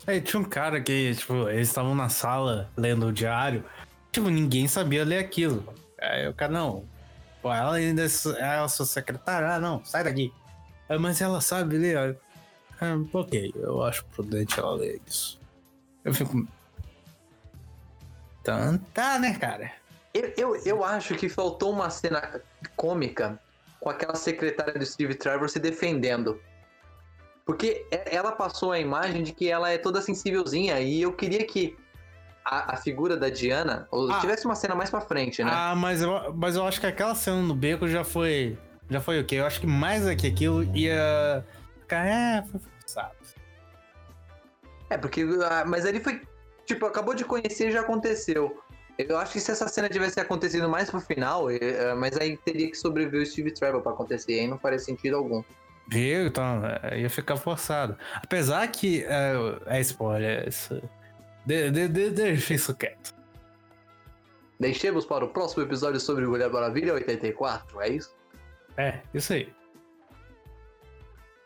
Aí 0.08 0.22
tinha 0.22 0.40
um 0.40 0.44
cara 0.44 0.80
que, 0.80 1.14
tipo, 1.14 1.48
eles 1.50 1.68
estavam 1.68 1.94
na 1.94 2.08
sala 2.08 2.70
lendo 2.76 3.06
o 3.06 3.12
diário. 3.12 3.62
Tipo, 4.10 4.30
ninguém 4.30 4.66
sabia 4.66 5.04
ler 5.04 5.18
aquilo. 5.18 5.72
Aí 6.00 6.26
o 6.26 6.32
cara, 6.32 6.50
não. 6.50 6.84
Pô, 7.42 7.52
ela 7.52 7.74
ainda 7.76 8.02
é 8.04 8.08
su- 8.08 8.34
é 8.36 8.58
a 8.58 8.66
sua 8.68 8.86
secretária. 8.86 9.48
Ah, 9.54 9.60
não, 9.60 9.84
sai 9.84 10.02
daqui. 10.02 10.32
"Ah, 10.88 10.98
mas 10.98 11.20
ela 11.20 11.40
sabe 11.42 11.76
ler. 11.76 12.18
Ah, 12.80 12.96
ok, 13.12 13.52
eu 13.54 13.82
acho 13.84 14.04
prudente 14.06 14.58
ela 14.58 14.74
ler 14.76 14.98
isso. 15.06 15.38
Eu 16.02 16.14
fico. 16.14 16.48
Então, 18.40 18.78
tá, 18.94 19.18
né, 19.18 19.34
cara? 19.38 19.70
Eu, 20.14 20.32
eu, 20.38 20.56
eu 20.64 20.84
acho 20.84 21.14
que 21.16 21.28
faltou 21.28 21.70
uma 21.70 21.90
cena 21.90 22.40
cômica 22.76 23.38
com 23.78 23.90
aquela 23.90 24.14
secretária 24.14 24.72
do 24.74 24.86
Steve 24.86 25.14
Trevor 25.14 25.50
se 25.50 25.58
defendendo. 25.60 26.40
Porque 27.48 27.86
e- 27.90 28.14
ela 28.14 28.32
passou 28.32 28.72
a 28.72 28.78
imagem 28.78 29.22
de 29.22 29.32
que 29.32 29.48
ela 29.50 29.70
é 29.70 29.78
toda 29.78 30.02
sensívelzinha 30.02 30.78
e 30.80 31.00
eu 31.00 31.14
queria 31.14 31.46
que 31.46 31.74
a, 32.44 32.74
a 32.74 32.76
figura 32.76 33.16
da 33.16 33.30
Diana 33.30 33.88
Ah. 33.90 34.18
tivesse 34.20 34.44
uma 34.44 34.54
cena 34.54 34.74
mais 34.74 34.90
pra 34.90 35.00
frente, 35.00 35.42
né? 35.42 35.50
Ah, 35.50 35.74
mas 35.74 36.02
eu, 36.02 36.34
mas 36.34 36.56
eu 36.56 36.66
acho 36.66 36.78
que 36.78 36.86
aquela 36.86 37.14
cena 37.14 37.40
no 37.40 37.54
beco 37.54 37.88
já 37.88 38.04
foi. 38.04 38.58
Já 38.90 39.00
foi 39.00 39.18
o 39.18 39.24
quê? 39.24 39.36
Eu 39.36 39.46
acho 39.46 39.60
que 39.62 39.66
mais 39.66 40.04
do 40.04 40.14
que 40.14 40.26
aquilo 40.26 40.62
ia. 40.76 41.42
Ficar, 41.80 42.06
é, 42.06 42.42
foi 42.42 42.60
forçado. 42.80 43.14
É, 44.90 44.98
porque. 44.98 45.22
ah, 45.48 45.64
Mas 45.66 45.86
ali 45.86 46.00
foi. 46.00 46.20
Tipo, 46.66 46.84
acabou 46.84 47.14
de 47.14 47.24
conhecer 47.24 47.68
e 47.68 47.72
já 47.72 47.80
aconteceu. 47.80 48.62
Eu 48.98 49.16
acho 49.18 49.32
que 49.32 49.40
se 49.40 49.50
essa 49.50 49.66
cena 49.68 49.88
tivesse 49.88 50.20
acontecido 50.20 50.68
mais 50.68 50.90
pro 50.90 51.00
final, 51.00 51.50
eh, 51.50 51.94
mas 51.96 52.14
aí 52.18 52.36
teria 52.36 52.68
que 52.70 52.76
sobreviver 52.76 53.22
o 53.22 53.26
Steve 53.26 53.52
Trevor 53.52 53.80
pra 53.80 53.92
acontecer, 53.92 54.40
aí 54.40 54.46
não 54.46 54.58
faria 54.58 54.78
sentido 54.78 55.16
algum. 55.16 55.42
Viu? 55.88 56.26
Então, 56.26 56.62
é, 56.82 57.00
ia 57.00 57.10
ficar 57.10 57.36
forçado. 57.36 57.96
Apesar 58.14 58.66
que. 58.68 59.04
É, 59.04 59.34
é 59.66 59.80
spoiler, 59.80 60.46
isso. 60.46 60.80
De, 61.46 61.70
de, 61.70 61.88
de, 61.88 62.10
deixa 62.10 62.54
isso 62.54 62.74
quieto. 62.74 63.14
Deixemos 64.60 65.06
para 65.06 65.24
o 65.24 65.28
próximo 65.28 65.62
episódio 65.62 65.98
sobre 65.98 66.26
Mulher 66.26 66.50
Maravilha 66.50 66.92
84, 66.92 67.80
é 67.80 67.88
isso? 67.88 68.14
É, 68.76 69.00
isso 69.14 69.32
aí. 69.32 69.52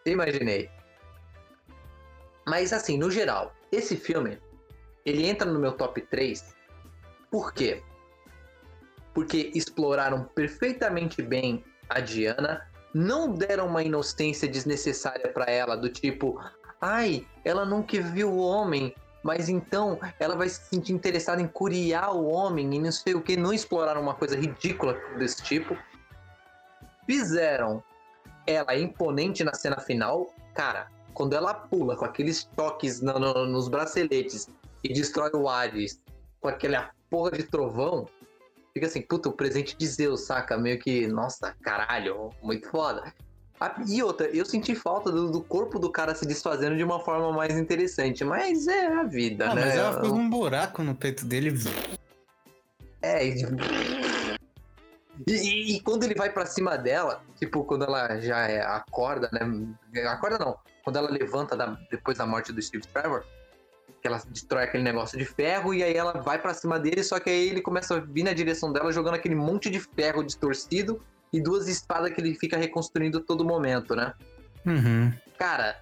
Imaginei. 0.04 0.68
Mas 2.46 2.72
assim, 2.72 2.98
no 2.98 3.10
geral, 3.10 3.54
esse 3.70 3.96
filme, 3.96 4.38
ele 5.04 5.26
entra 5.26 5.50
no 5.50 5.60
meu 5.60 5.72
top 5.72 6.00
3. 6.00 6.54
Por 7.30 7.52
quê? 7.52 7.82
Porque 9.14 9.52
exploraram 9.54 10.24
perfeitamente 10.24 11.22
bem 11.22 11.64
a 11.88 12.00
Diana, 12.00 12.66
não 12.94 13.32
deram 13.32 13.66
uma 13.66 13.82
inocência 13.82 14.48
desnecessária 14.48 15.28
pra 15.32 15.46
ela, 15.46 15.76
do 15.76 15.88
tipo, 15.88 16.38
ai, 16.80 17.26
ela 17.44 17.64
nunca 17.64 18.00
viu 18.00 18.30
o 18.30 18.38
homem, 18.38 18.94
mas 19.22 19.48
então 19.48 19.98
ela 20.18 20.36
vai 20.36 20.48
se 20.48 20.62
sentir 20.68 20.92
interessada 20.92 21.40
em 21.40 21.46
curiar 21.46 22.14
o 22.14 22.26
homem 22.26 22.74
e 22.74 22.78
não 22.78 22.92
sei 22.92 23.14
o 23.14 23.22
que, 23.22 23.36
não 23.36 23.52
exploraram 23.52 24.02
uma 24.02 24.14
coisa 24.14 24.36
ridícula 24.36 24.94
desse 25.16 25.42
tipo. 25.42 25.76
Fizeram 27.06 27.82
ela 28.46 28.76
imponente 28.76 29.44
na 29.44 29.54
cena 29.54 29.78
final, 29.78 30.34
cara, 30.54 30.88
quando 31.14 31.34
ela 31.34 31.54
pula 31.54 31.96
com 31.96 32.04
aqueles 32.04 32.44
toques 32.44 33.00
no, 33.00 33.18
no, 33.18 33.46
nos 33.46 33.68
braceletes 33.68 34.48
e 34.82 34.92
destrói 34.92 35.30
o 35.34 35.48
Ares 35.48 36.00
com 36.40 36.48
aquela 36.48 36.90
porra 37.08 37.32
de 37.32 37.44
trovão, 37.44 38.06
fica 38.72 38.86
assim, 38.86 39.02
puta, 39.02 39.28
o 39.28 39.32
presente 39.32 39.76
de 39.76 39.86
Zeus, 39.86 40.22
saca? 40.22 40.56
Meio 40.56 40.78
que, 40.78 41.06
nossa, 41.06 41.54
caralho, 41.62 42.30
muito 42.42 42.68
foda. 42.68 43.12
E 43.86 44.02
outra, 44.02 44.26
eu 44.28 44.44
senti 44.44 44.74
falta 44.74 45.10
do, 45.12 45.30
do, 45.30 45.40
corpo 45.40 45.78
do 45.78 45.88
cara 45.90 46.14
se 46.16 46.26
desfazendo 46.26 46.76
de 46.76 46.82
uma 46.82 46.98
forma 46.98 47.30
mais 47.32 47.56
interessante, 47.56 48.24
mas 48.24 48.66
é 48.66 48.86
a 48.88 49.04
vida, 49.04 49.50
ah, 49.50 49.54
né? 49.54 49.66
Mas 49.66 49.76
ela 49.76 50.00
fez 50.00 50.12
um 50.12 50.28
buraco 50.28 50.82
no 50.82 50.96
peito 50.96 51.24
dele. 51.24 51.54
É, 53.00 53.24
e, 53.24 53.46
e, 55.28 55.76
e 55.76 55.80
quando 55.80 56.02
ele 56.02 56.14
vai 56.14 56.30
para 56.30 56.44
cima 56.44 56.76
dela, 56.76 57.22
tipo, 57.38 57.62
quando 57.62 57.84
ela 57.84 58.20
já 58.20 58.48
é, 58.48 58.62
acorda, 58.62 59.30
né? 59.32 60.02
Acorda 60.08 60.38
não, 60.38 60.58
quando 60.82 60.96
ela 60.96 61.10
levanta 61.10 61.56
da, 61.56 61.78
depois 61.88 62.18
da 62.18 62.26
morte 62.26 62.52
do 62.52 62.60
Steve 62.60 62.86
Trevor, 62.88 63.24
que 64.02 64.08
ela 64.08 64.20
destrói 64.28 64.64
aquele 64.64 64.82
negócio 64.82 65.16
de 65.16 65.24
ferro 65.24 65.72
e 65.72 65.82
aí 65.82 65.94
ela 65.94 66.14
vai 66.14 66.36
para 66.36 66.52
cima 66.52 66.78
dele, 66.78 67.04
só 67.04 67.20
que 67.20 67.30
aí 67.30 67.48
ele 67.50 67.62
começa 67.62 67.94
a 67.94 68.00
vir 68.00 68.24
na 68.24 68.32
direção 68.32 68.72
dela 68.72 68.92
jogando 68.92 69.14
aquele 69.14 69.36
monte 69.36 69.70
de 69.70 69.78
ferro 69.78 70.24
distorcido 70.24 71.00
e 71.32 71.40
duas 71.40 71.68
espadas 71.68 72.12
que 72.12 72.20
ele 72.20 72.34
fica 72.34 72.56
reconstruindo 72.56 73.20
todo 73.20 73.44
momento, 73.44 73.94
né? 73.94 74.12
Uhum. 74.66 75.12
Cara, 75.38 75.80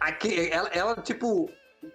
aqui, 0.00 0.50
ela, 0.50 0.68
ela, 0.70 0.96
tipo, 0.96 1.48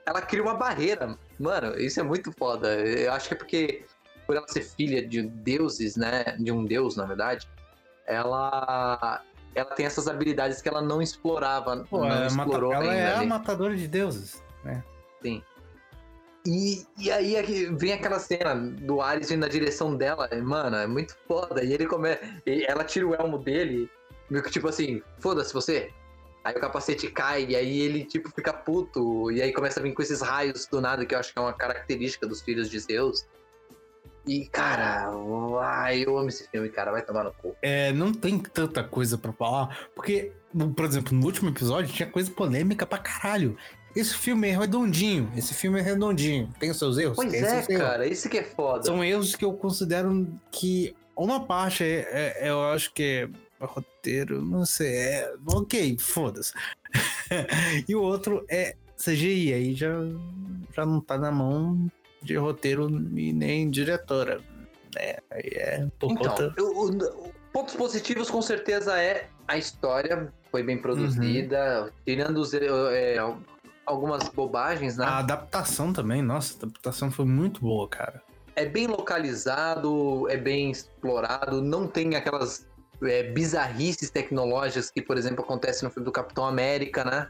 ela 0.06 0.22
cria 0.22 0.42
uma 0.42 0.56
barreira. 0.56 1.18
Mano, 1.38 1.78
isso 1.78 2.00
é 2.00 2.04
muito 2.04 2.32
foda. 2.32 2.74
Eu 2.76 3.12
acho 3.12 3.28
que 3.28 3.34
é 3.34 3.38
porque, 3.38 3.86
por 4.26 4.38
ela 4.38 4.48
ser 4.48 4.62
filha 4.62 5.06
de 5.06 5.24
deuses, 5.24 5.98
né? 5.98 6.24
De 6.40 6.52
um 6.52 6.64
deus, 6.64 6.96
na 6.96 7.06
verdade, 7.06 7.48
ela. 8.08 9.22
Ela 9.56 9.70
tem 9.76 9.86
essas 9.86 10.08
habilidades 10.08 10.62
que 10.64 10.70
ela 10.70 10.82
não 10.82 11.00
explorava. 11.00 11.86
Pô, 11.88 12.00
não 12.00 12.08
ela, 12.08 12.26
explorou 12.26 12.74
ela 12.74 12.84
ainda 12.84 12.96
é 12.96 13.16
ali. 13.16 13.26
a 13.26 13.30
matadora 13.30 13.76
de 13.76 13.88
deuses, 13.88 14.42
né? 14.64 14.84
E, 16.46 16.86
e 16.98 17.10
aí 17.10 17.38
aqui 17.38 17.66
vem 17.74 17.94
aquela 17.94 18.20
cena 18.20 18.54
do 18.54 19.02
Ares 19.02 19.32
indo 19.32 19.40
na 19.40 19.48
direção 19.48 19.96
dela, 19.96 20.30
mano, 20.42 20.76
é 20.76 20.88
muito 20.88 21.16
foda. 21.28 21.64
E 21.64 21.74
ele 21.74 21.86
come... 21.86 22.18
e 22.46 22.66
ela 22.66 22.84
tira 22.84 23.08
o 23.08 23.16
elmo 23.16 23.38
dele, 23.38 23.90
meio 24.30 24.44
que 24.44 24.52
tipo 24.52 24.68
assim, 24.68 25.02
foda-se 25.20 25.54
você. 25.54 25.90
Aí 26.44 26.54
o 26.54 26.60
capacete 26.60 27.10
cai, 27.10 27.46
e 27.46 27.56
aí 27.56 27.80
ele 27.80 28.04
tipo 28.04 28.30
fica 28.30 28.52
puto, 28.52 29.32
e 29.32 29.42
aí 29.42 29.54
começa 29.54 29.80
a 29.80 29.84
vir 29.84 29.94
com 29.94 30.02
esses 30.02 30.22
raios 30.22 30.66
do 30.66 30.82
nada, 30.82 31.06
que 31.06 31.16
eu 31.16 31.20
acho 31.20 31.32
que 31.32 31.40
é 31.40 31.42
uma 31.42 31.54
característica 31.54 32.28
dos 32.28 32.42
filhos 32.42 32.70
de 32.70 32.80
Zeus. 32.80 33.26
E, 34.26 34.46
cara, 34.48 35.12
ai, 35.62 36.06
eu 36.06 36.18
amo 36.18 36.30
esse 36.30 36.50
filme, 36.50 36.70
cara, 36.70 36.92
vai 36.92 37.02
tomar 37.02 37.26
no 37.26 37.34
cu. 37.34 37.56
É, 37.62 37.92
não 37.92 38.14
tem 38.14 38.40
tanta 38.40 38.84
coisa 38.84 39.18
pra 39.18 39.34
falar, 39.34 39.90
porque, 39.94 40.32
por 40.76 40.86
exemplo, 40.86 41.14
no 41.14 41.26
último 41.26 41.50
episódio 41.50 41.94
tinha 41.94 42.10
coisa 42.10 42.32
polêmica 42.32 42.86
pra 42.86 43.00
caralho. 43.00 43.58
Esse 43.96 44.16
filme 44.16 44.50
é 44.50 44.58
redondinho, 44.58 45.32
esse 45.36 45.54
filme 45.54 45.80
é 45.80 45.84
redondinho. 45.84 46.52
Tem 46.60 46.72
os 46.72 46.78
seus 46.80 46.98
erros? 46.98 47.16
Pois 47.16 47.34
é, 47.34 47.40
seus 47.62 47.70
erros. 47.70 47.84
cara, 47.84 48.08
isso 48.08 48.28
que 48.30 48.38
é 48.40 48.44
foda. 48.44 48.84
São 48.84 49.04
erros 49.04 49.36
que 49.36 49.46
eu 49.46 49.54
considero 49.54 50.28
que 50.52 50.96
uma 51.16 51.46
parte 51.46 51.84
é, 51.84 52.38
é- 52.42 52.50
eu 52.50 52.64
acho 52.64 52.92
que 52.94 53.04
é 53.60 53.66
roteiro, 53.66 54.42
não 54.44 54.66
sei, 54.66 54.96
é 54.96 55.34
ok, 55.48 55.98
foda-se. 56.00 56.54
e 57.88 57.96
o 57.96 58.02
outro 58.02 58.44
é 58.50 58.76
CGI, 58.98 59.54
aí 59.54 59.74
já, 59.76 59.90
já 60.76 60.86
não 60.86 61.00
tá 61.00 61.18
na 61.18 61.32
mão 61.32 61.90
de 62.22 62.36
roteiro 62.36 62.90
e 63.18 63.32
nem 63.34 63.70
diretora. 63.70 64.42
aí 65.32 65.50
é 65.56 65.88
por 66.00 66.12
Então, 66.12 66.32
conta. 66.36 66.56
o- 66.62 66.90
o- 66.90 67.32
pontos 67.52 67.76
positivos 67.76 68.30
com 68.30 68.42
certeza 68.42 69.00
é 69.00 69.28
a 69.48 69.58
história 69.58 70.32
foi 70.52 70.64
bem 70.64 70.78
produzida, 70.78 71.92
tirando 72.06 72.38
os, 72.38 72.54
é, 72.54 73.18
algumas 73.86 74.28
bobagens, 74.30 74.98
né? 74.98 75.06
A 75.06 75.18
adaptação 75.20 75.92
também, 75.94 76.22
nossa, 76.22 76.54
a 76.56 76.66
adaptação 76.66 77.12
foi 77.12 77.26
muito 77.26 77.62
boa, 77.62 77.88
cara. 77.88 78.22
É 78.56 78.66
bem 78.66 78.88
localizado, 78.88 80.28
é 80.30 80.38
bem 80.38 80.72
explorado, 80.72 81.62
não 81.62 81.88
tem 81.88 82.16
aquelas 82.16 82.68
é, 83.04 83.24
bizarrices 83.24 84.10
tecnológicas 84.10 84.90
que, 84.92 85.02
por 85.02 85.18
exemplo, 85.18 85.44
acontece 85.44 85.84
no 85.84 85.90
filme 85.90 86.06
do 86.06 86.12
Capitão 86.12 86.46
América, 86.46 87.04
né? 87.04 87.28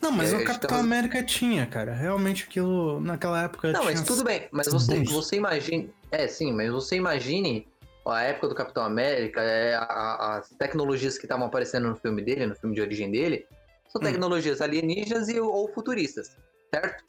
Não, 0.00 0.12
mas 0.12 0.32
É, 0.32 0.36
o 0.36 0.38
Capitão 0.44 0.68
estamos- 0.68 0.84
América 0.84 1.22
tinha, 1.24 1.66
cara. 1.66 1.92
Realmente 1.94 2.44
aquilo, 2.44 3.00
naquela 3.00 3.42
época. 3.42 3.72
Não, 3.72 3.84
mas 3.84 4.02
tudo 4.02 4.22
bem. 4.22 4.46
Mas 4.52 4.66
você, 4.68 5.02
você 5.04 5.36
imagine. 5.36 5.92
É, 6.10 6.28
sim, 6.28 6.52
mas 6.52 6.70
você 6.70 6.96
imagine 6.96 7.66
a 8.06 8.22
época 8.22 8.48
do 8.48 8.54
Capitão 8.54 8.84
América, 8.84 9.40
é, 9.42 9.74
a- 9.74 9.82
a- 9.82 10.36
as 10.38 10.50
tecnologias 10.50 11.18
que 11.18 11.24
estavam 11.24 11.46
aparecendo 11.46 11.88
no 11.88 11.96
filme 11.96 12.22
dele, 12.22 12.46
no 12.46 12.54
filme 12.54 12.74
de 12.74 12.80
origem 12.80 13.10
dele, 13.10 13.44
são 13.88 14.00
Hum. 14.00 14.04
tecnologias 14.04 14.60
alienígenas 14.60 15.28
e, 15.28 15.40
ou 15.40 15.72
futuristas, 15.72 16.36
certo? 16.74 17.04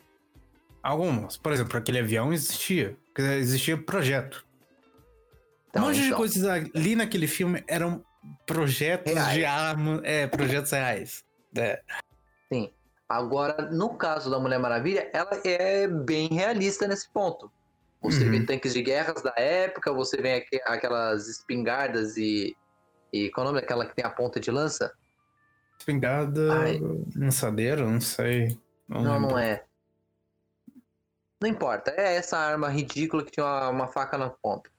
Algumas. 0.81 1.37
Por 1.37 1.51
exemplo, 1.51 1.77
aquele 1.77 1.99
avião 1.99 2.31
existia. 2.33 2.97
Existia 3.17 3.77
projeto. 3.77 4.45
Então, 5.69 5.83
um 5.83 5.85
monte 5.87 5.99
de 5.99 6.05
então, 6.07 6.17
coisas 6.17 6.43
ali 6.45 6.95
naquele 6.95 7.27
filme 7.27 7.63
eram 7.67 8.03
projetos 8.45 9.13
Reais. 9.13 9.33
de 9.33 9.45
arma. 9.45 10.01
É, 10.03 10.25
projetos 10.25 10.71
reais. 10.71 11.23
É. 11.55 11.81
Agora, 13.07 13.69
no 13.71 13.95
caso 13.97 14.29
da 14.29 14.39
Mulher 14.39 14.59
Maravilha, 14.59 15.09
ela 15.13 15.31
é 15.43 15.87
bem 15.87 16.27
realista 16.29 16.87
nesse 16.87 17.11
ponto. 17.11 17.51
Você 18.01 18.23
Uhum. 18.23 18.31
vê 18.31 18.45
tanques 18.45 18.71
de 18.73 18.81
guerras 18.83 19.21
da 19.23 19.33
época, 19.35 19.91
você 19.91 20.17
vê 20.21 20.35
aqu- 20.35 20.61
aquelas 20.65 21.27
espingardas 21.27 22.15
e. 22.17 22.55
E 23.11 23.31
qual 23.31 23.45
é 23.45 23.49
o 23.49 23.51
nome 23.51 23.61
daquela 23.61 23.85
que 23.87 23.95
tem 23.95 24.05
a 24.05 24.09
ponta 24.11 24.39
de 24.39 24.51
lança? 24.51 24.93
Espingarda. 25.79 26.59
Ai. 26.61 26.79
Lançadeira, 27.15 27.85
não 27.89 28.01
sei. 28.01 28.57
Não, 28.87 29.01
Não, 29.03 29.19
não 29.19 29.39
é. 29.39 29.63
Não 31.41 31.47
importa, 31.49 31.91
é 31.91 32.15
essa 32.15 32.37
arma 32.37 32.67
ridícula 32.67 33.23
que 33.23 33.31
tinha 33.31 33.45
uma, 33.45 33.69
uma 33.69 33.87
faca 33.87 34.17
na 34.17 34.29
ponta. 34.29 34.69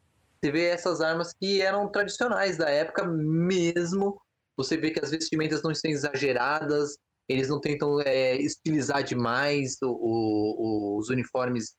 Você 0.43 0.53
vê 0.53 0.65
essas 0.67 1.01
armas 1.01 1.33
que 1.33 1.61
eram 1.63 1.89
tradicionais 1.89 2.59
da 2.59 2.69
época 2.69 3.05
mesmo. 3.07 4.21
Você 4.57 4.77
vê 4.77 4.91
que 4.91 5.03
as 5.03 5.11
vestimentas 5.11 5.63
não 5.63 5.71
estão 5.71 5.91
exageradas, 5.91 6.99
eles 7.29 7.49
não 7.49 7.61
tentam 7.61 7.99
é, 8.03 8.37
estilizar 8.37 9.03
demais 9.03 9.79
o- 9.83 9.89
o- 9.89 10.99
os 10.99 11.09
uniformes 11.09 11.75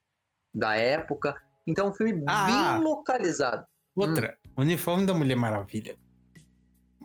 da 0.54 0.76
época. 0.76 1.36
Então, 1.68 1.88
é 1.88 1.90
um 1.92 1.94
filme 1.94 2.24
Ah! 2.28 2.46
bem 2.78 2.84
localizado. 2.84 3.66
Outra, 3.96 4.36
Hum. 4.58 4.62
uniforme 4.64 5.06
da 5.06 5.14
Mulher 5.14 5.36
Maravilha. 5.36 5.96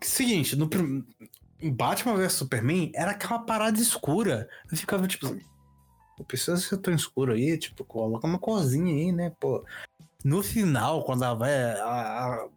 Seguinte, 0.02 0.56
no 0.56 0.68
Batman 1.62 2.14
vs 2.16 2.32
Superman 2.34 2.90
era 2.94 3.12
aquela 3.12 3.38
parada 3.38 3.78
escura. 3.80 4.48
Eu 4.70 4.76
ficava 4.76 5.06
tipo 5.08 5.34
"Pô, 6.16 6.24
precisa 6.24 6.56
ser 6.56 6.78
tão 6.78 6.94
escuro 6.94 7.32
aí, 7.32 7.58
tipo, 7.58 7.84
coloca 7.84 8.26
uma 8.26 8.38
corzinha 8.38 8.92
aí, 8.94 9.12
né, 9.12 9.30
pô. 9.40 9.64
No 10.24 10.42
final, 10.42 11.04
quando 11.04 11.24
ela 11.24 11.34
vai, 11.34 11.72
a, 11.80 11.84
a- 11.86 12.48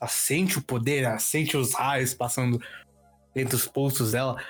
acende 0.00 0.58
o 0.58 0.62
poder, 0.62 1.04
acende 1.06 1.56
os 1.56 1.74
raios 1.74 2.14
passando 2.14 2.60
entre 3.34 3.54
os 3.56 3.66
pulsos 3.66 4.12
dela, 4.12 4.40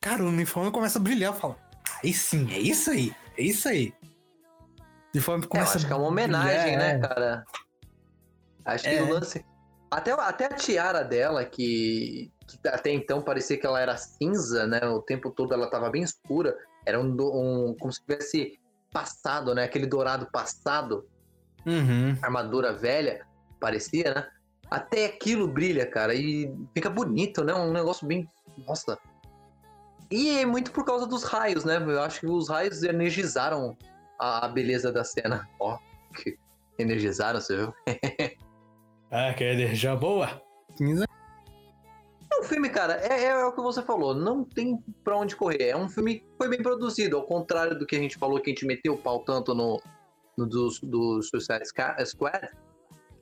cara, 0.00 0.22
o 0.24 0.28
uniforme 0.28 0.70
começa 0.70 0.98
a 0.98 1.02
brilhar, 1.02 1.32
fala, 1.34 1.56
aí 2.02 2.12
sim, 2.12 2.50
é 2.52 2.58
isso 2.58 2.90
aí, 2.90 3.14
é 3.38 3.42
isso 3.42 3.68
aí. 3.68 3.92
O 4.02 5.16
uniforme 5.16 5.42
É, 5.42 5.46
eu 5.46 5.50
começa 5.50 5.76
acho 5.78 5.86
que 5.86 5.92
é 5.92 5.96
uma 5.96 6.08
a 6.08 6.10
brilhar, 6.10 6.40
homenagem, 6.40 6.76
né, 6.76 6.90
é. 6.94 6.98
cara? 6.98 7.44
Acho 8.64 8.84
que 8.84 8.90
É. 8.90 9.02
o 9.02 9.08
lance. 9.08 9.44
Até, 9.90 10.10
até 10.12 10.46
a 10.46 10.54
tiara 10.54 11.04
dela, 11.04 11.44
que, 11.44 12.32
que 12.46 12.68
até 12.68 12.90
então 12.92 13.22
parecia 13.22 13.58
que 13.58 13.66
ela 13.66 13.80
era 13.80 13.96
cinza, 13.96 14.66
né? 14.66 14.86
O 14.86 15.00
tempo 15.00 15.30
todo 15.30 15.54
ela 15.54 15.68
tava 15.70 15.90
bem 15.90 16.02
escura. 16.02 16.56
Era 16.86 17.00
um, 17.00 17.16
um 17.18 17.76
como 17.78 17.92
se 17.92 18.00
tivesse 18.00 18.58
passado, 18.92 19.54
né? 19.54 19.64
Aquele 19.64 19.86
dourado 19.86 20.26
passado, 20.30 21.06
Uhum. 21.66 22.14
armadura 22.22 22.74
velha, 22.74 23.26
parecia, 23.58 24.14
né? 24.14 24.28
Até 24.70 25.06
aquilo 25.06 25.48
brilha, 25.48 25.86
cara, 25.86 26.14
e 26.14 26.52
fica 26.74 26.90
bonito, 26.90 27.42
né? 27.42 27.54
Um 27.54 27.72
negócio 27.72 28.06
bem. 28.06 28.28
Nossa. 28.66 28.98
E 30.10 30.38
é 30.38 30.46
muito 30.46 30.70
por 30.72 30.84
causa 30.84 31.06
dos 31.06 31.24
raios, 31.24 31.64
né? 31.64 31.76
Eu 31.78 32.02
acho 32.02 32.20
que 32.20 32.26
os 32.26 32.48
raios 32.48 32.82
energizaram 32.82 33.76
a, 34.18 34.46
beleza 34.48 34.92
da 34.92 35.04
cena. 35.04 35.48
Ó, 35.58 35.78
que 36.14 36.38
energizaram, 36.78 37.40
você 37.40 37.56
viu? 37.56 37.74
Ah, 39.10 39.32
que 39.32 39.44
energia 39.44 39.94
boa. 39.94 40.42
É 40.80 41.13
um 42.44 42.48
filme, 42.48 42.68
cara, 42.68 42.94
é, 43.02 43.24
é 43.24 43.44
o 43.44 43.52
que 43.52 43.60
você 43.62 43.82
falou, 43.82 44.14
não 44.14 44.44
tem 44.44 44.78
pra 45.02 45.16
onde 45.16 45.34
correr. 45.36 45.68
É 45.68 45.76
um 45.76 45.88
filme 45.88 46.20
que 46.20 46.26
foi 46.38 46.48
bem 46.48 46.62
produzido, 46.62 47.16
ao 47.16 47.24
contrário 47.26 47.78
do 47.78 47.86
que 47.86 47.96
a 47.96 47.98
gente 47.98 48.18
falou, 48.18 48.40
que 48.40 48.50
a 48.50 48.54
gente 48.54 48.66
meteu 48.66 48.94
o 48.94 48.98
pau 48.98 49.20
tanto 49.24 49.54
no, 49.54 49.80
no 50.36 50.46
do, 50.46 50.68
do 50.82 51.22
Suicide 51.22 51.62
Squad. 52.06 52.48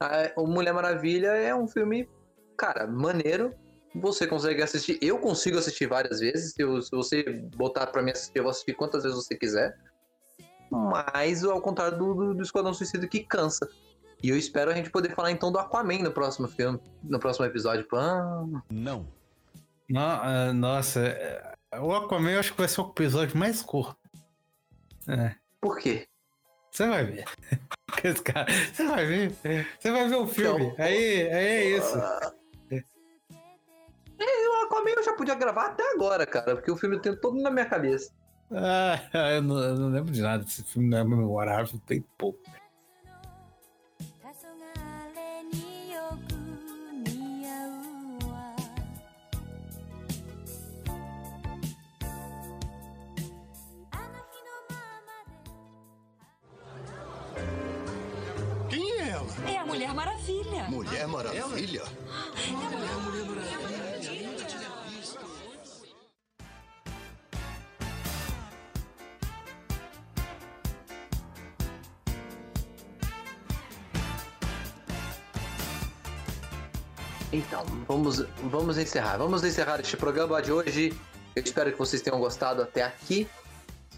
Ah, 0.01 0.33
O 0.37 0.47
Mulher 0.47 0.73
Maravilha 0.75 1.29
é 1.29 1.55
um 1.55 1.67
filme, 1.69 2.09
cara, 2.57 2.87
maneiro. 2.87 3.55
Você 3.95 4.27
consegue 4.27 4.63
assistir, 4.63 4.99
eu 5.03 5.19
consigo 5.19 5.59
assistir 5.59 5.87
várias 5.87 6.19
vezes. 6.21 6.53
Se, 6.55 6.63
eu- 6.63 6.81
se 6.81 6.91
você 6.91 7.23
botar 7.57 7.87
pra 7.89 8.03
mim 8.03 8.11
assistir, 8.11 8.39
eu 8.39 8.43
vou 8.45 8.51
assistir 8.51 8.73
quantas 8.75 9.03
vezes 9.03 9.17
você 9.17 9.37
quiser. 9.37 9.77
mas 10.71 11.45
ao 11.45 11.61
contrário 11.61 11.99
do, 11.99 12.15
do, 12.15 12.35
do 12.35 12.43
Esquadrão 12.43 12.73
Suicida 12.73 13.07
que 13.07 13.21
cansa. 13.21 13.69
E 14.23 14.29
eu 14.29 14.37
espero 14.37 14.71
a 14.71 14.75
gente 14.75 14.91
poder 14.91 15.15
falar 15.15 15.31
então 15.33 15.51
do 15.51 15.59
Aquaman 15.59 15.99
no 15.99 16.13
próximo 16.13 16.47
filme, 16.49 16.79
no 17.03 17.19
próximo 17.19 17.45
episódio. 17.47 17.87
Ah, 17.95 18.45
Não. 18.71 19.07
No- 19.89 19.99
ah, 20.01 20.53
nossa, 20.55 21.01
é, 21.01 21.55
o 21.81 21.93
Aquaman 21.93 22.31
eu 22.33 22.41
acho 22.41 22.53
que 22.53 22.59
vai 22.59 22.69
ser 22.69 22.81
o 22.81 22.89
episódio 22.91 23.37
mais 23.37 23.63
curto. 23.63 23.97
É, 25.09 25.35
por 25.61 25.79
quê? 25.79 26.07
você 26.71 26.87
vai 26.87 27.05
ver. 27.05 27.25
Esse 28.05 28.23
cara, 28.23 28.47
Você 28.73 28.85
vai 28.87 29.07
ver. 29.07 29.69
Você 29.79 29.91
vai 29.91 30.09
ver 30.09 30.17
o 30.17 30.27
filme. 30.27 30.67
Então- 30.67 30.85
Aí, 30.85 31.23
aí 31.31 31.47
é 31.47 31.77
isso. 31.79 31.99
É, 34.19 34.49
o 34.49 34.65
Aquaman 34.67 34.91
eu 34.97 35.03
já 35.05 35.13
podia 35.15 35.35
gravar 35.35 35.67
até 35.67 35.83
agora, 35.93 36.25
cara, 36.27 36.55
porque 36.57 36.71
o 36.71 36.77
filme 36.77 37.01
tem 37.01 37.15
todo 37.17 37.41
na 37.41 37.51
minha 37.51 37.67
cabeça. 37.67 38.13
Ah, 38.51 38.99
eu 39.35 39.43
não, 39.43 39.59
eu 39.59 39.75
não 39.77 39.89
lembro 39.91 40.13
de 40.13 40.21
nada. 40.23 40.45
Esse 40.45 40.63
filme 40.63 40.89
não 40.89 40.99
é 40.99 41.05
memorável, 41.05 41.79
tem 41.87 42.03
pouco. 42.17 42.39
Ela? 59.75 59.85
É 59.85 59.87
a 59.87 59.95
Mulher 59.95 59.95
Maravilha. 59.95 60.65
Mulher 60.69 61.09
Maravilha? 61.09 61.83
Então, 77.33 77.65
vamos, 77.89 78.27
vamos 78.51 78.77
encerrar. 78.77 79.17
Vamos 79.17 79.43
encerrar 79.43 79.81
este 79.81 79.97
programa 79.97 80.43
de 80.43 80.53
hoje. 80.53 80.93
Eu 81.35 81.43
espero 81.43 81.73
que 81.73 81.79
vocês 81.79 82.03
tenham 82.03 82.21
gostado 82.21 82.61
até 82.61 82.83
aqui. 82.83 83.27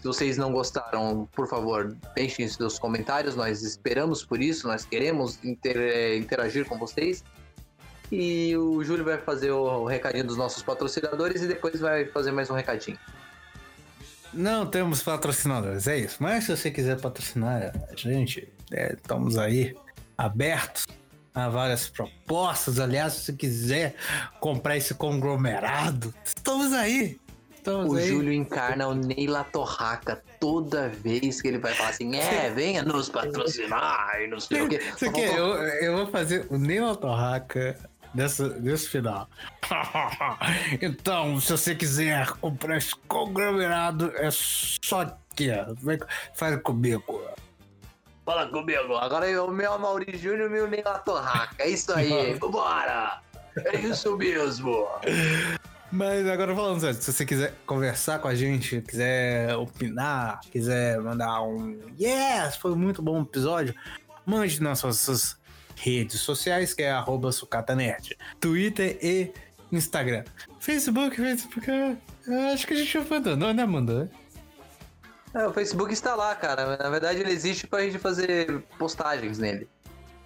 Se 0.05 0.09
vocês 0.09 0.37
não 0.37 0.51
gostaram, 0.51 1.27
por 1.31 1.47
favor, 1.47 1.97
deixem 2.13 2.47
seus 2.47 2.77
comentários. 2.77 3.35
Nós 3.35 3.63
esperamos 3.63 4.23
por 4.23 4.39
isso, 4.39 4.67
nós 4.67 4.85
queremos 4.85 5.43
inter- 5.43 5.77
eh, 5.77 6.15
interagir 6.15 6.63
com 6.65 6.77
vocês. 6.77 7.23
E 8.11 8.55
o 8.55 8.83
Júlio 8.83 9.03
vai 9.03 9.17
fazer 9.17 9.49
o 9.49 9.83
recadinho 9.85 10.27
dos 10.27 10.37
nossos 10.37 10.61
patrocinadores 10.61 11.41
e 11.41 11.47
depois 11.47 11.79
vai 11.79 12.05
fazer 12.05 12.31
mais 12.31 12.51
um 12.51 12.53
recadinho. 12.53 12.99
Não 14.31 14.67
temos 14.67 15.01
patrocinadores, 15.01 15.87
é 15.87 15.97
isso. 15.97 16.17
Mas 16.19 16.43
se 16.43 16.55
você 16.55 16.69
quiser 16.69 17.01
patrocinar 17.01 17.73
a 17.91 17.95
gente, 17.95 18.47
é, 18.71 18.93
estamos 18.93 19.39
aí 19.39 19.75
abertos 20.15 20.85
a 21.33 21.49
várias 21.49 21.89
propostas. 21.89 22.79
Aliás, 22.79 23.13
se 23.13 23.21
você 23.21 23.33
quiser 23.33 23.95
comprar 24.39 24.77
esse 24.77 24.93
conglomerado, 24.93 26.13
estamos 26.23 26.73
aí. 26.73 27.19
Estamos 27.65 27.91
O 27.91 27.95
aí. 27.95 28.07
Júlio 28.07 28.31
encarna 28.31 28.87
o 28.87 28.93
Neila 28.93 29.43
Torraca 29.43 30.23
toda 30.39 30.87
vez 30.87 31.41
que 31.41 31.47
ele 31.47 31.57
vai 31.57 31.73
falar 31.73 31.89
assim: 31.89 32.15
é, 32.15 32.51
venha 32.51 32.83
nos 32.83 33.09
patrocinar 33.09 34.21
e 34.21 34.27
não 34.27 34.39
sei 34.39 34.61
o 34.61 34.69
quê. 34.69 34.79
Isso 34.95 35.09
aqui, 35.09 35.21
eu, 35.21 35.47
eu 35.55 35.97
vou 35.97 36.05
fazer 36.05 36.45
o 36.51 36.59
Neo 36.59 36.95
Torraca 36.95 37.75
dessa, 38.13 38.47
desse 38.49 38.87
final. 38.87 39.27
então, 40.79 41.41
se 41.41 41.53
você 41.53 41.73
quiser 41.73 42.33
comprar 42.33 42.77
esse 42.77 42.95
conglomerado, 43.07 44.13
é 44.15 44.29
só 44.29 45.01
aqui. 45.01 45.49
ó. 45.49 45.73
Vem, 45.81 45.97
faz 46.35 46.61
comigo. 46.61 47.23
Fala 48.23 48.45
comigo, 48.47 48.95
agora 48.95 49.27
é 49.27 49.41
o 49.41 49.49
meu 49.49 49.73
Amaury 49.73 50.15
Júnior 50.15 50.41
e 50.41 50.47
o 50.47 50.51
meu 50.51 50.67
Neila 50.67 50.99
Torraca. 50.99 51.55
É 51.57 51.69
isso 51.69 51.91
aí, 51.91 52.33
vambora! 52.37 53.21
É 53.57 53.75
isso 53.77 54.15
mesmo! 54.17 54.87
Mas 55.91 56.27
agora 56.27 56.55
falando 56.55 56.79
sério, 56.79 57.01
se 57.01 57.13
você 57.13 57.25
quiser 57.25 57.53
conversar 57.65 58.19
com 58.19 58.27
a 58.27 58.35
gente, 58.35 58.81
quiser 58.81 59.55
opinar, 59.55 60.41
quiser 60.51 60.99
mandar 60.99 61.41
um 61.43 61.79
yes, 61.99 62.57
foi 62.57 62.75
muito 62.75 63.01
bom 63.01 63.19
o 63.19 63.23
episódio, 63.23 63.73
mande 64.25 64.61
nas 64.61 64.79
suas 64.79 65.37
redes 65.75 66.19
sociais, 66.21 66.73
que 66.73 66.83
é 66.83 66.91
arroba 66.91 67.31
sucatanerd, 67.31 68.17
Twitter 68.39 68.97
e 69.01 69.31
Instagram. 69.71 70.23
Facebook, 70.59 71.15
Facebook, 71.15 71.69
eu 72.27 72.41
acho 72.53 72.65
que 72.65 72.73
a 72.73 72.77
gente 72.77 72.97
abandonou, 72.97 73.53
né, 73.53 73.63
Amanda? 73.63 74.09
É, 75.33 75.45
o 75.45 75.53
Facebook 75.53 75.93
está 75.93 76.15
lá, 76.15 76.33
cara. 76.33 76.77
Na 76.77 76.89
verdade, 76.89 77.19
ele 77.19 77.31
existe 77.31 77.67
pra 77.67 77.81
gente 77.81 77.99
fazer 77.99 78.63
postagens 78.79 79.37
nele. 79.37 79.67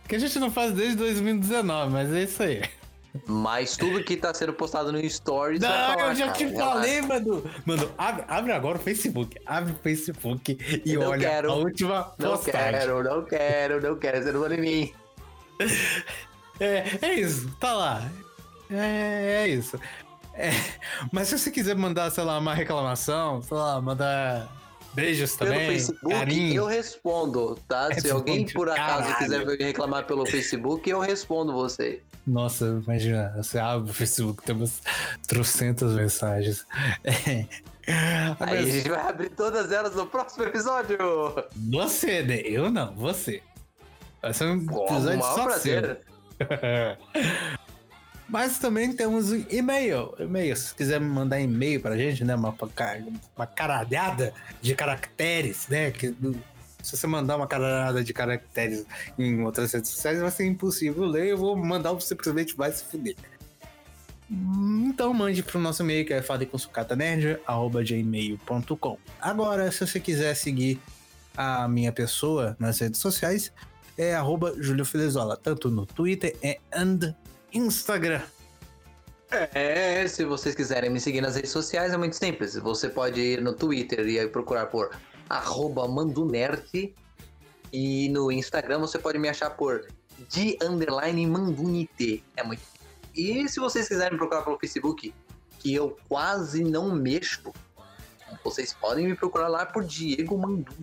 Que 0.08 0.16
a 0.16 0.20
gente 0.20 0.38
não 0.40 0.52
faz 0.52 0.72
desde 0.72 0.96
2019, 0.98 1.92
mas 1.92 2.14
é 2.14 2.24
isso 2.24 2.44
aí. 2.44 2.62
Mas 3.26 3.76
tudo 3.76 4.04
que 4.04 4.16
tá 4.16 4.34
sendo 4.34 4.54
postado 4.54 4.92
no 4.92 5.10
Stories 5.10 5.62
vai 5.62 5.70
Não, 5.70 5.96
lá, 5.98 6.10
eu 6.10 6.16
já 6.16 6.26
cara. 6.28 6.38
te 6.38 6.56
falei, 6.56 7.02
mano. 7.02 7.44
Mano, 7.66 7.92
abre, 7.98 8.24
abre 8.28 8.52
agora 8.52 8.78
o 8.78 8.82
Facebook. 8.82 9.38
Abre 9.46 9.74
o 9.74 9.76
Facebook 9.78 10.58
e 10.86 10.94
Não 10.94 11.10
olha 11.10 11.28
quero. 11.30 11.52
a 11.52 11.56
última 11.56 12.14
Não 12.20 12.32
postagem. 12.32 12.72
quero, 12.72 13.04
não 13.04 13.26
quero, 13.26 13.82
não 13.82 13.96
quero. 13.98 14.24
Você 14.24 14.32
não 14.32 14.40
vai 14.42 14.54
em 14.54 14.62
mim. 14.62 14.94
É, 16.62 16.84
é 17.02 17.14
isso, 17.14 17.50
tá 17.58 17.72
lá. 17.72 18.12
É, 18.70 19.44
é 19.44 19.48
isso. 19.48 19.80
É, 20.34 20.50
mas 21.10 21.30
se 21.30 21.40
você 21.40 21.50
quiser 21.50 21.74
mandar, 21.74 22.10
sei 22.12 22.24
lá, 22.26 22.38
uma 22.38 22.54
reclamação, 22.54 23.42
sei 23.42 23.56
lá, 23.56 23.80
mandar 23.82 24.50
beijos 24.94 25.36
Pelo 25.36 25.52
também, 25.52 25.68
Facebook, 25.68 26.16
carinho. 26.16 26.56
eu 26.56 26.66
respondo, 26.66 27.56
tá? 27.68 27.88
Se 27.88 27.94
Responde, 27.96 28.12
alguém 28.12 28.46
por 28.46 28.70
acaso 28.70 29.08
caralho. 29.14 29.46
quiser 29.48 29.66
reclamar 29.68 30.06
pelo 30.06 30.26
Facebook, 30.26 30.90
eu 30.90 31.00
respondo 31.00 31.54
você. 31.54 32.02
Nossa, 32.26 32.66
imagina, 32.86 33.34
você 33.36 33.58
abre 33.58 33.90
o 33.90 33.94
Facebook, 33.94 34.44
tem 34.44 34.56
umas 34.56 34.82
trocentas 35.28 35.94
mensagens. 35.94 36.66
É. 37.92 38.36
Aí 38.40 38.58
a 38.60 38.62
gente 38.62 38.88
vai 38.88 39.00
abrir 39.02 39.30
todas 39.30 39.72
elas 39.72 39.96
no 39.96 40.06
próximo 40.06 40.44
episódio. 40.44 40.96
você, 41.72 42.22
né? 42.22 42.40
Eu 42.44 42.70
não, 42.70 42.94
você. 42.94 43.42
Vai 44.22 44.32
ser 44.32 44.46
um 44.46 44.58
episódio 44.58 45.22
só 45.24 45.44
prazer. 45.46 46.00
seu. 46.38 46.46
Mas 48.30 48.60
também 48.60 48.94
temos 48.94 49.32
e-mail. 49.50 50.14
E-mail. 50.20 50.56
Se 50.56 50.76
quiser 50.76 51.00
mandar 51.00 51.40
e-mail 51.40 51.82
pra 51.82 51.98
gente, 51.98 52.24
né? 52.24 52.36
Uma, 52.36 52.56
uma 53.36 53.48
caralhada 53.48 54.32
de 54.62 54.76
caracteres, 54.76 55.68
né? 55.68 55.90
Que, 55.90 56.16
se 56.82 56.96
você 56.96 57.08
mandar 57.08 57.36
uma 57.38 57.48
caralhada 57.48 58.04
de 58.04 58.14
caracteres 58.14 58.86
em 59.18 59.42
outras 59.42 59.74
redes 59.74 59.90
sociais, 59.90 60.22
vai 60.22 60.30
ser 60.32 60.46
impossível 60.46 61.06
ler. 61.06 61.30
Eu 61.30 61.38
vou 61.38 61.56
mandar 61.56 61.92
você 61.92 62.10
simplesmente 62.10 62.56
vai 62.56 62.72
se 62.72 62.84
fuder. 62.84 63.16
Então 64.32 65.12
mande 65.12 65.42
pro 65.42 65.60
nosso 65.60 65.82
e-mail 65.82 66.06
que 66.06 66.14
é 66.14 66.22
faleconsucatanerd.gmail.com 66.22 68.98
Agora, 69.20 69.72
se 69.72 69.88
você 69.88 70.00
quiser 70.00 70.36
seguir 70.36 70.80
a 71.36 71.68
minha 71.68 71.92
pessoa 71.92 72.56
nas 72.60 72.78
redes 72.78 73.00
sociais, 73.00 73.52
é 73.98 74.14
arroba 74.14 74.54
Júlio 74.60 74.86
Filizola, 74.86 75.36
tanto 75.36 75.72
no 75.72 75.88
Twitter 75.88 76.38
e 76.44 76.60
and 76.72 77.16
Instagram. 77.54 78.22
É, 79.32 80.08
se 80.08 80.26
vocês 80.26 80.56
quiserem 80.56 80.90
me 80.90 81.00
seguir 81.00 81.22
nas 81.22 81.36
redes 81.36 81.52
sociais, 81.52 81.94
é 81.94 81.98
muito 81.98 82.16
simples. 82.16 82.56
Você 82.56 82.90
pode 82.90 83.22
ir 83.22 83.42
no 83.42 83.54
Twitter 83.54 84.08
e 84.08 84.20
aí 84.20 84.28
procurar 84.28 84.68
por 84.68 84.90
arroba 85.30 85.88
mandunerte. 85.88 86.96
E 87.72 88.10
no 88.10 88.32
Instagram 88.32 88.80
você 88.80 88.98
pode 88.98 89.20
me 89.20 89.30
achar 89.30 89.52
por 89.52 89.88
de 90.30 90.58
underline 90.62 91.26
mandunite. 91.28 92.24
É 92.36 92.44
muito 92.44 92.62
E 93.16 93.48
se 93.48 93.60
vocês 93.60 93.88
quiserem 93.88 94.18
procurar 94.18 94.42
pelo 94.42 94.58
Facebook, 94.58 95.14
que 95.60 95.76
eu 95.76 95.96
quase 96.08 96.64
não 96.64 96.94
mexo, 96.96 97.54
vocês 98.44 98.74
podem 98.74 99.08
me 99.08 99.16
procurar 99.16 99.48
lá 99.48 99.66
por 99.66 99.84
Diego 99.84 100.38
Mandu. 100.38 100.74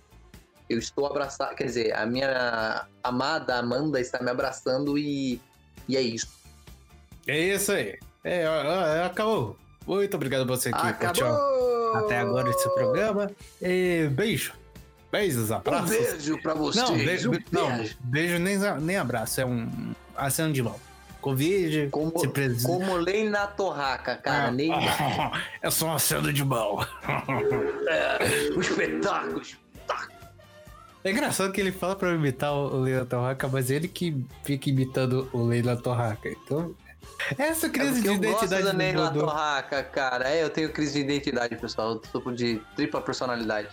Eu 0.69 0.79
estou 0.79 1.05
abraçado, 1.05 1.55
quer 1.55 1.65
dizer, 1.65 1.93
a 1.95 2.05
minha 2.05 2.87
amada 3.03 3.57
Amanda 3.57 3.99
está 3.99 4.21
me 4.21 4.29
abraçando 4.29 4.97
e, 4.97 5.41
e 5.87 5.95
é 5.95 6.01
isso. 6.01 6.27
É 7.27 7.37
isso 7.39 7.71
aí. 7.71 7.97
É, 8.23 8.47
ó, 8.47 9.01
ó, 9.03 9.05
acabou. 9.05 9.57
Muito 9.85 10.15
obrigado 10.15 10.41
a 10.41 10.45
você 10.45 10.71
que 10.71 10.77
curtiu 10.79 11.25
Acabou! 11.27 11.95
até 11.97 12.19
agora 12.19 12.49
esse 12.49 12.69
programa. 12.73 13.31
E 13.61 14.07
beijo. 14.11 14.53
Beijos, 15.11 15.49
Um 15.49 15.55
abraços. 15.55 15.89
beijo 15.89 16.41
pra 16.41 16.53
vocês. 16.53 16.89
não, 16.89 16.97
beijo, 16.97 17.31
um 17.31 17.37
não, 17.51 17.69
beijo. 18.01 18.39
nem, 18.39 18.57
nem 18.81 18.97
abraço, 18.97 19.39
é 19.39 19.45
um 19.45 19.69
aceno 20.15 20.51
de 20.51 20.61
mão. 20.61 20.75
Covid, 21.21 21.87
Como, 21.89 22.17
se 22.19 22.27
pres- 22.27 22.61
como 22.63 22.95
lei 22.97 23.27
na 23.29 23.47
torraca, 23.47 24.15
cara. 24.17 24.47
Ah, 24.47 24.51
nem 24.51 24.69
é 25.61 25.69
só 25.69 25.87
um 25.87 25.93
aceno 25.93 26.31
de 26.31 26.43
mão. 26.43 26.85
é, 27.87 28.51
o 28.55 28.59
espetáculo. 28.61 29.41
É 31.03 31.11
engraçado 31.11 31.51
que 31.53 31.61
ele 31.61 31.71
fala 31.71 31.95
pra 31.95 32.11
imitar 32.13 32.53
o 32.53 32.81
Leila 32.81 33.05
Torraca, 33.05 33.47
mas 33.47 33.69
ele 33.71 33.87
que 33.87 34.25
fica 34.43 34.69
imitando 34.69 35.29
o 35.31 35.45
Leila 35.45 35.77
Torraca. 35.77 36.27
Então, 36.29 36.75
essa 37.37 37.67
É 37.67 37.69
crise 37.69 38.01
porque 38.01 38.01
de 38.01 38.07
eu 38.07 38.31
gosto 38.31 38.45
identidade 38.45 38.63
da 38.63 38.71
do 38.71 38.77
Neila 38.77 39.09
Dodô- 39.09 39.25
Torraca, 39.27 39.83
cara. 39.83 40.29
É, 40.29 40.43
eu 40.43 40.49
tenho 40.49 40.71
crise 40.71 40.93
de 40.93 40.99
identidade, 41.01 41.55
pessoal. 41.55 41.93
Eu 41.93 42.01
sou 42.11 42.31
de 42.31 42.61
tripla 42.75 43.01
personalidade. 43.01 43.67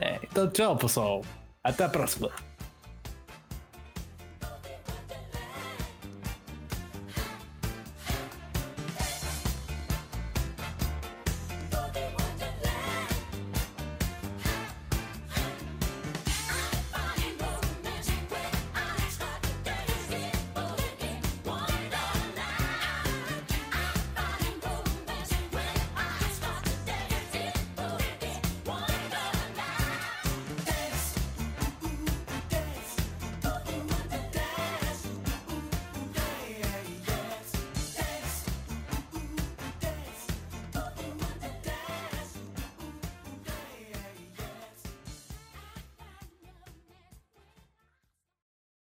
É, 0.00 0.18
então, 0.22 0.48
tchau, 0.50 0.76
pessoal. 0.76 1.22
Até 1.64 1.84
a 1.84 1.88
próxima. 1.88 2.30